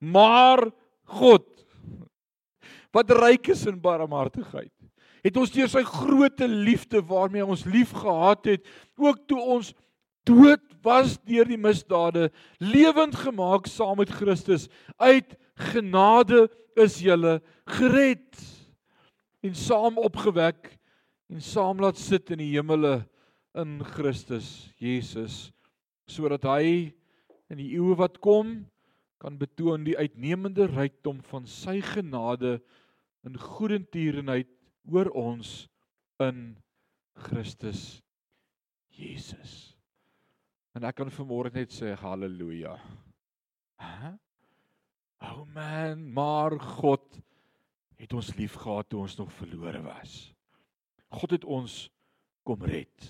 Maar 0.00 0.70
God 1.04 1.44
wat 2.92 3.10
ryk 3.10 3.48
is 3.48 3.66
in 3.66 3.80
barmhartigheid. 3.80 4.72
Het 5.24 5.36
ons 5.36 5.52
deur 5.52 5.70
sy 5.70 5.82
groote 5.86 6.48
liefde 6.48 7.02
waarmee 7.04 7.46
ons 7.46 7.64
lief 7.68 7.92
gehad 7.96 8.46
het, 8.46 8.66
ook 8.96 9.26
toe 9.26 9.40
ons 9.40 9.72
dood 10.28 10.62
was 10.84 11.16
deur 11.26 11.48
die 11.48 11.58
misdade, 11.58 12.28
lewend 12.60 13.16
gemaak 13.16 13.66
saam 13.66 13.98
met 13.98 14.12
Christus. 14.12 14.68
Uit 14.96 15.34
genade 15.72 16.46
is 16.78 17.00
jy 17.02 17.16
gered 17.66 18.42
en 19.42 19.54
saam 19.54 19.98
opgewek 20.00 20.72
en 21.28 21.42
saam 21.44 21.80
laat 21.82 21.98
sit 22.00 22.30
in 22.34 22.42
die 22.42 22.52
hemele 22.54 23.02
in 23.58 23.78
Christus 23.94 24.70
Jesus 24.80 25.48
sodat 26.08 26.46
hy 26.48 26.90
in 27.52 27.60
die 27.60 27.74
eeue 27.76 27.96
wat 27.98 28.18
kom 28.24 28.60
kan 29.20 29.36
betoon 29.40 29.84
die 29.86 29.96
uitnemende 29.98 30.68
rykdom 30.70 31.20
van 31.28 31.46
sy 31.50 31.78
genade 31.84 32.58
in 33.26 33.36
goedertierenheid 33.36 34.48
oor 34.88 35.10
ons 35.14 35.68
in 36.22 36.56
Christus 37.28 38.00
Jesus. 38.98 39.74
En 40.74 40.86
ek 40.86 40.98
kan 41.00 41.12
vanmôre 41.12 41.52
net 41.54 41.72
sê 41.74 41.94
haleluja. 41.98 42.74
Hæ? 43.78 44.14
Oh 45.28 45.44
man, 45.54 46.04
maar 46.14 46.54
God 46.78 47.02
het 47.98 48.12
ons 48.14 48.34
liefgehad 48.38 48.86
toe 48.90 49.02
ons 49.02 49.16
nog 49.18 49.32
verlore 49.34 49.80
was. 49.82 50.28
God 51.10 51.34
het 51.34 51.44
ons 51.44 51.88
kom 52.46 52.62
red. 52.62 53.08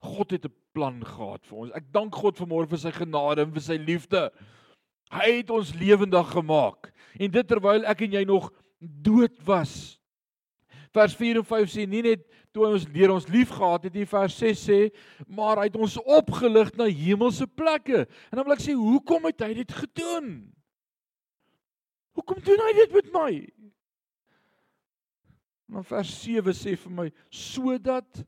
God 0.00 0.30
het 0.30 0.46
'n 0.46 0.54
plan 0.72 1.04
gehad 1.04 1.46
vir 1.46 1.58
ons. 1.58 1.72
Ek 1.72 1.92
dank 1.92 2.14
God 2.14 2.38
vanmôre 2.38 2.68
vir 2.68 2.78
sy 2.78 2.90
genade 2.90 3.42
en 3.42 3.52
vir 3.52 3.62
sy 3.62 3.76
liefde. 3.76 4.30
Hy 5.10 5.30
het 5.38 5.50
ons 5.50 5.74
lewendig 5.74 6.30
gemaak. 6.32 6.92
En 7.18 7.30
dit 7.30 7.48
terwyl 7.48 7.84
ek 7.84 8.02
en 8.02 8.12
jy 8.12 8.24
nog 8.24 8.50
dood 8.80 9.36
was. 9.46 10.00
Vers 10.96 11.14
4 11.18 11.42
en 11.42 11.46
5 11.46 11.72
sê 11.74 11.84
nie 11.88 12.02
net 12.06 12.24
toe 12.56 12.64
ons 12.70 12.86
deur 12.88 13.12
ons 13.12 13.28
lief 13.28 13.52
gehad 13.52 13.84
het 13.84 13.96
nie, 13.98 14.06
vers 14.08 14.36
6 14.40 14.62
sê, 14.64 14.78
maar 15.28 15.60
hy 15.60 15.68
het 15.68 15.76
ons 15.76 15.98
opgelig 16.00 16.72
na 16.78 16.88
hemelse 16.88 17.44
plekke. 17.52 18.06
En 18.30 18.38
dan 18.38 18.46
wil 18.46 18.56
ek 18.56 18.64
sê, 18.64 18.72
hoekom 18.72 19.28
het 19.28 19.44
hy 19.44 19.52
dit 19.58 19.76
gedoen? 19.82 20.30
Hoekom 22.16 22.40
doen 22.40 22.64
hy 22.64 22.72
dit 22.78 22.96
met 22.96 23.12
my? 23.12 23.30
Maar 25.68 25.84
vers 25.84 26.12
7 26.22 26.54
sê 26.56 26.76
vir 26.80 26.94
my 27.02 27.10
sodat 27.34 28.24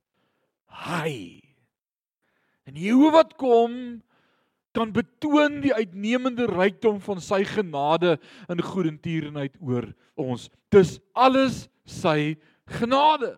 hy 0.88 1.40
en 2.68 2.76
hoe 2.76 3.10
wat 3.14 3.32
kom 3.40 3.72
kan 4.76 4.90
betoon 4.92 5.62
die 5.64 5.72
uitnemende 5.72 6.44
rykdom 6.50 6.98
van 7.00 7.22
sy 7.24 7.40
genade 7.48 8.18
in 8.52 8.60
goedertierenheid 8.62 9.56
oor 9.64 9.88
ons. 10.20 10.50
Dis 10.68 10.98
alles 11.16 11.64
sy 11.88 12.36
genade. 12.68 13.32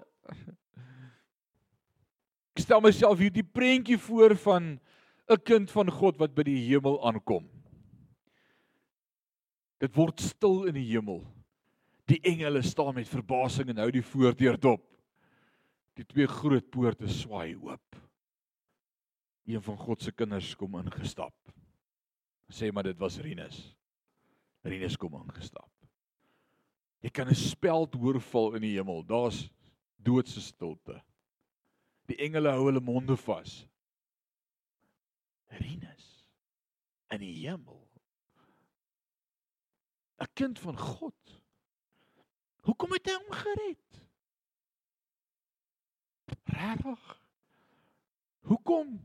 Ek 2.56 2.64
stel 2.64 2.82
myself 2.84 3.20
hierdie 3.22 3.46
prentjie 3.46 3.98
voor 3.98 4.36
van 4.36 4.80
'n 5.30 5.42
kind 5.44 5.70
van 5.70 5.90
God 5.90 6.18
wat 6.18 6.34
by 6.34 6.42
die 6.42 6.58
hemel 6.66 6.98
aankom. 7.06 7.48
Dit 9.80 9.94
word 9.96 10.20
stil 10.20 10.66
in 10.66 10.74
die 10.74 10.90
hemel. 10.90 11.24
Die 12.06 12.20
engele 12.22 12.62
staan 12.62 12.94
met 12.94 13.08
verbasing 13.08 13.68
en 13.68 13.78
hou 13.78 13.90
die 13.90 14.02
voordeur 14.02 14.58
dop. 14.60 14.82
Die 15.94 16.04
twee 16.04 16.26
groot 16.26 16.70
poorte 16.70 17.08
swaai 17.08 17.56
oop 17.56 17.90
een 19.54 19.62
van 19.62 19.76
God 19.76 20.02
se 20.02 20.12
kinders 20.12 20.54
kom 20.56 20.78
ingestap. 20.78 21.34
Sê 22.50 22.70
maar 22.72 22.86
dit 22.86 22.98
was 22.98 23.18
Rinus. 23.18 23.76
Rinus 24.62 24.96
kom 24.96 25.14
ingestap. 25.22 25.70
Jy 27.00 27.10
kan 27.10 27.28
'n 27.28 27.34
speld 27.34 27.94
hoor 27.94 28.20
val 28.20 28.54
in 28.54 28.62
die 28.62 28.76
hemel. 28.76 29.02
Daar's 29.06 29.48
doodse 29.96 30.40
stilte. 30.40 31.02
Die 32.06 32.16
engele 32.16 32.50
hou 32.50 32.66
hulle 32.66 32.80
monde 32.80 33.16
vas. 33.16 33.66
Rinus 35.48 36.26
in 37.10 37.20
die 37.20 37.48
hemel. 37.48 37.88
'n 40.20 40.28
Kind 40.34 40.58
van 40.58 40.78
God. 40.78 41.42
Hoekom 42.60 42.92
het 42.92 43.06
hy 43.06 43.12
hom 43.12 43.32
gered? 43.32 43.90
Regtig? 46.50 47.22
Hoekom? 48.40 48.98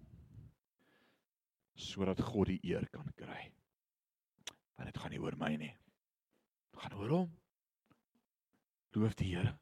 Sodat 1.74 2.22
God 2.22 2.48
die 2.48 2.60
eer 2.64 2.88
kan 2.89 3.08
kry. 3.16 3.52
Want 4.76 4.91
dit 4.91 4.98
gaan 4.98 5.14
nie 5.14 5.22
oor 5.22 5.38
my 5.39 5.54
nie. 5.60 5.74
Dit 6.72 6.82
gaan 6.82 6.98
oor 7.00 7.14
hom. 7.20 7.34
Loof 8.96 9.16
die 9.20 9.36
Here. 9.36 9.54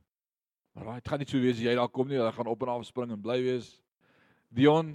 Maar 0.74 1.00
dit 1.00 1.08
gaan 1.10 1.22
nie 1.22 1.30
so 1.30 1.42
wees 1.42 1.58
as 1.58 1.66
jy 1.66 1.74
daar 1.78 1.90
kom 1.90 2.10
nie, 2.10 2.20
jy 2.20 2.32
gaan 2.34 2.50
op 2.50 2.64
en 2.66 2.72
af 2.74 2.86
spring 2.86 3.14
en 3.14 3.22
bly 3.22 3.40
wees. 3.46 3.70
Dion. 4.54 4.94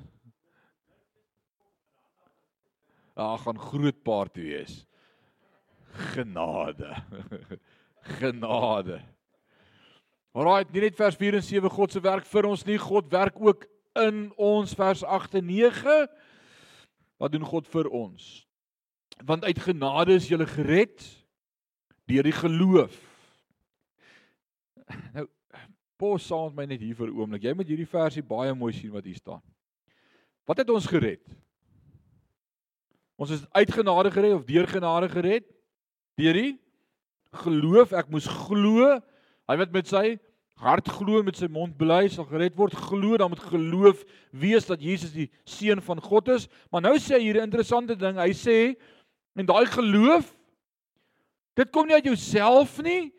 Daar 3.18 3.38
gaan 3.42 3.58
groot 3.58 4.02
party 4.06 4.46
wees. 4.46 4.80
Genade. 6.14 6.94
Genade. 8.18 9.00
Alraai, 10.38 10.68
nie 10.70 10.84
net 10.86 10.98
vers 10.98 11.18
4 11.18 11.40
en 11.40 11.42
7 11.42 11.74
God 11.74 11.94
se 11.94 12.02
werk 12.04 12.26
vir 12.30 12.46
ons 12.46 12.62
nie, 12.66 12.78
God 12.78 13.10
werk 13.10 13.38
ook 13.42 13.66
in 13.98 14.28
ons 14.38 14.74
vers 14.78 15.02
8 15.02 15.38
en 15.40 15.48
9. 15.50 15.98
Wat 17.18 17.34
doen 17.34 17.46
God 17.46 17.66
vir 17.70 17.90
ons? 17.90 18.28
Want 19.26 19.46
uit 19.48 19.58
genade 19.58 20.14
is 20.14 20.28
jy 20.30 20.38
gered 20.46 21.02
deur 22.06 22.22
die 22.22 22.38
geloof. 22.38 23.07
Nou 25.16 25.26
pos 25.98 26.26
saam 26.30 26.52
met 26.54 26.56
my 26.56 26.64
net 26.70 26.80
hier 26.80 26.94
vir 26.94 27.10
'n 27.10 27.18
oomblik. 27.18 27.42
Jy 27.42 27.54
moet 27.58 27.66
hierdie 27.66 27.88
versie 27.90 28.22
baie 28.22 28.54
mooi 28.54 28.72
sien 28.72 28.92
wat 28.94 29.04
hier 29.04 29.18
staan. 29.18 29.42
Wat 30.46 30.58
het 30.58 30.70
ons 30.70 30.86
gered? 30.86 31.24
Ons 33.18 33.30
is 33.34 33.42
uit 33.50 33.70
genade 33.74 34.10
gered 34.14 34.34
of 34.34 34.46
deur 34.46 34.66
genade 34.66 35.08
gered? 35.10 35.44
Deur 36.14 36.38
die 36.38 36.54
geloof. 37.34 37.92
Ek 37.92 38.08
moes 38.08 38.26
glo. 38.26 39.00
Hy 39.50 39.56
wat 39.58 39.74
met 39.74 39.90
sy 39.90 40.18
hart 40.58 40.88
glo 40.90 41.22
met 41.22 41.36
sy 41.38 41.46
mond 41.50 41.76
bely 41.78 42.08
sal 42.08 42.26
gered 42.30 42.56
word. 42.58 42.74
Glo 42.74 43.18
dan 43.18 43.30
met 43.30 43.42
geloof 43.42 44.04
wees 44.30 44.66
dat 44.66 44.82
Jesus 44.82 45.12
die 45.12 45.30
seun 45.44 45.82
van 45.82 46.00
God 46.02 46.28
is. 46.28 46.48
Maar 46.70 46.86
nou 46.86 46.96
sê 46.98 47.18
hy 47.18 47.26
hier 47.26 47.42
'n 47.42 47.50
interessante 47.50 47.96
ding. 47.96 48.16
Hy 48.16 48.30
sê 48.30 48.78
en 49.34 49.46
daai 49.46 49.66
geloof 49.66 50.34
dit 51.58 51.70
kom 51.70 51.86
nie 51.86 51.94
uit 51.94 52.04
jouself 52.04 52.78
nie, 52.82 53.12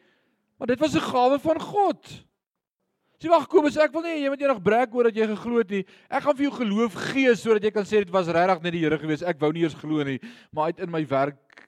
maar 0.60 0.68
dit 0.68 0.80
was 0.80 0.96
'n 0.96 1.10
gawe 1.12 1.40
van 1.40 1.60
God. 1.60 2.26
Sê 3.20 3.28
wag 3.28 3.50
Kobus, 3.52 3.76
ek 3.76 3.92
wil 3.92 4.06
nie 4.06 4.22
jy 4.24 4.30
moet 4.32 4.42
eendag 4.42 4.62
breek 4.64 4.94
oor 4.96 5.04
dat 5.04 5.16
jy 5.16 5.26
geglo 5.28 5.58
het 5.60 5.70
nie. 5.70 5.86
Ek 6.08 6.24
gaan 6.24 6.38
vir 6.38 6.46
jou 6.46 6.54
geloof 6.56 6.94
gee 7.12 7.36
sodat 7.36 7.64
jy 7.64 7.72
kan 7.72 7.84
sê 7.84 8.00
dit 8.00 8.12
was 8.16 8.28
regtig 8.32 8.62
net 8.64 8.72
die 8.72 8.80
Here 8.80 8.98
gewees. 8.98 9.24
Ek 9.28 9.40
wou 9.40 9.52
nie 9.52 9.64
eers 9.64 9.76
glo 9.76 10.04
nie, 10.04 10.20
maar 10.56 10.72
uit 10.72 10.80
in 10.80 10.90
my 10.90 11.04
werk 11.04 11.68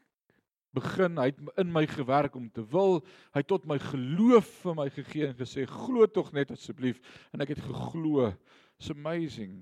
begin, 0.71 1.17
hy 1.19 1.25
het 1.31 1.39
in 1.59 1.71
my 1.71 1.83
gewerk 1.91 2.35
om 2.39 2.47
te 2.47 2.63
wil, 2.71 3.01
hy 3.35 3.43
het 3.43 3.49
tot 3.51 3.65
my 3.67 3.75
geloof 3.83 4.47
vir 4.63 4.77
my 4.77 4.87
gegee 4.95 5.27
en 5.27 5.35
gesê 5.35 5.65
glo 5.67 6.07
tog 6.07 6.31
net 6.31 6.53
asseblief 6.55 7.01
en 7.35 7.43
ek 7.43 7.51
het 7.57 7.65
geglo. 7.65 8.31
It's 8.79 8.93
amazing. 8.95 9.59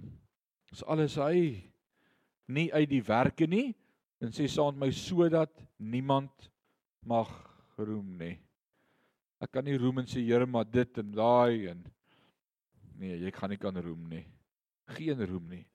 Dis 0.70 0.86
alles 0.86 1.18
hy 1.18 1.66
nie 2.50 2.70
uit 2.70 2.90
die 2.90 3.02
werke 3.06 3.50
nie 3.50 3.74
en 4.22 4.30
sê 4.36 4.46
saam 4.46 4.78
met 4.78 4.86
my 4.86 4.92
sodat 4.94 5.54
niemand 5.82 6.52
mag 7.02 7.34
roem 7.82 8.14
nie. 8.20 8.36
Ek 9.40 9.54
kan 9.56 9.64
nie 9.64 9.78
roem 9.80 10.02
en 10.02 10.10
sê 10.10 10.22
Here 10.26 10.48
maar 10.48 10.68
dit 10.68 11.00
en 11.00 11.12
daai 11.16 11.70
en 11.72 11.84
nee, 13.00 13.16
jy 13.24 13.32
gaan 13.32 13.54
nie 13.54 13.60
kan 13.62 13.78
roem 13.80 14.10
nie. 14.12 14.26
Geen 14.98 15.22
roem 15.30 15.48
nie. 15.48 15.66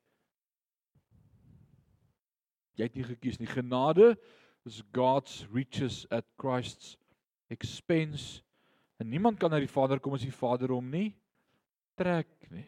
Jy 2.77 2.89
het 2.89 2.99
nie 2.99 3.07
gekies 3.07 3.39
nie. 3.41 3.49
Genade 3.49 4.13
is 4.69 4.83
God's 4.93 5.45
riches 5.55 6.05
at 6.13 6.27
Christ's 6.41 6.99
expense. 7.53 8.43
En 9.01 9.09
niemand 9.09 9.39
kan 9.41 9.53
na 9.53 9.61
die 9.63 9.71
Vader 9.71 10.01
kom 10.03 10.17
as 10.17 10.27
die 10.27 10.35
Vader 10.35 10.75
hom 10.75 10.91
nie 10.91 11.15
trek 11.99 12.29
nie. 12.51 12.67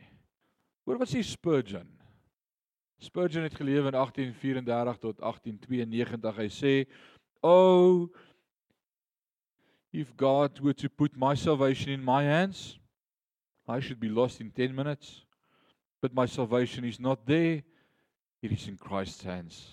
Hoor 0.86 1.01
wat 1.03 1.11
sê 1.11 1.22
Spurgeon? 1.26 1.88
Spurgeon 3.03 3.44
het 3.44 3.57
geleef 3.59 3.84
in 3.90 3.99
1834 3.99 5.01
tot 5.03 5.20
1892. 5.20 6.36
Hy 6.36 6.49
sê, 6.49 6.74
"Oh, 7.42 8.09
if 9.97 10.14
God 10.16 10.61
were 10.61 10.74
to 10.74 10.88
put 10.90 11.16
my 11.16 11.34
salvation 11.34 11.92
in 11.92 12.05
my 12.05 12.22
hands, 12.22 12.78
I 13.66 13.80
should 13.80 13.99
be 13.99 14.09
lost 14.09 14.40
in 14.40 14.51
10 14.51 14.74
minutes. 14.74 15.24
But 16.03 16.12
my 16.12 16.26
salvation 16.26 16.84
is 16.84 17.01
not 17.01 17.26
there. 17.26 17.62
It 18.42 18.53
is 18.53 18.68
in 18.68 18.76
Christ's 18.76 19.24
hands." 19.24 19.72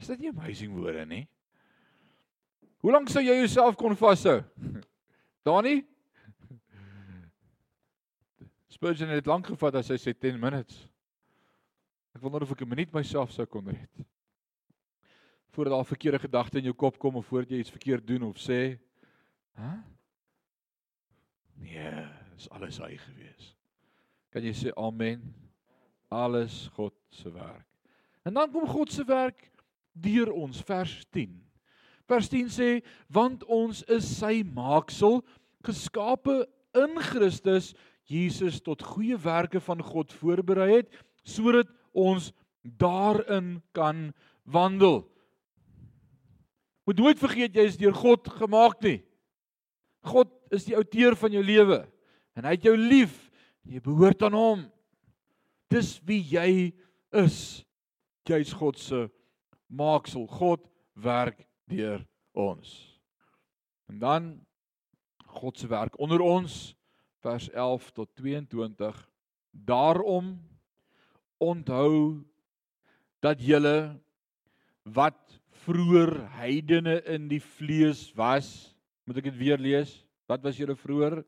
Is 0.00 0.08
dit 0.08 0.18
nie 0.18 0.28
amazing 0.28 0.74
woorde 0.74 1.06
nie? 1.06 1.28
Hoe 2.82 2.92
lank 2.92 3.08
sou 3.08 3.22
jy 3.22 3.38
jouself 3.38 3.76
kon 3.78 3.94
vashou? 3.96 4.42
Dani? 5.46 5.84
Spurgeon 8.68 9.14
het 9.14 9.30
lank 9.30 9.46
gevat 9.46 9.78
as 9.78 9.92
hy 9.94 9.96
sê 10.02 10.12
10 10.12 10.40
minutes. 10.40 10.82
Ek 12.12 12.20
wonder 12.20 12.42
of 12.42 12.50
ek 12.52 12.66
'n 12.66 12.68
minuut 12.68 12.92
myself 12.92 13.30
sou 13.32 13.46
kon 13.46 13.70
red. 13.70 14.04
Voordat 15.54 15.72
daar 15.72 15.86
verkeerde 15.86 16.18
gedagte 16.18 16.58
in 16.58 16.64
jou 16.64 16.74
kop 16.74 16.98
kom 16.98 17.16
of 17.16 17.26
voordat 17.26 17.54
jy 17.54 17.62
iets 17.62 17.70
verkeerd 17.70 18.06
doen 18.06 18.26
of 18.26 18.36
sê, 18.36 18.76
hè? 19.58 19.74
Nee, 21.60 22.06
is 22.36 22.48
alles 22.50 22.78
hy 22.82 22.96
gewees. 22.98 23.52
Kan 24.34 24.44
jy 24.46 24.54
sê 24.56 24.72
amen? 24.80 25.22
Alles 26.10 26.66
God 26.74 26.94
se 27.14 27.30
werk. 27.32 27.66
En 28.24 28.34
dan 28.34 28.50
kom 28.50 28.66
God 28.68 28.92
se 28.92 29.04
werk 29.06 29.50
deur 29.92 30.32
ons 30.34 30.60
vers 30.66 30.94
10. 31.14 31.32
Vers 32.10 32.28
10 32.28 32.50
sê 32.52 32.70
want 33.12 33.44
ons 33.46 33.82
is 33.92 34.08
sy 34.18 34.42
maaksel 34.44 35.22
geskape 35.64 36.42
in 36.76 36.98
Christus 37.00 37.72
Jesus 38.10 38.60
tot 38.60 38.82
goeie 38.84 39.16
werke 39.16 39.62
van 39.64 39.80
God 39.80 40.12
voorberei 40.12 40.70
het 40.74 40.92
sodat 41.24 41.70
ons 41.96 42.32
daarin 42.62 43.62
kan 43.72 44.10
wandel. 44.44 45.04
Moet 46.84 47.00
nooit 47.00 47.20
vergeet 47.20 47.56
jy 47.56 47.64
is 47.70 47.80
deur 47.80 47.96
God 47.96 48.28
gemaak 48.40 48.82
nie. 48.84 48.98
God 50.04 50.30
is 50.54 50.66
die 50.68 50.76
outeur 50.76 51.16
van 51.18 51.32
jou 51.34 51.42
lewe 51.44 51.82
en 52.34 52.46
hy 52.46 52.56
het 52.56 52.66
jou 52.68 52.76
lief 52.76 53.14
jy 53.64 53.80
behoort 53.84 54.22
aan 54.26 54.36
hom. 54.36 54.64
Dis 55.72 55.96
wie 56.06 56.20
jy 56.20 56.74
is. 57.16 57.64
Jy's 58.28 58.52
God 58.56 58.78
se 58.80 59.06
maaksel. 59.68 60.26
God 60.28 60.64
werk 60.94 61.46
deur 61.70 62.04
ons. 62.36 62.74
En 63.88 63.98
dan 64.02 64.28
God 65.40 65.58
se 65.58 65.68
werk 65.70 65.98
onder 65.98 66.22
ons 66.22 66.74
vers 67.24 67.48
11 67.50 67.90
tot 67.96 68.10
22. 68.20 69.00
Daarom 69.50 70.36
onthou 71.42 72.24
dat 73.24 73.40
julle 73.40 73.96
wat 74.84 75.40
vroeër 75.64 76.12
heidene 76.36 76.98
in 77.08 77.28
die 77.30 77.40
vlees 77.40 78.10
was, 78.18 78.73
moet 79.04 79.20
ek 79.20 79.30
dit 79.30 79.38
weer 79.38 79.60
lees? 79.60 79.96
Wat 80.30 80.42
was 80.44 80.56
julle 80.56 80.76
vroeër? 80.76 81.20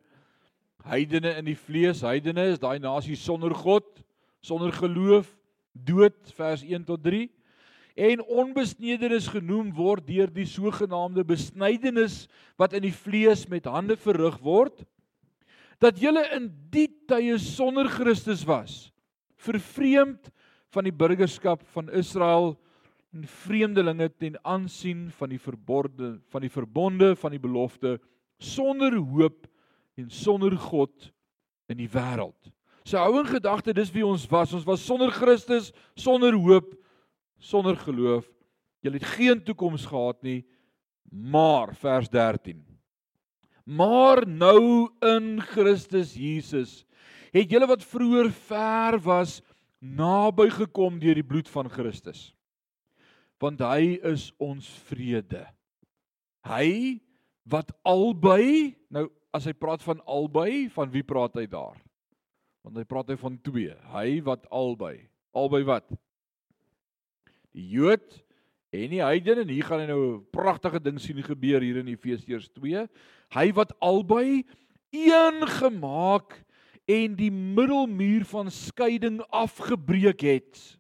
Heidene 0.87 1.35
in 1.41 1.49
die 1.49 1.59
vlees, 1.59 2.05
heidene 2.05 2.53
is 2.53 2.61
daai 2.63 2.79
nasie 2.81 3.17
sonder 3.19 3.55
God, 3.57 3.87
sonder 4.45 4.73
geloof, 4.73 5.29
dood 5.85 6.17
vers 6.37 6.63
1 6.65 6.87
tot 6.89 7.03
3 7.05 7.27
en 7.97 8.21
onbesnedenis 8.29 9.29
genoem 9.33 9.71
word 9.77 10.05
deur 10.09 10.31
die 10.33 10.47
sogenaamde 10.49 11.25
besnydenis 11.27 12.27
wat 12.61 12.77
in 12.77 12.85
die 12.85 12.95
vlees 12.95 13.47
met 13.49 13.69
hande 13.69 13.97
verrig 14.01 14.37
word 14.45 14.85
dat 15.83 15.99
julle 16.01 16.23
in 16.37 16.51
die 16.73 16.89
tye 17.09 17.39
sonder 17.41 17.89
Christus 17.93 18.45
was 18.49 18.87
vervreemd 19.41 20.31
van 20.73 20.89
die 20.89 20.95
burgerskap 20.95 21.65
van 21.73 21.89
Israel 21.93 22.55
en 23.17 23.25
vreemdelinge 23.25 24.11
ten 24.19 24.37
aansien 24.45 25.07
van 25.17 25.31
die 25.33 25.41
verborde 25.41 26.19
van 26.33 26.45
die 26.45 26.53
verbonde 26.53 27.15
van 27.17 27.33
die 27.33 27.41
belofte 27.41 27.97
sonder 28.39 28.93
hoop 28.97 29.47
en 29.97 30.11
sonder 30.13 30.53
God 30.61 31.09
in 31.73 31.81
die 31.81 31.89
wêreld. 31.89 32.53
So 32.85 33.01
hou 33.01 33.23
in 33.23 33.31
gedagte 33.31 33.73
dis 33.75 33.91
wie 33.95 34.05
ons 34.07 34.27
was. 34.31 34.53
Ons 34.55 34.67
was 34.69 34.85
sonder 34.85 35.11
Christus, 35.11 35.73
sonder 35.97 36.37
hoop 36.37 36.75
sonder 37.41 37.77
geloof. 37.81 38.29
Julle 38.85 39.01
het 39.01 39.17
geen 39.17 39.43
toekoms 39.43 39.89
gehad 39.89 40.23
nie. 40.23 40.45
Maar 41.11 41.73
vers 41.75 42.11
13. 42.13 42.61
Maar 43.65 44.27
nou 44.29 44.93
in 45.01 45.41
Christus 45.41 46.15
Jesus 46.15 46.85
het 47.33 47.51
julle 47.51 47.67
wat 47.69 47.85
vroeër 47.85 48.31
ver 48.47 49.01
was 49.03 49.41
naby 49.81 50.49
gekom 50.53 51.01
deur 51.01 51.17
die 51.19 51.27
bloed 51.27 51.49
van 51.49 51.69
Christus. 51.71 52.36
Want 53.43 53.61
hy 53.61 53.97
is 54.07 54.31
ons 54.43 54.69
vrede. 54.89 55.43
Hy 56.47 56.99
wat 57.47 57.73
albei, 57.87 58.75
nou 58.91 59.09
as 59.37 59.47
hy 59.47 59.55
praat 59.57 59.83
van 59.85 60.01
albei, 60.09 60.67
van 60.73 60.91
wie 60.93 61.05
praat 61.07 61.37
hy 61.37 61.45
daar? 61.51 61.77
Want 62.67 62.81
hy 62.81 62.87
praat 62.89 63.13
hy 63.13 63.19
van 63.21 63.37
twee. 63.45 63.75
Hy 63.93 64.21
wat 64.27 64.47
albei. 64.51 64.97
Albei 65.37 65.63
wat? 65.69 65.93
Die 67.55 67.69
Jood 67.77 68.23
en 68.75 68.91
die 68.93 69.03
heidene 69.05 69.45
en 69.45 69.53
hier 69.53 69.67
gaan 69.69 69.85
hy 69.85 69.89
nou 69.89 70.01
'n 70.17 70.25
pragtige 70.33 70.81
ding 70.83 70.99
sien 71.01 71.23
gebeur 71.23 71.61
hier 71.61 71.79
in 71.79 71.89
Efesiërs 71.89 72.49
2. 72.53 72.89
Hy 73.33 73.53
wat 73.53 73.73
albei 73.81 74.45
een 74.91 75.47
gemaak 75.47 76.45
en 76.87 77.17
die 77.17 77.31
middelmuur 77.31 78.25
van 78.25 78.51
skeiding 78.51 79.21
afgebreek 79.31 80.21
het. 80.21 80.76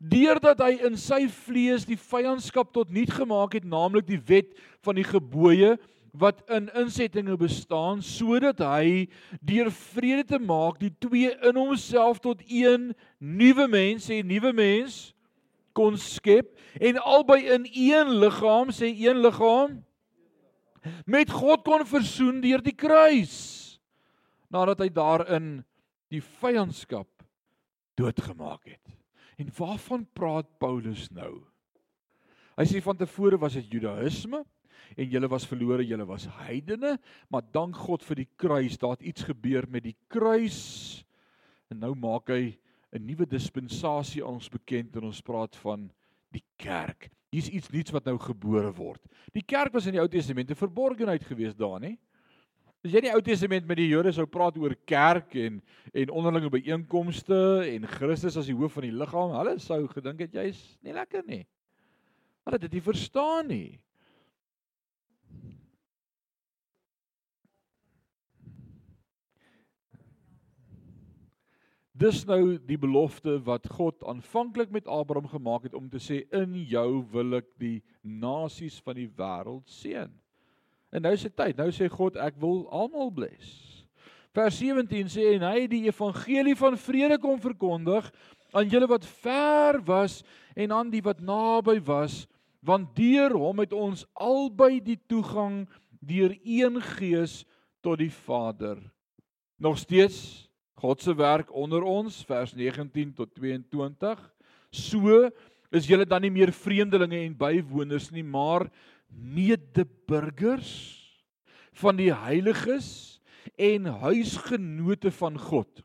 Deurdat 0.00 0.62
hy 0.64 0.78
in 0.86 0.96
sy 1.00 1.24
vlees 1.28 1.84
die 1.88 1.98
vyandskap 2.00 2.72
tot 2.72 2.92
niet 2.92 3.12
gemaak 3.12 3.56
het, 3.58 3.66
naamlik 3.68 4.06
die 4.08 4.20
wet 4.28 4.54
van 4.84 4.96
die 4.96 5.06
gebooie 5.06 5.74
wat 6.14 6.44
in 6.54 6.68
insettinge 6.78 7.34
bestaan, 7.36 8.02
sodat 8.02 8.62
hy 8.62 9.08
deur 9.42 9.70
vrede 9.74 10.24
te 10.30 10.38
maak 10.38 10.78
die 10.78 10.92
twee 11.02 11.32
in 11.42 11.58
homself 11.58 12.20
tot 12.22 12.42
een 12.46 12.92
nuwe 13.18 13.66
mens, 13.68 14.06
sê 14.06 14.22
nuwe 14.22 14.54
mens 14.54 15.10
kon 15.74 15.98
skep 15.98 16.54
en 16.78 17.00
albei 17.02 17.42
in 17.50 17.66
een 17.66 18.14
liggaam, 18.22 18.70
sê 18.70 18.92
een 18.94 19.18
liggaam 19.24 19.80
met 21.06 21.32
God 21.32 21.64
kon 21.66 21.82
versoen 21.88 22.38
deur 22.44 22.62
die 22.62 22.76
kruis 22.76 23.34
nadat 24.54 24.84
hy 24.84 24.90
daarin 24.94 25.48
die 26.12 26.22
vyandskap 26.22 27.08
doodgemaak 27.98 28.68
het. 28.70 28.93
En 29.36 29.50
waarvan 29.56 30.06
praat 30.12 30.48
Paulus 30.58 31.08
nou? 31.10 31.42
Hy 32.54 32.66
sê 32.70 32.82
van 32.84 32.98
tevore 32.98 33.38
was 33.42 33.56
dit 33.58 33.72
Judaïsme 33.76 34.44
en 34.94 35.08
julle 35.10 35.28
was 35.30 35.46
verlore, 35.48 35.86
julle 35.86 36.06
was 36.06 36.28
heidene, 36.44 36.98
maar 37.32 37.42
dank 37.54 37.76
God 37.86 38.04
vir 38.06 38.22
die 38.22 38.28
kruis, 38.38 38.78
daar 38.78 38.94
het 38.94 39.02
iets 39.02 39.26
gebeur 39.26 39.66
met 39.70 39.86
die 39.88 39.96
kruis. 40.12 41.02
En 41.72 41.80
nou 41.82 41.94
maak 41.98 42.30
hy 42.30 42.54
'n 42.94 43.06
nuwe 43.06 43.26
dispensasie 43.26 44.22
aan 44.22 44.38
ons 44.38 44.48
bekend 44.48 44.94
en 44.96 45.04
ons 45.10 45.20
praat 45.20 45.56
van 45.56 45.90
die 46.30 46.44
kerk. 46.56 47.10
Hier's 47.34 47.48
iets 47.50 47.70
nuuts 47.70 47.90
wat 47.90 48.04
nou 48.04 48.18
gebore 48.18 48.70
word. 48.72 49.02
Die 49.32 49.42
kerk 49.42 49.72
was 49.72 49.86
in 49.86 49.92
die 49.92 50.00
Ou 50.00 50.08
Testament 50.08 50.50
'n 50.50 50.54
verborgenheid 50.54 51.24
geweest 51.24 51.58
daar, 51.58 51.80
nê? 51.80 51.98
As 52.84 52.92
jy 52.92 53.00
in 53.00 53.06
die 53.06 53.14
Ou 53.16 53.22
Testament 53.24 53.64
met 53.64 53.78
die 53.80 53.86
Jode 53.88 54.10
sou 54.12 54.26
praat 54.28 54.58
oor 54.60 54.74
kerk 54.84 55.32
en 55.40 55.62
en 55.94 56.10
onderlinge 56.12 56.50
byeenkomste 56.52 57.36
en 57.70 57.86
Christus 57.88 58.36
as 58.36 58.50
die 58.50 58.56
hoof 58.58 58.74
van 58.76 58.84
die 58.84 58.92
liggaam, 58.92 59.30
hulle 59.38 59.54
sou 59.62 59.78
gedink 59.88 60.20
het 60.20 60.34
jy's 60.36 60.60
nie 60.84 60.92
lekker 60.92 61.22
nie. 61.24 61.44
Hulle 62.44 62.58
het 62.58 62.64
dit 62.66 62.74
nie 62.76 62.84
verstaan 62.84 63.48
nie. 63.48 63.68
Dis 71.94 72.24
nou 72.28 72.58
die 72.58 72.76
belofte 72.82 73.38
wat 73.46 73.70
God 73.78 74.04
aanvanklik 74.10 74.74
met 74.74 74.90
Abraham 74.90 75.30
gemaak 75.30 75.70
het 75.70 75.78
om 75.78 75.88
te 75.88 76.02
sê 76.02 76.24
in 76.36 76.58
jou 76.68 77.00
wil 77.14 77.38
ek 77.40 77.48
die 77.62 77.78
nasies 78.02 78.76
van 78.84 79.00
die 79.00 79.08
wêreld 79.08 79.72
seën. 79.72 80.12
En 80.94 81.02
nou 81.02 81.14
is 81.16 81.24
dit 81.26 81.34
tyd. 81.34 81.58
Nou 81.58 81.70
sê 81.74 81.88
God 81.90 82.18
ek 82.22 82.38
wil 82.42 82.64
almal 82.70 83.10
bless. 83.14 83.50
Vers 84.34 84.58
17 84.58 85.10
sê 85.10 85.34
en 85.34 85.46
hy 85.46 85.66
die 85.70 85.84
evangelie 85.88 86.56
van 86.58 86.78
vrede 86.78 87.18
kom 87.22 87.40
verkondig 87.42 88.06
aan 88.54 88.70
julle 88.70 88.88
wat 88.90 89.06
ver 89.22 89.80
was 89.86 90.20
en 90.54 90.74
aan 90.74 90.90
die 90.90 91.02
wat 91.02 91.22
naby 91.22 91.80
was 91.86 92.24
want 92.64 92.94
deur 92.96 93.34
hom 93.36 93.60
het 93.60 93.74
ons 93.76 94.06
albei 94.16 94.78
die 94.80 94.98
toegang 95.10 95.64
deur 96.00 96.32
een 96.40 96.80
gees 96.96 97.42
tot 97.84 98.00
die 98.00 98.12
Vader. 98.12 98.78
Nog 99.60 99.76
steeds 99.78 100.48
God 100.80 101.02
se 101.02 101.14
werk 101.16 101.52
onder 101.52 101.84
ons 101.84 102.22
vers 102.28 102.54
19 102.56 103.12
tot 103.16 103.34
22. 103.36 104.18
So 104.72 105.28
is 105.74 105.86
julle 105.88 106.06
dan 106.08 106.24
nie 106.24 106.32
meer 106.32 106.52
vreemdelinge 106.54 107.20
en 107.20 107.36
bywoners 107.36 108.10
nie, 108.14 108.24
maar 108.24 108.66
medeburgers 109.16 110.72
van 111.80 111.96
die 111.96 112.12
heiliges 112.14 113.20
en 113.60 113.86
huisgenote 113.86 115.10
van 115.10 115.38
God. 115.38 115.82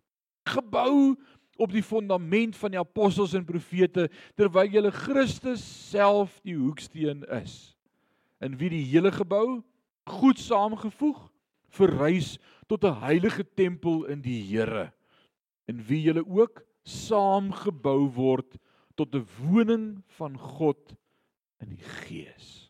Gebou 0.50 1.16
op 1.60 1.74
die 1.74 1.84
fondament 1.84 2.56
van 2.58 2.72
die 2.72 2.80
apostels 2.80 3.34
en 3.36 3.48
profete 3.48 4.08
terwyl 4.40 4.70
julle 4.72 4.92
Christus 4.96 5.64
self 5.90 6.40
die 6.48 6.56
hoeksteen 6.56 7.26
is. 7.42 7.76
In 8.40 8.56
wie 8.60 8.72
die 8.72 8.86
hele 8.94 9.12
gebou 9.12 9.60
goed 10.10 10.40
saamgevoeg 10.40 11.28
verrys 11.76 12.38
tot 12.68 12.86
'n 12.86 13.02
heilige 13.04 13.44
tempel 13.44 14.06
in 14.06 14.22
die 14.22 14.42
Here. 14.42 14.94
In 15.68 15.84
wie 15.86 16.02
julle 16.02 16.26
ook 16.26 16.64
saamgebou 16.84 18.10
word 18.16 18.58
tot 18.96 19.16
'n 19.16 19.28
woning 19.38 20.04
van 20.18 20.38
God 20.38 20.96
in 21.60 21.70
die 21.76 21.84
Gees. 21.84 22.69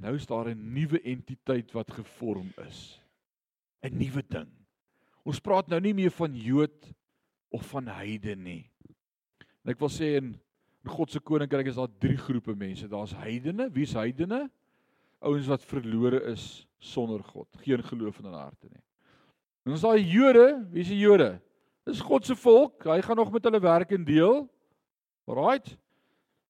En 0.00 0.06
nou 0.06 0.16
is 0.16 0.26
daar 0.26 0.48
'n 0.48 0.72
nuwe 0.72 1.00
entiteit 1.02 1.72
wat 1.72 1.90
gevorm 1.92 2.52
is. 2.66 3.00
'n 3.82 3.96
Nuwe 3.96 4.22
ding. 4.28 4.48
Ons 5.24 5.40
praat 5.40 5.68
nou 5.68 5.80
nie 5.80 5.94
meer 5.94 6.10
van 6.10 6.36
Jood 6.36 6.92
of 7.50 7.66
van 7.66 7.86
heiden 7.86 8.42
nie. 8.42 8.70
En 9.64 9.70
ek 9.70 9.78
wil 9.78 9.88
sê 9.88 10.16
in 10.16 10.40
in 10.84 10.90
God 10.90 11.10
se 11.10 11.20
koninkryk 11.20 11.66
is 11.66 11.76
daar 11.76 11.98
drie 11.98 12.16
groepe 12.16 12.54
mense. 12.54 12.88
Daar's 12.88 13.12
heidene, 13.12 13.70
wie's 13.70 13.92
heidene? 13.92 14.50
Ouens 15.20 15.46
wat 15.46 15.64
verlore 15.64 16.22
is 16.32 16.66
sonder 16.78 17.22
God, 17.22 17.48
geen 17.60 17.82
geloof 17.82 18.18
in 18.18 18.24
hulle 18.24 18.36
harte 18.40 18.68
nie. 18.70 18.82
En 19.66 19.72
ons 19.72 19.80
daai 19.80 20.00
Jode, 20.00 20.66
wie's 20.72 20.88
die 20.88 20.98
Jode? 20.98 21.40
Dis 21.84 22.00
God 22.00 22.24
se 22.24 22.34
volk. 22.34 22.84
Hy 22.84 23.00
gaan 23.02 23.16
nog 23.16 23.32
met 23.32 23.44
hulle 23.44 23.60
werk 23.60 23.92
en 23.92 24.04
deel. 24.04 24.48
Alraight. 25.26 25.76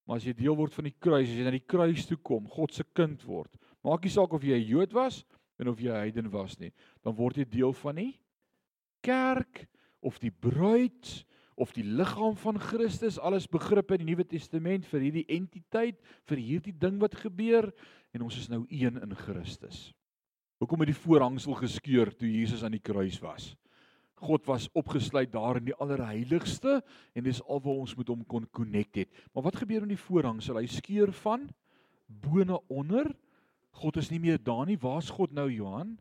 Maar 0.07 0.17
as 0.17 0.27
jy 0.27 0.35
deel 0.35 0.57
word 0.57 0.75
van 0.75 0.89
die 0.89 0.97
kruis, 0.99 1.29
as 1.29 1.37
jy 1.37 1.45
na 1.45 1.55
die 1.55 1.67
kruis 1.67 2.07
toe 2.09 2.17
kom, 2.17 2.49
God 2.51 2.75
se 2.75 2.85
kind 2.97 3.23
word, 3.29 3.53
maak 3.85 4.05
nie 4.05 4.13
saak 4.13 4.33
of 4.33 4.43
jy 4.43 4.57
'n 4.59 4.67
Jood 4.67 4.93
was 4.93 5.25
en 5.59 5.69
of 5.69 5.81
jy 5.81 5.91
'n 5.91 6.01
heiden 6.01 6.31
was 6.31 6.59
nie, 6.59 6.73
dan 7.05 7.15
word 7.15 7.37
jy 7.37 7.45
deel 7.45 7.73
van 7.73 7.97
die 7.97 8.21
kerk 9.03 9.67
of 10.01 10.19
die 10.19 10.31
bruid 10.33 11.25
of 11.61 11.73
die 11.77 11.85
liggaam 11.85 12.37
van 12.41 12.59
Christus, 12.59 13.19
alles 13.19 13.47
begrippe 13.47 13.95
in 13.95 14.07
die 14.07 14.15
Nuwe 14.15 14.25
Testament 14.25 14.87
vir 14.89 15.01
hierdie 15.01 15.27
entiteit, 15.29 15.99
vir 16.25 16.41
hierdie 16.41 16.73
ding 16.73 16.97
wat 17.03 17.19
gebeur 17.21 17.69
en 18.17 18.23
ons 18.25 18.39
is 18.41 18.49
nou 18.49 18.65
een 18.71 18.97
in 18.97 19.15
Christus. 19.15 19.91
Hoekom 20.61 20.81
het 20.81 20.93
die 20.93 21.03
voorhangsel 21.03 21.55
geskeur 21.61 22.13
toe 22.17 22.29
Jesus 22.29 22.65
aan 22.65 22.77
die 22.77 22.85
kruis 22.85 23.21
was? 23.21 23.55
God 24.21 24.47
was 24.47 24.69
opgesluit 24.77 25.33
daar 25.33 25.57
in 25.61 25.71
die 25.71 25.77
allerheiligste 25.81 26.81
en 27.17 27.25
dis 27.25 27.41
alwaar 27.43 27.81
ons 27.87 27.97
met 27.97 28.09
hom 28.13 28.25
kon 28.29 28.47
connect 28.53 29.01
het. 29.01 29.23
Maar 29.33 29.49
wat 29.49 29.61
gebeur 29.63 29.87
met 29.87 29.95
die 29.95 30.05
voorhang? 30.05 30.43
Sal 30.45 30.61
hy 30.61 30.67
skeur 30.69 31.13
van 31.23 31.49
bo 32.07 32.45
na 32.45 32.59
onder? 32.69 33.09
God 33.81 33.97
is 33.97 34.11
nie 34.11 34.21
meer 34.21 34.41
daar 34.43 34.67
nie. 34.69 34.79
Waar's 34.81 35.11
God 35.15 35.33
nou, 35.33 35.49
Johan? 35.53 35.97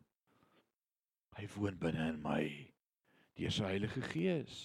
Hy 1.38 1.46
woon 1.56 1.78
binne 1.80 2.10
in 2.12 2.20
my 2.22 2.42
deur 3.38 3.54
sy 3.54 3.70
Heilige 3.70 4.02
Gees. 4.10 4.56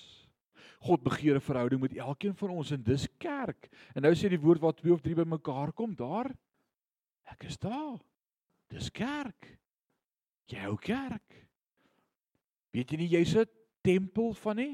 God 0.83 1.03
begeer 1.05 1.35
'n 1.35 1.41
verhouding 1.41 1.81
met 1.81 1.95
elkeen 1.95 2.35
van 2.35 2.49
ons 2.49 2.71
en 2.71 2.83
dis 2.83 3.07
kerk. 3.17 3.69
En 3.95 4.01
nou 4.01 4.13
sê 4.13 4.29
die 4.29 4.39
woord 4.39 4.61
waar 4.61 4.73
twee 4.73 4.93
of 4.93 5.01
drie 5.01 5.15
bymekaar 5.15 5.71
kom, 5.71 5.95
daar 5.95 6.35
ek 7.23 7.43
is 7.43 7.57
daar. 7.57 7.99
Dis 8.69 8.91
kerk. 8.91 9.57
Jy 10.45 10.59
hou 10.59 10.75
kerk. 10.77 11.44
Weet 12.75 12.91
jy 12.91 12.97
nie 12.99 13.13
jy's 13.13 13.35
'n 13.39 13.47
tempel 13.81 14.33
van 14.33 14.57
die 14.59 14.73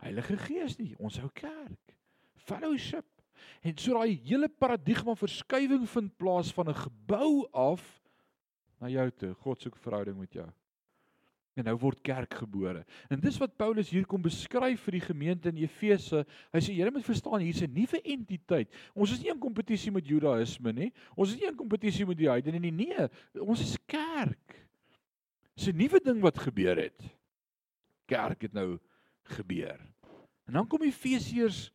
Heilige 0.00 0.36
Gees 0.36 0.78
nie. 0.80 0.94
Ons 0.98 1.20
hou 1.20 1.28
kerk. 1.36 1.96
Fellowship. 2.48 3.06
En 3.62 3.76
so 3.76 3.94
daai 3.94 4.16
hele 4.24 4.48
paradigma 4.48 5.14
verskywing 5.16 5.84
vind 5.88 6.16
plaas 6.18 6.52
van 6.56 6.68
'n 6.68 6.74
gebou 6.74 7.46
af 7.52 8.00
na 8.80 8.88
jou 8.88 9.10
toe. 9.10 9.34
God 9.34 9.60
soek 9.60 9.76
verhouding 9.76 10.18
met 10.18 10.32
jou. 10.32 10.48
En 11.54 11.64
nou 11.64 11.76
word 11.76 12.00
kerk 12.00 12.34
gebore. 12.34 12.84
En 13.10 13.20
dis 13.20 13.38
wat 13.38 13.56
Paulus 13.56 13.90
hier 13.90 14.06
kom 14.06 14.22
beskryf 14.22 14.80
vir 14.80 14.92
die 14.92 15.00
gemeente 15.00 15.48
in 15.48 15.56
Efese. 15.56 16.24
Hy 16.52 16.60
sê 16.60 16.72
julle 16.72 16.90
moet 16.90 17.04
verstaan 17.04 17.40
hier's 17.40 17.62
'n 17.62 17.72
nuwe 17.72 18.00
entiteit. 18.02 18.68
Ons 18.94 19.12
is 19.12 19.20
nie 19.20 19.30
in 19.30 19.38
kompetisie 19.38 19.92
met 19.92 20.06
Judaïsme 20.06 20.72
nie. 20.72 20.92
Ons 21.16 21.34
is 21.34 21.40
nie 21.40 21.48
in 21.48 21.56
kompetisie 21.56 22.06
met 22.06 22.16
die 22.16 22.28
heidene 22.28 22.58
nie. 22.58 22.70
Nee, 22.70 23.08
ons 23.40 23.60
is 23.60 23.76
kerk. 23.86 24.66
Dis 25.54 25.68
'n 25.68 25.76
nuwe 25.76 26.00
ding 26.00 26.20
wat 26.20 26.38
gebeur 26.38 26.76
het 26.76 27.19
kerk 28.10 28.48
het 28.48 28.56
nou 28.56 28.74
gebeur. 29.36 29.78
En 30.50 30.58
dan 30.58 30.66
kom 30.66 30.82
Efesiërs 30.82 31.68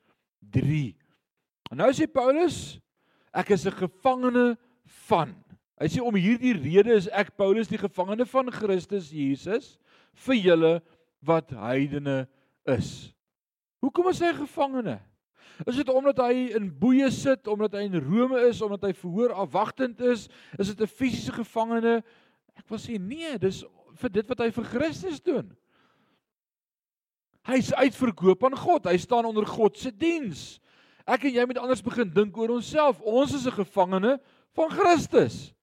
3. 0.52 0.92
En 1.72 1.80
nou 1.80 1.92
sê 1.96 2.08
Paulus, 2.12 2.78
ek 3.32 3.56
is 3.56 3.66
'n 3.66 3.72
gevangene 3.72 4.58
van. 5.08 5.36
Hy 5.80 5.88
sê 5.88 6.02
om 6.02 6.16
hierdie 6.16 6.54
rede 6.54 6.94
is 6.96 7.10
ek 7.12 7.36
Paulus 7.36 7.68
die 7.68 7.80
gevangene 7.80 8.26
van 8.26 8.52
Christus 8.52 9.10
Jesus 9.12 9.78
vir 10.14 10.36
julle 10.36 10.82
wat 11.20 11.50
heidene 11.52 12.28
is. 12.64 13.12
Hoekom 13.84 14.08
is 14.10 14.22
hy 14.24 14.32
gevangene? 14.34 15.00
Is 15.64 15.76
dit 15.80 15.90
omdat 15.90 16.18
hy 16.20 16.52
in 16.58 16.68
boeye 16.80 17.08
sit, 17.12 17.48
omdat 17.48 17.78
hy 17.78 17.86
in 17.88 18.00
Rome 18.00 18.40
is, 18.50 18.62
omdat 18.62 18.90
hy 18.90 18.94
verhoor 18.94 19.36
afwagtend 19.46 20.02
is? 20.04 20.28
Is 20.60 20.74
dit 20.74 20.82
'n 20.82 20.88
fisiese 20.88 21.32
gevangene? 21.32 22.04
Ek 22.56 22.68
wil 22.70 22.80
sê 22.80 23.00
nee, 23.00 23.38
dis 23.38 23.64
vir 23.96 24.10
dit 24.10 24.28
wat 24.28 24.40
hy 24.40 24.50
vir 24.52 24.64
Christus 24.64 25.22
doen. 25.22 25.56
Hy's 27.46 27.72
uitverkoop 27.74 28.44
aan 28.48 28.58
God. 28.58 28.88
Hy 28.90 28.98
staan 28.98 29.28
onder 29.30 29.46
God 29.46 29.78
se 29.78 29.92
diens. 29.94 30.60
Ek 31.06 31.28
en 31.28 31.36
jy 31.36 31.46
moet 31.46 31.60
anders 31.62 31.84
begin 31.86 32.10
dink 32.10 32.38
oor 32.38 32.56
onsself. 32.58 33.02
Ons 33.02 33.36
is 33.38 33.46
'n 33.46 33.62
gevangene 33.62 34.20
van 34.58 34.70
Christus. 34.70 35.54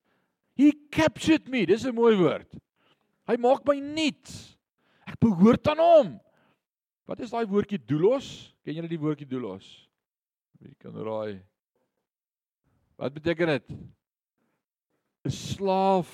He 0.55 0.73
captured 0.91 1.49
me. 1.49 1.67
Dis 1.67 1.85
'n 1.85 1.95
mooi 1.95 2.15
woord. 2.17 2.51
Hy 3.27 3.37
maak 3.37 3.67
my 3.67 3.79
nuut. 3.81 4.31
Ek 5.07 5.19
behoort 5.19 5.67
aan 5.69 5.79
hom. 5.79 6.21
Wat 7.07 7.21
is 7.21 7.31
daai 7.31 7.47
woordjie 7.47 7.79
doulos? 7.79 8.55
Ken 8.65 8.75
julle 8.75 8.89
die 8.89 9.01
woordjie 9.01 9.27
doulos? 9.27 9.89
Wie 10.61 10.75
kan 10.79 10.95
raai? 10.95 11.43
Wat 12.97 13.13
beteken 13.13 13.47
dit? 13.47 13.71
'n 15.25 15.31
Slaaf 15.31 16.11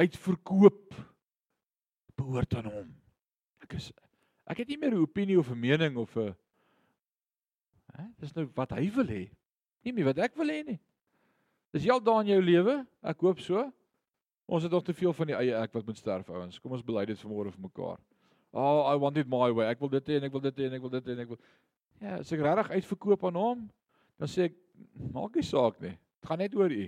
uitverkoop 0.00 0.94
behoort 2.16 2.54
aan 2.56 2.64
hom. 2.64 2.88
Ek 3.62 3.76
is 3.76 3.92
ek 4.46 4.62
het 4.62 4.68
nie 4.68 4.78
meer 4.78 4.94
'n 4.94 5.02
opinie 5.02 5.38
of 5.38 5.50
'n 5.50 5.60
mening 5.60 5.96
of 5.96 6.16
'n 6.16 6.34
hè, 7.96 8.04
dis 8.20 8.34
nou 8.34 8.48
wat 8.54 8.70
hy 8.70 8.90
wil 8.90 9.06
hê. 9.06 9.30
Nie 9.84 9.92
meer 9.92 10.04
wat 10.04 10.18
ek 10.18 10.36
wil 10.36 10.48
hê 10.48 10.64
nie. 10.66 10.80
Dis 11.72 11.84
daar 11.84 12.20
in 12.20 12.26
jou 12.32 12.42
lewe? 12.42 12.86
Ek 13.02 13.20
hoop 13.20 13.40
so. 13.40 13.72
Ons 14.46 14.62
het 14.62 14.72
nog 14.72 14.84
te 14.84 14.94
veel 14.94 15.12
van 15.12 15.26
die 15.26 15.34
eie 15.34 15.54
ek 15.58 15.72
wat 15.72 15.86
moet 15.86 15.98
sterf 15.98 16.28
ouens. 16.30 16.58
Kom 16.58 16.72
ons 16.72 16.82
bely 16.82 17.04
dit 17.06 17.18
vanmôre 17.18 17.52
vir 17.52 17.62
mekaar. 17.62 17.98
Oh, 18.52 18.86
I 18.88 18.96
want 18.96 19.18
it 19.18 19.28
my 19.28 19.50
way. 19.52 19.66
Ek 19.66 19.80
wil 19.80 19.88
dit 19.88 20.08
hê 20.08 20.16
en 20.16 20.24
ek 20.28 20.32
wil 20.32 20.40
dit 20.40 20.56
hê 20.56 20.66
en 20.66 20.76
ek 20.78 20.84
wil 20.84 20.90
dit 20.90 21.06
hê 21.06 21.16
en 21.16 21.24
ek 21.24 21.28
wil 21.28 21.40
Ja, 21.96 22.18
as 22.20 22.28
ek 22.32 22.42
regtig 22.44 22.74
uitverkoop 22.76 23.22
aan 23.24 23.38
hom, 23.40 23.60
dan 24.20 24.28
sê 24.28 24.50
ek 24.50 24.56
maak 25.14 25.36
nie 25.36 25.44
saak 25.46 25.78
nie. 25.80 25.94
Dit 25.96 26.28
gaan 26.28 26.42
net 26.42 26.56
oor 26.56 26.72
u. 26.72 26.84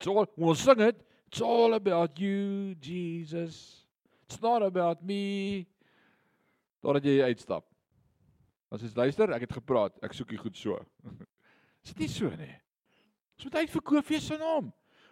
It's 0.00 0.08
all 0.08 0.24
ons 0.40 0.62
sing 0.64 0.80
dit. 0.80 1.02
It's 1.28 1.42
all 1.44 1.76
about 1.76 2.18
you, 2.18 2.74
Jesus. 2.80 3.84
It's 4.24 4.40
not 4.40 4.64
about 4.64 5.04
me. 5.04 5.66
Totdat 6.80 7.04
jy 7.04 7.20
uitstap. 7.28 7.66
As 8.70 8.82
jy 8.82 8.90
luister, 8.94 9.32
ek 9.34 9.48
het 9.48 9.56
gepraat. 9.58 9.96
Ek 10.02 10.14
soek 10.16 10.32
dit 10.32 10.40
goed 10.40 10.56
so. 10.56 10.78
Is 11.84 11.94
dit 11.94 12.04
nie 12.04 12.12
so 12.12 12.28
nie? 12.36 12.54
Ons 13.40 13.48
moet 13.48 13.62
uitverkoop 13.62 14.12
wees 14.12 14.28
aan 14.34 14.44
hom. 14.44 14.68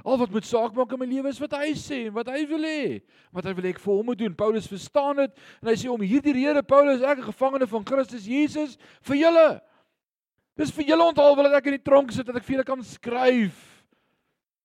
Al 0.07 0.19
wat 0.21 0.31
moet 0.31 0.47
saak 0.47 0.77
maak 0.77 0.93
in 0.95 1.01
my 1.01 1.07
lewe 1.11 1.31
is 1.33 1.41
wat 1.43 1.57
hy 1.59 1.73
sê 1.75 2.05
en 2.07 2.13
wat 2.15 2.29
hy 2.31 2.45
wil 2.47 2.63
hê. 2.63 3.01
Wat 3.35 3.49
hy 3.49 3.55
wil 3.57 3.67
hê 3.67 3.73
ek 3.75 3.81
vir 3.83 3.91
hom 3.97 4.07
moet 4.07 4.21
doen. 4.21 4.37
Paulus 4.37 4.69
verstaan 4.71 5.25
dit 5.25 5.41
en 5.59 5.71
hy 5.73 5.75
sê 5.81 5.91
om 5.91 6.05
hierdie 6.05 6.37
rede 6.37 6.63
Paulus 6.63 7.03
ek 7.03 7.19
'n 7.19 7.31
gevangene 7.33 7.67
van 7.67 7.87
Christus 7.89 8.29
Jesus 8.29 8.77
vir 9.03 9.17
julle. 9.25 9.49
Dis 10.55 10.71
vir 10.71 10.87
julle 10.93 11.09
onthaal 11.09 11.35
wil 11.35 11.51
ek 11.51 11.67
in 11.67 11.79
die 11.79 11.89
tronk 11.91 12.13
sit 12.13 12.27
dat 12.27 12.37
ek 12.37 12.47
vir 12.47 12.59
julle 12.59 12.69
kan 12.69 12.83
skryf 12.83 13.59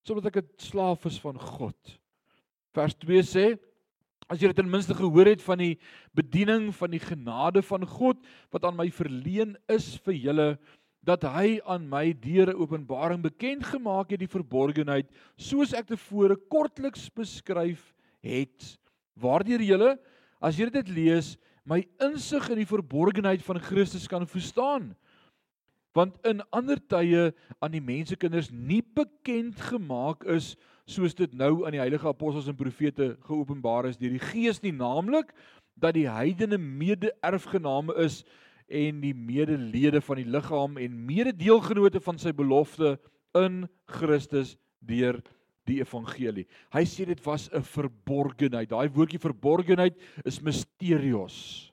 sodat 0.05 0.29
ek 0.29 0.43
'n 0.43 0.49
slaaf 0.59 1.05
is 1.05 1.17
van 1.17 1.39
God. 1.39 1.97
Vers 2.73 2.93
2 2.93 3.23
sê 3.23 3.45
as 4.29 4.39
jy 4.39 4.49
dit 4.51 4.55
ten 4.61 4.69
minste 4.69 4.95
gehoor 4.95 5.27
het 5.27 5.41
van 5.43 5.59
die 5.59 5.73
bediening 6.15 6.71
van 6.75 6.93
die 6.93 7.01
genade 7.01 7.63
van 7.65 7.85
God 7.87 8.21
wat 8.53 8.63
aan 8.63 8.77
my 8.77 8.89
verleen 8.93 9.57
is 9.71 9.93
vir 10.05 10.15
julle 10.15 10.47
dat 11.03 11.25
hy 11.27 11.59
aan 11.67 11.89
my 11.89 12.13
deur 12.13 12.53
'n 12.53 12.59
openbaring 12.59 13.21
bekend 13.21 13.65
gemaak 13.65 14.11
het 14.11 14.19
die 14.19 14.31
verborgenheid 14.31 15.09
soos 15.35 15.73
ek 15.73 15.87
tevore 15.87 16.35
kortliks 16.49 17.09
beskryf 17.09 17.93
het. 18.23 18.79
Waardeur 19.19 19.59
julle 19.59 19.99
as 20.41 20.57
jy 20.57 20.69
dit 20.69 20.89
lees 20.89 21.37
my 21.65 21.83
insig 22.03 22.49
in 22.49 22.59
die 22.59 22.67
verborgenheid 22.67 23.43
van 23.43 23.59
Christus 23.59 24.07
kan 24.07 24.27
verstaan. 24.27 24.95
Want 25.93 26.17
in 26.25 26.41
ander 26.51 26.79
tye 26.79 27.33
aan 27.61 27.71
die 27.71 27.83
mensekinders 27.83 28.49
nie 28.51 28.81
bekend 28.81 29.59
gemaak 29.61 30.23
is 30.25 30.55
soos 30.85 31.15
dit 31.15 31.33
nou 31.33 31.65
aan 31.65 31.75
die 31.75 31.81
heilige 31.81 32.07
apostels 32.07 32.47
en 32.47 32.57
profete 32.59 33.13
geopenbaar 33.27 33.87
is 33.87 33.99
deur 33.99 34.15
die 34.15 34.31
gees 34.31 34.61
nie 34.63 34.73
naamlik 34.75 35.31
dat 35.79 35.95
die 35.95 36.09
heidene 36.09 36.57
mede-erfgename 36.57 37.95
is 38.03 38.23
en 38.67 39.01
die 39.03 39.13
medelede 39.13 40.01
van 40.01 40.19
die 40.21 40.29
liggaam 40.29 40.77
en 40.81 41.05
mededeelgenote 41.07 42.01
van 42.03 42.19
sy 42.19 42.33
belofte 42.35 42.97
in 43.37 43.63
Christus 43.89 44.55
deur 44.83 45.19
die 45.67 45.79
evangelie. 45.79 46.45
Hy 46.75 46.83
sê 46.87 47.05
dit 47.07 47.21
was 47.25 47.49
'n 47.51 47.63
verborgenheid. 47.63 48.69
Daai 48.69 48.89
woordjie 48.89 49.19
verborgenheid 49.19 49.95
is 50.25 50.41
mysterios. 50.41 51.71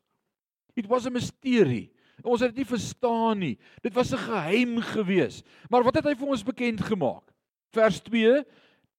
It 0.76 0.86
was 0.86 1.06
a 1.06 1.10
mystery. 1.10 1.90
Ons 2.22 2.40
het 2.40 2.54
dit 2.54 2.62
nie 2.62 2.76
verstaan 2.76 3.38
nie. 3.38 3.58
Dit 3.82 3.94
was 3.94 4.12
'n 4.12 4.18
geheim 4.18 4.80
gewees. 4.80 5.42
Maar 5.68 5.82
wat 5.82 5.94
het 5.96 6.04
hy 6.04 6.14
vir 6.14 6.28
ons 6.28 6.42
bekend 6.42 6.80
gemaak? 6.80 7.32
Vers 7.72 8.00
2: 8.00 8.44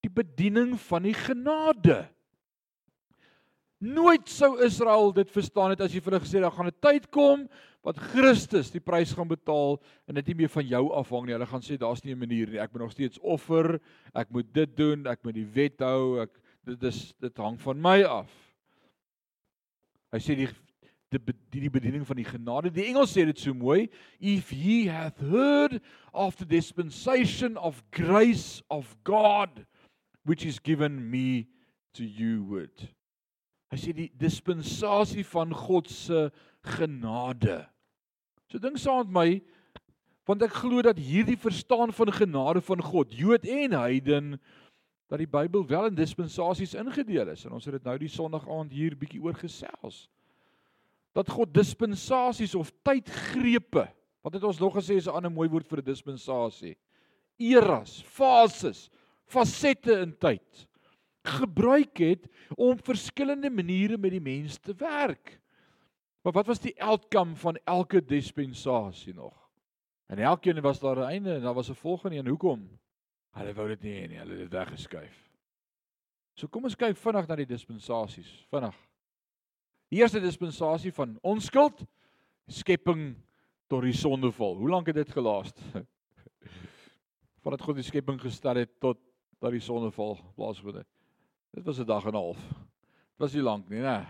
Die 0.01 0.09
bediening 0.09 0.75
van 0.87 1.05
die 1.05 1.15
genade. 1.15 2.05
Nooit 3.81 4.29
sou 4.29 4.59
Israel 4.61 5.09
dit 5.13 5.29
verstaan 5.33 5.73
het 5.73 5.81
as 5.81 5.93
jy 5.93 6.01
vir 6.01 6.13
hulle 6.13 6.23
gesê 6.23 6.37
het 6.37 6.45
daar 6.45 6.53
gaan 6.53 6.69
'n 6.69 6.81
tyd 6.85 7.09
kom 7.09 7.47
wat 7.81 7.97
Christus 7.97 8.69
die 8.69 8.79
prys 8.79 9.13
gaan 9.17 9.27
betaal 9.27 9.79
en 10.07 10.15
dit 10.15 10.27
nie 10.27 10.35
meer 10.43 10.49
van 10.53 10.67
jou 10.67 10.83
afhang 10.93 11.25
nie. 11.25 11.33
Hulle 11.33 11.49
gaan 11.49 11.65
sê 11.65 11.77
daar's 11.77 12.03
nie 12.05 12.13
'n 12.13 12.19
manier 12.19 12.47
nie. 12.47 12.59
Ek 12.59 12.71
moet 12.73 12.81
nog 12.81 12.91
steeds 12.91 13.19
offer. 13.19 13.81
Ek 14.13 14.29
moet 14.29 14.53
dit 14.53 14.77
doen. 14.77 15.07
Ek 15.07 15.23
moet 15.23 15.33
die 15.33 15.45
wet 15.45 15.79
hou. 15.79 16.21
Ek 16.21 16.29
dit 16.63 16.83
is 16.83 17.13
dit 17.19 17.37
hang 17.37 17.59
van 17.59 17.81
my 17.81 18.03
af. 18.03 18.29
Hy 20.13 20.19
sê 20.19 20.35
die 20.35 20.49
die 21.09 21.33
die, 21.49 21.59
die 21.61 21.69
bediening 21.69 22.05
van 22.07 22.15
die 22.15 22.25
genade. 22.25 22.71
Die 22.71 22.85
Engels 22.85 23.11
sê 23.11 23.25
dit 23.25 23.39
so 23.39 23.53
mooi. 23.53 23.89
If 24.19 24.51
ye 24.51 24.87
hath 24.87 25.19
heard 25.19 25.81
of 26.13 26.35
the 26.35 26.45
dispensation 26.45 27.57
of 27.57 27.83
grace 27.91 28.61
of 28.69 28.95
God 29.03 29.65
which 30.23 30.45
is 30.45 30.59
given 30.59 31.09
me 31.09 31.47
to 31.93 32.03
you 32.03 32.43
word. 32.43 32.87
Hy 33.71 33.79
sê 33.79 33.93
die 33.95 34.11
dispensasie 34.19 35.23
van 35.27 35.53
God 35.55 35.87
se 35.89 36.29
genade. 36.75 37.61
So 38.51 38.59
dink 38.59 38.79
saam 38.81 39.07
met 39.07 39.15
my 39.15 39.29
want 40.29 40.43
ek 40.45 40.53
glo 40.61 40.83
dat 40.85 40.99
hierdie 41.01 41.39
verstaan 41.39 41.91
van 41.91 42.11
genade 42.13 42.61
van 42.63 42.79
God, 42.85 43.11
Jood 43.11 43.43
en 43.49 43.73
heiden, 43.73 44.35
dat 45.11 45.19
die 45.19 45.27
Bybel 45.27 45.65
wel 45.67 45.89
in 45.89 45.97
dispensasies 45.97 46.75
ingedeel 46.77 47.33
is 47.33 47.43
en 47.43 47.57
ons 47.57 47.65
het 47.67 47.75
dit 47.75 47.87
nou 47.87 47.97
die 47.99 48.11
Sondag 48.11 48.45
aand 48.47 48.71
hier 48.71 48.95
bietjie 48.95 49.19
oor 49.19 49.35
gesels. 49.35 50.05
Dat 51.11 51.27
God 51.27 51.51
dispensasies 51.51 52.55
of 52.55 52.71
tydgrepe, 52.85 53.89
wat 54.23 54.37
het 54.37 54.45
ons 54.47 54.61
nog 54.61 54.77
gesê 54.77 54.95
is 55.01 55.09
'n 55.09 55.17
ander 55.17 55.33
mooi 55.33 55.49
woord 55.49 55.67
vir 55.67 55.81
'n 55.81 55.89
dispensasie? 55.89 56.77
Eras, 57.37 58.01
fases, 58.05 58.89
fasette 59.31 59.95
in 60.03 60.13
tyd 60.19 60.67
gebruik 61.21 61.97
het 62.01 62.25
om 62.57 62.79
verskillende 62.81 63.49
maniere 63.49 63.97
met 63.97 64.11
die 64.11 64.21
mens 64.21 64.57
te 64.57 64.73
werk. 64.77 65.39
Maar 66.21 66.33
wat 66.33 66.47
was 66.47 66.59
die 66.59 66.73
outcome 66.83 67.35
van 67.35 67.59
elke 67.63 68.05
dispensasie 68.05 69.13
nog? 69.13 69.49
En 70.05 70.17
elkeen 70.17 70.61
was 70.61 70.79
daar 70.79 70.97
'n 70.97 71.09
einde 71.09 71.33
en 71.33 71.41
daar 71.41 71.53
was 71.53 71.69
'n 71.69 71.73
volgende 71.73 72.17
een. 72.17 72.27
Hoekom? 72.27 72.79
Hulle 73.31 73.53
wou 73.53 73.67
dit 73.67 73.81
nie 73.81 73.93
hê 73.93 74.07
nie, 74.07 74.17
hulle 74.17 74.31
het 74.31 74.39
dit 74.39 74.51
weggeskuif. 74.51 75.29
So 76.33 76.47
kom 76.47 76.63
ons 76.63 76.75
kyk 76.75 76.97
vinnig 76.97 77.27
na 77.27 77.35
die 77.35 77.45
dispensasies, 77.45 78.45
vinnig. 78.49 78.75
Die 79.87 79.99
eerste 79.99 80.19
dispensasie 80.19 80.93
van 80.93 81.17
onskuld, 81.21 81.85
skepping 82.47 83.15
tot 83.67 83.81
die 83.81 83.93
sondeval. 83.93 84.55
Hoe 84.55 84.69
lank 84.69 84.87
het 84.87 84.95
dit 84.95 85.11
gelaas? 85.11 85.51
Vandat 87.43 87.61
God 87.61 87.75
die 87.75 87.83
skepping 87.83 88.21
gestel 88.21 88.55
het 88.55 88.79
tot 88.79 89.10
dat 89.41 89.55
die 89.55 89.63
sondeval 89.63 90.19
plaasgevind 90.37 90.83
het. 90.83 90.89
Dit 91.51 91.65
was 91.65 91.79
'n 91.79 91.85
dag 91.85 92.05
en 92.05 92.13
'n 92.13 92.15
half. 92.15 92.37
Dit 92.37 93.17
was 93.17 93.33
nie 93.33 93.41
lank 93.41 93.69
nie, 93.69 93.79
né? 93.79 94.05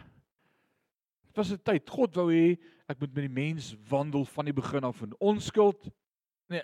Dit 1.27 1.35
was 1.35 1.51
'n 1.51 1.61
tyd. 1.63 1.89
God 1.89 2.15
wou 2.15 2.31
hê 2.31 2.59
ek 2.87 2.99
moet 2.99 3.13
met 3.13 3.23
die 3.23 3.43
mens 3.43 3.75
wandel 3.89 4.25
van 4.25 4.45
die 4.45 4.53
begin 4.53 4.83
af 4.83 5.01
in 5.01 5.15
onskuld. 5.19 5.89
Nee, 6.47 6.63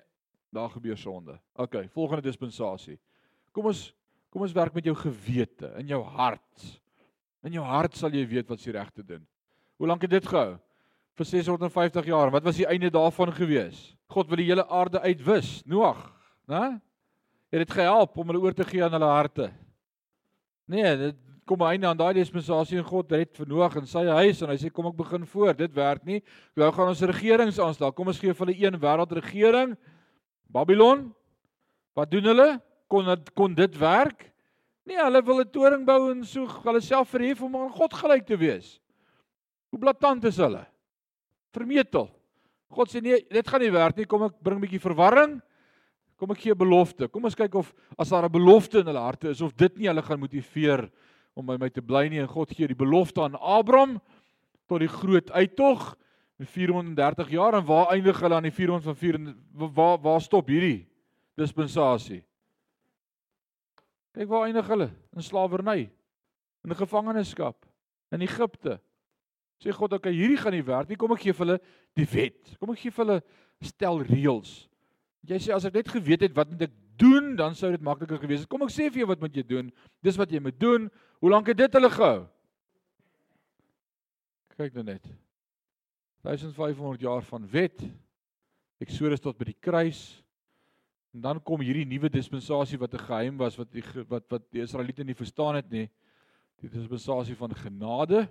daar 0.52 0.70
gebeur 0.70 0.98
sonde. 0.98 1.40
OK, 1.56 1.88
volgende 1.90 2.22
dispensasie. 2.22 3.00
Kom 3.52 3.66
ons 3.66 3.94
kom 4.30 4.42
ons 4.42 4.52
werk 4.52 4.74
met 4.74 4.84
jou 4.84 4.96
gewete, 4.96 5.74
in 5.80 5.88
jou 5.88 6.04
hart. 6.04 6.82
In 7.44 7.52
jou 7.52 7.64
hart 7.64 7.96
sal 7.96 8.12
jy 8.12 8.28
weet 8.28 8.48
wat 8.48 8.62
jy 8.62 8.72
reg 8.72 8.90
te 8.92 9.04
doen. 9.04 9.28
Hoe 9.78 9.88
lank 9.88 10.02
het 10.02 10.12
dit 10.12 10.28
gehou? 10.28 10.60
Vir 11.16 11.26
650 11.26 12.06
jaar. 12.06 12.32
Wat 12.32 12.44
was 12.44 12.56
die 12.56 12.68
einde 12.68 12.90
daarvan 12.90 13.34
gewees? 13.34 13.96
God 14.08 14.28
wil 14.28 14.38
die 14.38 14.50
hele 14.50 14.68
aarde 14.68 15.00
uitwis. 15.00 15.64
Noag, 15.66 16.14
né? 16.46 16.82
Het 17.52 17.64
dit 17.64 17.72
gehelp 17.72 18.18
om 18.18 18.28
hulle 18.28 18.42
oor 18.44 18.56
te 18.56 18.66
gee 18.68 18.84
aan 18.84 18.92
hulle 18.92 19.08
harte? 19.08 19.48
Nee, 20.68 20.96
dit 21.00 21.20
kom 21.48 21.62
einde 21.64 21.88
aan 21.88 21.98
daai 21.98 22.18
dispensasie 22.18 22.80
en 22.82 22.88
God 22.88 23.12
red 23.16 23.32
vir 23.40 23.48
Noag 23.48 23.78
en 23.80 23.86
sy 23.88 24.04
huis 24.04 24.42
en 24.44 24.52
hy 24.52 24.58
sê 24.60 24.72
kom 24.74 24.90
ek 24.90 24.98
begin 24.98 25.24
voor. 25.32 25.54
Dit 25.56 25.76
werk 25.78 26.04
nie. 26.08 26.20
Nou 26.60 26.68
gaan 26.76 26.92
ons 26.92 27.04
regerings 27.08 27.60
aanstel. 27.64 27.94
Kom 27.96 28.12
ons 28.12 28.20
gee 28.20 28.36
vir 28.36 28.46
hulle 28.46 28.58
een 28.66 28.80
wêreldregering. 28.82 29.78
Babylon. 30.52 31.08
Wat 31.96 32.12
doen 32.12 32.28
hulle? 32.34 32.50
Kon 32.92 33.08
dit 33.08 33.32
kon 33.36 33.56
dit 33.56 33.80
werk? 33.80 34.28
Nee, 34.88 35.00
hulle 35.00 35.24
wil 35.24 35.42
'n 35.42 35.52
toring 35.52 35.86
bou 35.86 36.12
en 36.12 36.24
so 36.24 36.48
hulle 36.48 36.82
self 36.82 37.10
verhef 37.10 37.42
om 37.42 37.56
aan 37.56 37.72
God 37.72 37.94
gelyk 37.94 38.26
te 38.28 38.38
wees. 38.38 38.80
Hoe 39.72 39.80
blaatant 39.80 40.24
is 40.26 40.38
hulle? 40.38 40.66
Vermetel. 41.52 42.10
God 42.72 42.92
sê 42.92 43.02
nee, 43.02 43.24
dit 43.30 43.48
gaan 43.48 43.62
nie 43.62 43.72
werk 43.72 43.98
nie. 43.98 44.06
Kom 44.06 44.24
ek 44.24 44.36
bring 44.44 44.60
'n 44.60 44.68
bietjie 44.68 44.84
verwarring. 44.84 45.42
Kom 46.18 46.32
ek 46.34 46.42
gee 46.42 46.52
'n 46.52 46.58
belofte. 46.58 47.08
Kom 47.08 47.26
ons 47.26 47.36
kyk 47.36 47.56
of 47.56 47.74
as 47.98 48.10
daar 48.10 48.26
'n 48.26 48.32
belofte 48.32 48.80
in 48.80 48.88
hulle 48.88 49.00
harte 49.00 49.30
is 49.30 49.42
of 49.42 49.56
dit 49.56 49.78
nie 49.78 49.88
hulle 49.88 50.02
gaan 50.02 50.20
motiveer 50.20 50.90
om 51.36 51.46
by 51.46 51.58
my 51.58 51.70
te 51.70 51.82
bly 51.82 52.08
nie 52.10 52.20
en 52.20 52.28
God 52.28 52.50
gee 52.50 52.68
die 52.68 52.76
belofte 52.76 53.22
aan 53.22 53.36
Abraham 53.36 54.02
tot 54.68 54.80
die 54.80 54.88
groot 54.88 55.32
uittog 55.32 55.96
in 56.40 56.46
430 56.46 57.30
jaar 57.30 57.54
en 57.54 57.66
waar 57.66 57.92
eindig 57.94 58.20
hulle 58.20 58.36
aan 58.36 58.44
die 58.44 58.52
400 58.52 58.84
van 58.84 58.96
4 58.96 59.36
waar 59.74 60.00
waar 60.00 60.22
stop 60.22 60.48
hierdie 60.48 60.88
dispensasie? 61.36 62.24
Kyk 64.14 64.28
waar 64.28 64.46
eindig 64.46 64.68
hulle? 64.68 64.90
In 65.14 65.24
slawerny. 65.24 65.92
In 66.64 66.76
gevangenskap 66.76 67.66
in 68.12 68.22
Egipte. 68.22 68.80
Sê 69.58 69.74
God, 69.74 69.94
okay, 69.98 70.14
hierdie 70.14 70.38
gaan 70.38 70.54
nie 70.54 70.66
werk 70.66 70.90
nie. 70.90 70.98
Kom 71.00 71.12
ek 71.16 71.24
gee 71.26 71.34
vir 71.34 71.46
hulle 71.46 71.60
die 71.98 72.06
wet. 72.12 72.54
Kom 72.60 72.72
ek 72.74 72.82
gee 72.84 72.94
vir 72.94 73.06
hulle 73.06 73.22
stel 73.66 74.04
reëls. 74.06 74.67
Jy 75.28 75.40
sê 75.44 75.54
as 75.56 75.66
ek 75.68 75.76
net 75.82 75.90
geweet 75.92 76.24
het 76.24 76.36
wat 76.36 76.50
moet 76.52 76.68
ek 76.70 76.76
doen, 76.98 77.36
dan 77.38 77.56
sou 77.56 77.70
dit 77.74 77.84
makliker 77.84 78.20
gewees 78.22 78.46
het. 78.46 78.50
Kom 78.50 78.64
ek 78.64 78.74
sê 78.74 78.88
vir 78.88 79.04
jou 79.04 79.10
wat 79.12 79.22
moet 79.22 79.36
jy 79.36 79.44
doen? 79.48 79.72
Dis 80.04 80.18
wat 80.20 80.32
jy 80.32 80.40
moet 80.44 80.58
doen. 80.60 80.88
Hoe 81.22 81.32
lank 81.34 81.52
het 81.52 81.60
dit 81.60 81.78
hulle 81.78 81.90
gehou? 81.94 82.22
Kyk 84.58 84.78
nou 84.80 84.86
net. 84.88 85.04
1500 86.26 87.04
jaar 87.04 87.22
van 87.28 87.44
wet. 87.52 87.84
Eksodus 88.82 89.22
tot 89.22 89.38
by 89.38 89.52
die 89.52 89.60
kruis. 89.60 90.02
En 91.16 91.24
dan 91.24 91.42
kom 91.44 91.62
hierdie 91.66 91.86
nuwe 91.88 92.10
dispensasie 92.14 92.80
wat 92.80 92.94
'n 92.94 93.06
geheim 93.06 93.38
was 93.38 93.58
wat 93.58 93.72
die 93.72 93.84
wat 94.10 94.26
wat 94.30 94.44
die 94.52 94.62
Israeliete 94.62 95.04
nie 95.04 95.16
verstaan 95.16 95.56
het 95.56 95.70
nie. 95.70 95.90
Die 96.62 96.70
dispensasie 96.70 97.36
van 97.36 97.54
genade. 97.56 98.28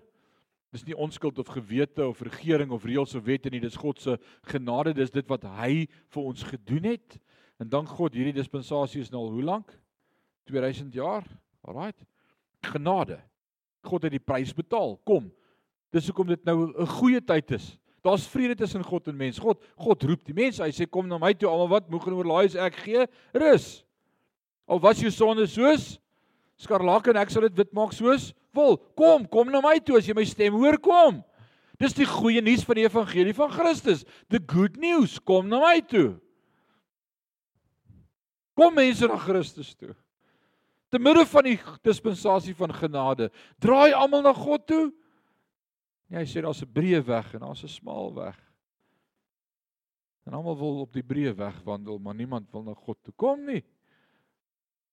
Dis 0.77 0.85
nie 0.85 0.97
onskuld 0.99 1.39
of 1.41 1.49
gewete 1.49 2.05
of 2.05 2.21
regering 2.21 2.73
of 2.75 2.85
reëls 2.85 3.15
of 3.17 3.25
wette 3.25 3.49
nie, 3.49 3.63
dis 3.63 3.79
God 3.81 4.01
se 4.03 4.19
genade, 4.51 4.93
dis 4.93 5.13
dit 5.15 5.25
wat 5.31 5.47
hy 5.57 5.87
vir 6.13 6.21
ons 6.21 6.43
gedoen 6.45 6.91
het. 6.91 7.17
En 7.63 7.71
dank 7.73 7.89
God, 7.97 8.13
hierdie 8.13 8.37
dispensasie 8.37 9.01
is 9.01 9.09
nou 9.13 9.23
al 9.25 9.33
hoe 9.39 9.47
lank? 9.47 9.73
2000 10.51 10.93
jaar. 10.93 11.25
Alraight. 11.65 12.05
Genade. 12.69 13.17
God 13.89 14.05
het 14.05 14.13
die 14.19 14.21
prys 14.21 14.53
betaal. 14.53 14.99
Kom. 15.09 15.31
Dis 15.95 16.11
hoekom 16.11 16.29
dit 16.29 16.45
nou 16.45 16.69
'n 16.69 16.87
goeie 16.99 17.25
tyd 17.25 17.57
is. 17.57 17.79
Daar's 18.05 18.29
vrede 18.29 18.55
tussen 18.55 18.85
God 18.85 19.09
en 19.09 19.17
mens. 19.17 19.39
God 19.39 19.65
God 19.77 20.03
roep 20.03 20.25
die 20.25 20.35
mense. 20.35 20.63
Hy 20.63 20.71
sê 20.71 20.85
kom 20.91 21.09
na 21.09 21.19
my 21.19 21.33
toe 21.33 21.49
almal 21.49 21.69
wat 21.69 21.89
moeg 21.89 22.07
en 22.07 22.13
oorlaai 22.13 22.45
is, 22.45 22.55
ek 22.55 22.77
gee 22.85 23.07
rus. 23.33 23.85
Al 24.69 24.79
was 24.81 25.01
jou 25.01 25.11
sonde 25.11 25.47
soos 25.47 25.99
skarlak 26.57 27.09
en 27.09 27.17
ek 27.17 27.31
sal 27.31 27.43
dit 27.43 27.57
wit 27.57 27.73
maak 27.73 27.93
soos 27.93 28.35
wol. 28.57 28.79
Kom, 28.99 29.27
kom 29.29 29.51
na 29.53 29.61
my 29.65 29.77
toe 29.79 30.01
as 30.01 30.09
jy 30.09 30.17
my 30.17 30.25
stem 30.29 30.57
hoor 30.57 30.79
kom. 30.83 31.23
Dis 31.79 31.95
die 31.97 32.09
goeie 32.09 32.41
nuus 32.41 32.65
van 32.65 32.81
die 32.81 32.87
evangelie 32.89 33.37
van 33.37 33.53
Christus. 33.53 34.07
The 34.33 34.41
good 34.41 34.81
news. 34.81 35.19
Kom 35.21 35.51
na 35.53 35.61
my 35.61 35.81
toe. 35.85 36.17
Kom 38.57 38.75
mense 38.75 39.07
na 39.07 39.21
Christus 39.21 39.75
toe. 39.77 39.93
Te 40.89 41.01
midde 41.03 41.27
van 41.29 41.45
die 41.45 41.59
dispensasie 41.85 42.55
van 42.57 42.73
genade, 42.73 43.29
draai 43.61 43.93
almal 43.93 44.23
na 44.25 44.33
God 44.33 44.65
toe. 44.71 44.85
Nee, 46.07 46.23
hy 46.23 46.29
sê 46.31 46.41
daar's 46.41 46.63
'n 46.63 46.73
breë 46.73 47.03
weg 47.05 47.35
en 47.35 47.41
daar's 47.41 47.65
'n 47.65 47.69
smal 47.69 48.15
weg. 48.15 48.39
En 50.27 50.33
almal 50.33 50.57
wil 50.57 50.81
op 50.81 50.93
die 50.93 51.03
breë 51.03 51.35
weg 51.35 51.61
wandel, 51.65 51.99
maar 51.99 52.15
niemand 52.15 52.51
wil 52.53 52.63
na 52.63 52.75
God 52.75 52.99
toe 53.03 53.13
kom 53.17 53.45
nie. 53.45 53.63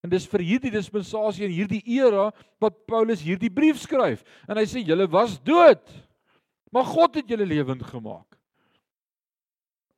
En 0.04 0.12
dis 0.12 0.26
vir 0.28 0.42
hierdie 0.44 0.72
dispensasie 0.74 1.46
en 1.46 1.54
hierdie 1.54 1.80
era 1.96 2.28
wat 2.60 2.82
Paulus 2.84 3.22
hierdie 3.24 3.52
brief 3.52 3.80
skryf. 3.80 4.20
En 4.44 4.58
hy 4.60 4.66
sê 4.68 4.82
julle 4.84 5.06
was 5.08 5.38
dood, 5.40 5.80
maar 6.68 6.84
God 6.84 7.16
het 7.22 7.30
julle 7.32 7.46
lewend 7.48 7.86
gemaak. 7.88 8.36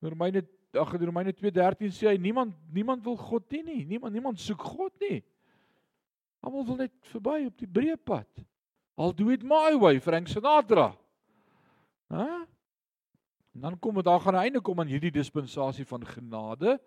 Romeine 0.07 0.45
ag 0.77 0.93
in 0.95 1.07
Romeine 1.09 1.33
2:13 1.33 1.91
sê 1.91 2.13
hy 2.13 2.19
niemand 2.21 2.55
niemand 2.71 3.03
wil 3.03 3.17
God 3.17 3.49
dien 3.51 3.65
nie. 3.65 3.85
Niemand 3.85 4.15
niemand 4.15 4.39
soek 4.39 4.63
God 4.63 4.93
nie. 5.01 5.25
Almal 6.45 6.67
wil 6.69 6.77
net 6.85 6.93
verby 7.11 7.47
op 7.49 7.57
die 7.59 7.67
breë 7.67 7.97
pad. 7.97 8.29
Al 8.97 9.13
do 9.13 9.31
it 9.35 9.43
my 9.43 9.75
way, 9.75 9.99
Frank 10.01 10.29
Sinatra. 10.29 10.93
Hæ? 12.13 12.47
En 13.57 13.61
dan 13.61 13.79
kom 13.81 13.95
dit 13.95 14.05
daar 14.05 14.21
gaan 14.21 14.35
'n 14.35 14.45
einde 14.47 14.61
kom 14.61 14.81
aan 14.81 14.87
hierdie 14.87 15.11
dispensasie 15.11 15.85
van 15.85 16.07
genade. 16.07 16.79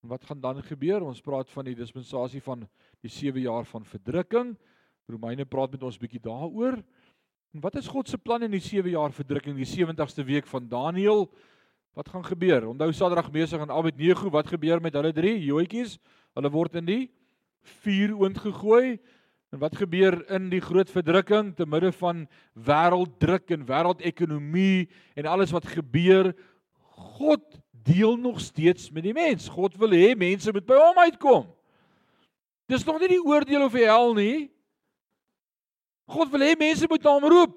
Wat 0.00 0.24
gaan 0.24 0.40
dan 0.40 0.62
gebeur? 0.64 1.02
Ons 1.04 1.20
praat 1.20 1.50
van 1.52 1.66
die 1.68 1.76
dispensasie 1.76 2.40
van 2.40 2.64
die 3.04 3.10
7 3.12 3.40
jaar 3.40 3.66
van 3.68 3.84
verdrukking. 3.84 4.54
Romeine 5.10 5.44
praat 5.44 5.74
met 5.76 5.82
ons 5.84 5.98
bietjie 6.00 6.22
daaroor. 6.24 6.78
En 7.52 7.60
wat 7.60 7.76
is 7.76 7.88
God 7.90 8.08
se 8.08 8.18
plan 8.18 8.42
in 8.46 8.54
die 8.54 8.62
7 8.64 8.88
jaar 8.90 9.12
verdrukking, 9.12 9.58
die 9.58 9.68
70ste 9.68 10.24
week 10.24 10.48
van 10.48 10.68
Daniël? 10.68 11.26
Wat 11.92 12.08
gaan 12.08 12.24
gebeur? 12.24 12.70
Onthou 12.70 12.92
Sadrag, 12.96 13.28
Mesach 13.32 13.60
en 13.60 13.74
Abednego, 13.74 14.30
wat 14.30 14.48
gebeur 14.48 14.80
met 14.80 14.96
hulle 14.96 15.12
drie 15.12 15.36
joetjies? 15.44 15.98
Hulle 16.38 16.50
word 16.54 16.80
in 16.80 16.86
die 16.88 17.02
vuur 17.82 18.14
oond 18.22 18.38
gegooi. 18.40 18.96
En 19.52 19.60
wat 19.60 19.76
gebeur 19.76 20.22
in 20.32 20.48
die 20.48 20.62
groot 20.64 20.88
verdrukking 20.88 21.52
te 21.58 21.66
midde 21.66 21.90
van 21.98 22.24
wêrelddruk 22.54 23.50
en 23.52 23.66
wêreldekonomie 23.68 24.86
en 25.18 25.28
alles 25.28 25.52
wat 25.52 25.66
gebeur? 25.66 26.32
God 27.18 27.49
deel 27.84 28.16
nog 28.16 28.40
steeds 28.40 28.90
met 28.90 29.02
die 29.06 29.14
mens. 29.16 29.48
God 29.48 29.76
wil 29.80 29.94
hê 29.96 30.14
mense 30.18 30.52
moet 30.52 30.66
by 30.66 30.78
hom 30.78 30.98
uitkom. 31.06 31.46
Dis 32.70 32.84
nog 32.86 33.00
nie 33.00 33.14
die 33.16 33.24
oordeel 33.24 33.64
of 33.66 33.74
die 33.74 33.88
hel 33.88 34.14
nie. 34.14 34.50
God 36.10 36.30
wil 36.30 36.44
hê 36.44 36.54
mense 36.58 36.86
moet 36.90 37.02
na 37.02 37.14
hom 37.16 37.28
roep. 37.30 37.56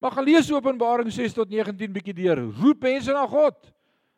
Maar 0.00 0.12
gaan 0.12 0.26
lees 0.26 0.52
Openbaring 0.52 1.12
6 1.12 1.32
tot 1.32 1.48
19 1.48 1.92
bietjie 1.92 2.16
deur. 2.16 2.42
Roep 2.60 2.82
mense 2.84 3.12
na 3.12 3.24
God. 3.26 3.56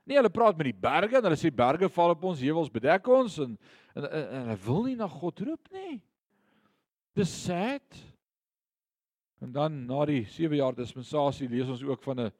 Nee, 0.06 0.18
hulle 0.18 0.30
praat 0.30 0.56
met 0.58 0.70
die 0.70 0.80
berge 0.86 1.18
en 1.18 1.26
hulle 1.26 1.38
sê 1.38 1.50
berge 1.50 1.88
val 1.90 2.14
op 2.14 2.24
ons, 2.30 2.42
heuwels 2.42 2.70
bedek 2.70 3.08
ons 3.10 3.40
en 3.42 3.56
en, 3.96 4.04
en, 4.04 4.24
en 4.28 4.42
hulle 4.44 4.58
wil 4.66 4.82
nie 4.86 4.98
na 4.98 5.08
God 5.10 5.40
roep 5.46 5.70
nie. 5.72 5.96
Dis 7.16 7.32
sad. 7.46 8.02
En 9.40 9.52
dan 9.54 9.78
na 9.88 10.04
die 10.08 10.24
7 10.28 10.58
jaar 10.58 10.76
dispensasie 10.76 11.48
lees 11.48 11.70
ons 11.72 11.84
ook 11.84 12.02
van 12.04 12.26
'n 12.26 12.32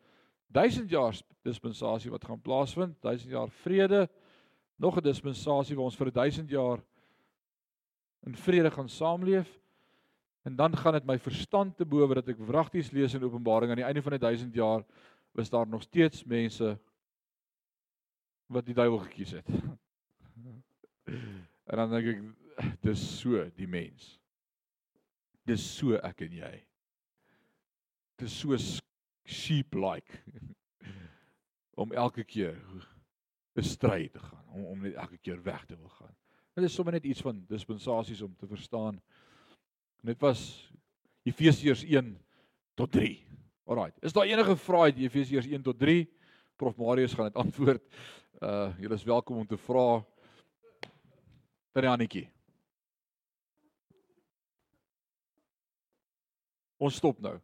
1000 0.57 0.90
jaar 0.90 1.16
dispensasie 1.44 2.11
wat 2.11 2.24
gaan 2.24 2.40
plaasvind, 2.40 2.96
1000 3.04 3.30
jaar 3.30 3.50
vrede, 3.62 4.09
nog 4.76 4.96
'n 4.96 5.02
dispensasie 5.02 5.76
waar 5.76 5.84
ons 5.84 5.96
vir 5.96 6.12
1000 6.12 6.50
jaar 6.50 6.80
in 8.26 8.36
vrede 8.36 8.70
gaan 8.70 8.88
saamleef. 8.88 9.61
En 10.42 10.57
dan 10.57 10.76
gaan 10.76 10.92
dit 10.92 11.07
my 11.07 11.18
verstand 11.18 11.76
te 11.76 11.84
bowe 11.84 12.14
dat 12.14 12.28
ek 12.28 12.38
wragties 12.38 12.90
lees 12.90 13.14
in 13.14 13.24
Openbaring 13.24 13.70
aan 13.70 13.82
die 13.82 13.84
einde 13.84 14.02
van 14.02 14.12
die 14.12 14.20
1000 14.20 14.54
jaar 14.54 14.84
was 15.32 15.50
daar 15.50 15.68
nog 15.68 15.82
steeds 15.82 16.24
mense 16.24 16.78
wat 18.46 18.66
die 18.66 18.74
duiwel 18.74 18.98
gekies 18.98 19.30
het. 19.30 19.48
en 21.70 21.76
dan 21.76 21.90
dink 21.90 22.07
ek 22.07 22.22
dis 22.80 23.20
so 23.20 23.50
die 23.57 23.68
mens. 23.68 24.20
Dis 25.44 25.76
so 25.76 25.94
ek 25.94 26.20
en 26.20 26.32
jy. 26.32 26.64
Dis 28.16 28.40
so 28.40 28.57
sheep 29.27 29.74
like 29.74 30.22
om 31.83 31.93
elke 31.93 32.24
keer 32.24 32.57
'n 33.57 33.62
stryd 33.62 34.12
te 34.12 34.18
gaan, 34.18 34.45
om 34.53 34.64
om 34.64 34.81
net 34.81 34.95
elke 34.95 35.18
keer 35.18 35.43
weg 35.43 35.64
te 35.64 35.77
wil 35.77 35.89
gaan. 35.89 36.14
Dit 36.55 36.64
is 36.64 36.74
sommer 36.74 36.93
net 36.93 37.05
iets 37.05 37.20
van 37.20 37.45
dispensasies 37.49 38.22
om 38.22 38.37
te 38.37 38.47
verstaan. 38.47 39.01
Dit 40.01 40.20
was 40.20 40.70
Efesiërs 41.22 41.83
1 41.85 42.16
tot 42.74 42.93
3. 42.93 43.27
Alraai. 43.64 43.93
Is 44.01 44.12
daar 44.12 44.24
enige 44.24 44.57
vrae 44.57 44.81
uit 44.81 44.97
Efesiërs 44.97 45.47
1 45.47 45.62
tot 45.62 45.79
3? 45.79 46.07
Prof 46.57 46.77
Marius 46.77 47.14
gaan 47.14 47.24
dit 47.24 47.41
antwoord. 47.45 47.83
Uh 48.41 48.72
julle 48.79 48.95
is 48.95 49.05
welkom 49.05 49.37
om 49.37 49.47
te 49.47 49.57
vra. 49.57 50.05
Tarianetjie. 51.72 52.29
Ons 56.77 56.97
stop 56.97 57.20
nou. 57.20 57.41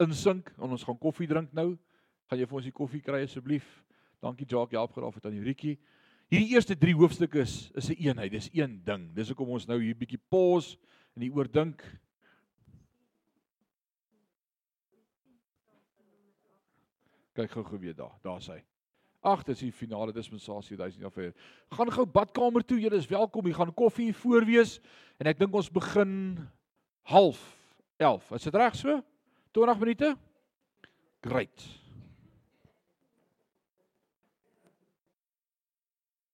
Insink 0.00 0.48
en 0.56 0.72
ons 0.72 0.84
gaan 0.84 0.98
koffie 0.98 1.28
drink 1.28 1.52
nou. 1.52 1.74
Gaan 2.30 2.40
jy 2.40 2.46
vir 2.48 2.58
ons 2.60 2.68
die 2.68 2.74
koffie 2.74 3.02
kry 3.04 3.20
asseblief? 3.26 3.66
Dankie 4.24 4.46
Jacques, 4.48 4.76
help 4.76 4.94
graag 4.96 5.16
met 5.16 5.26
aan 5.28 5.36
die 5.36 5.44
Rietjie. 5.44 5.78
Hierdie 6.30 6.54
eerste 6.54 6.76
3 6.78 6.94
hoofstukke 6.96 7.40
is 7.42 7.70
is 7.74 7.90
'n 7.90 7.92
een 7.92 8.06
eenheid, 8.06 8.32
dis 8.32 8.48
een 8.52 8.80
ding. 8.84 9.14
Dis 9.14 9.28
hoekom 9.28 9.48
ons 9.48 9.66
nou 9.66 9.80
hier 9.82 9.96
bietjie 9.96 10.20
pause 10.30 10.78
en 11.16 11.22
hier 11.22 11.34
oordink. 11.34 11.82
Kyk 17.34 17.50
gou 17.50 17.64
gou 17.64 17.78
weer 17.78 17.94
daar, 17.94 18.18
daar's 18.22 18.46
hy. 18.46 18.62
Ag, 19.22 19.44
dis 19.44 19.58
die 19.58 19.72
finale 19.72 20.12
dispensasie 20.12 20.76
1000 20.76 21.00
jaar 21.02 21.10
vir. 21.10 21.34
Gaan 21.70 21.92
gou 21.92 22.06
badkamer 22.06 22.64
toe, 22.64 22.80
julle 22.80 22.96
is 22.96 23.06
welkom. 23.06 23.44
Hier 23.44 23.54
gaan 23.54 23.74
koffie 23.74 24.04
hier 24.04 24.14
voor 24.14 24.44
wees 24.44 24.80
en 25.18 25.26
ek 25.26 25.38
dink 25.38 25.54
ons 25.54 25.70
begin 25.70 26.48
half 27.02 27.58
11. 27.98 28.32
Is 28.32 28.42
dit 28.42 28.54
reg 28.54 28.76
so? 28.76 29.02
20 29.52 29.74
minute? 29.80 30.16
Great. 31.22 31.79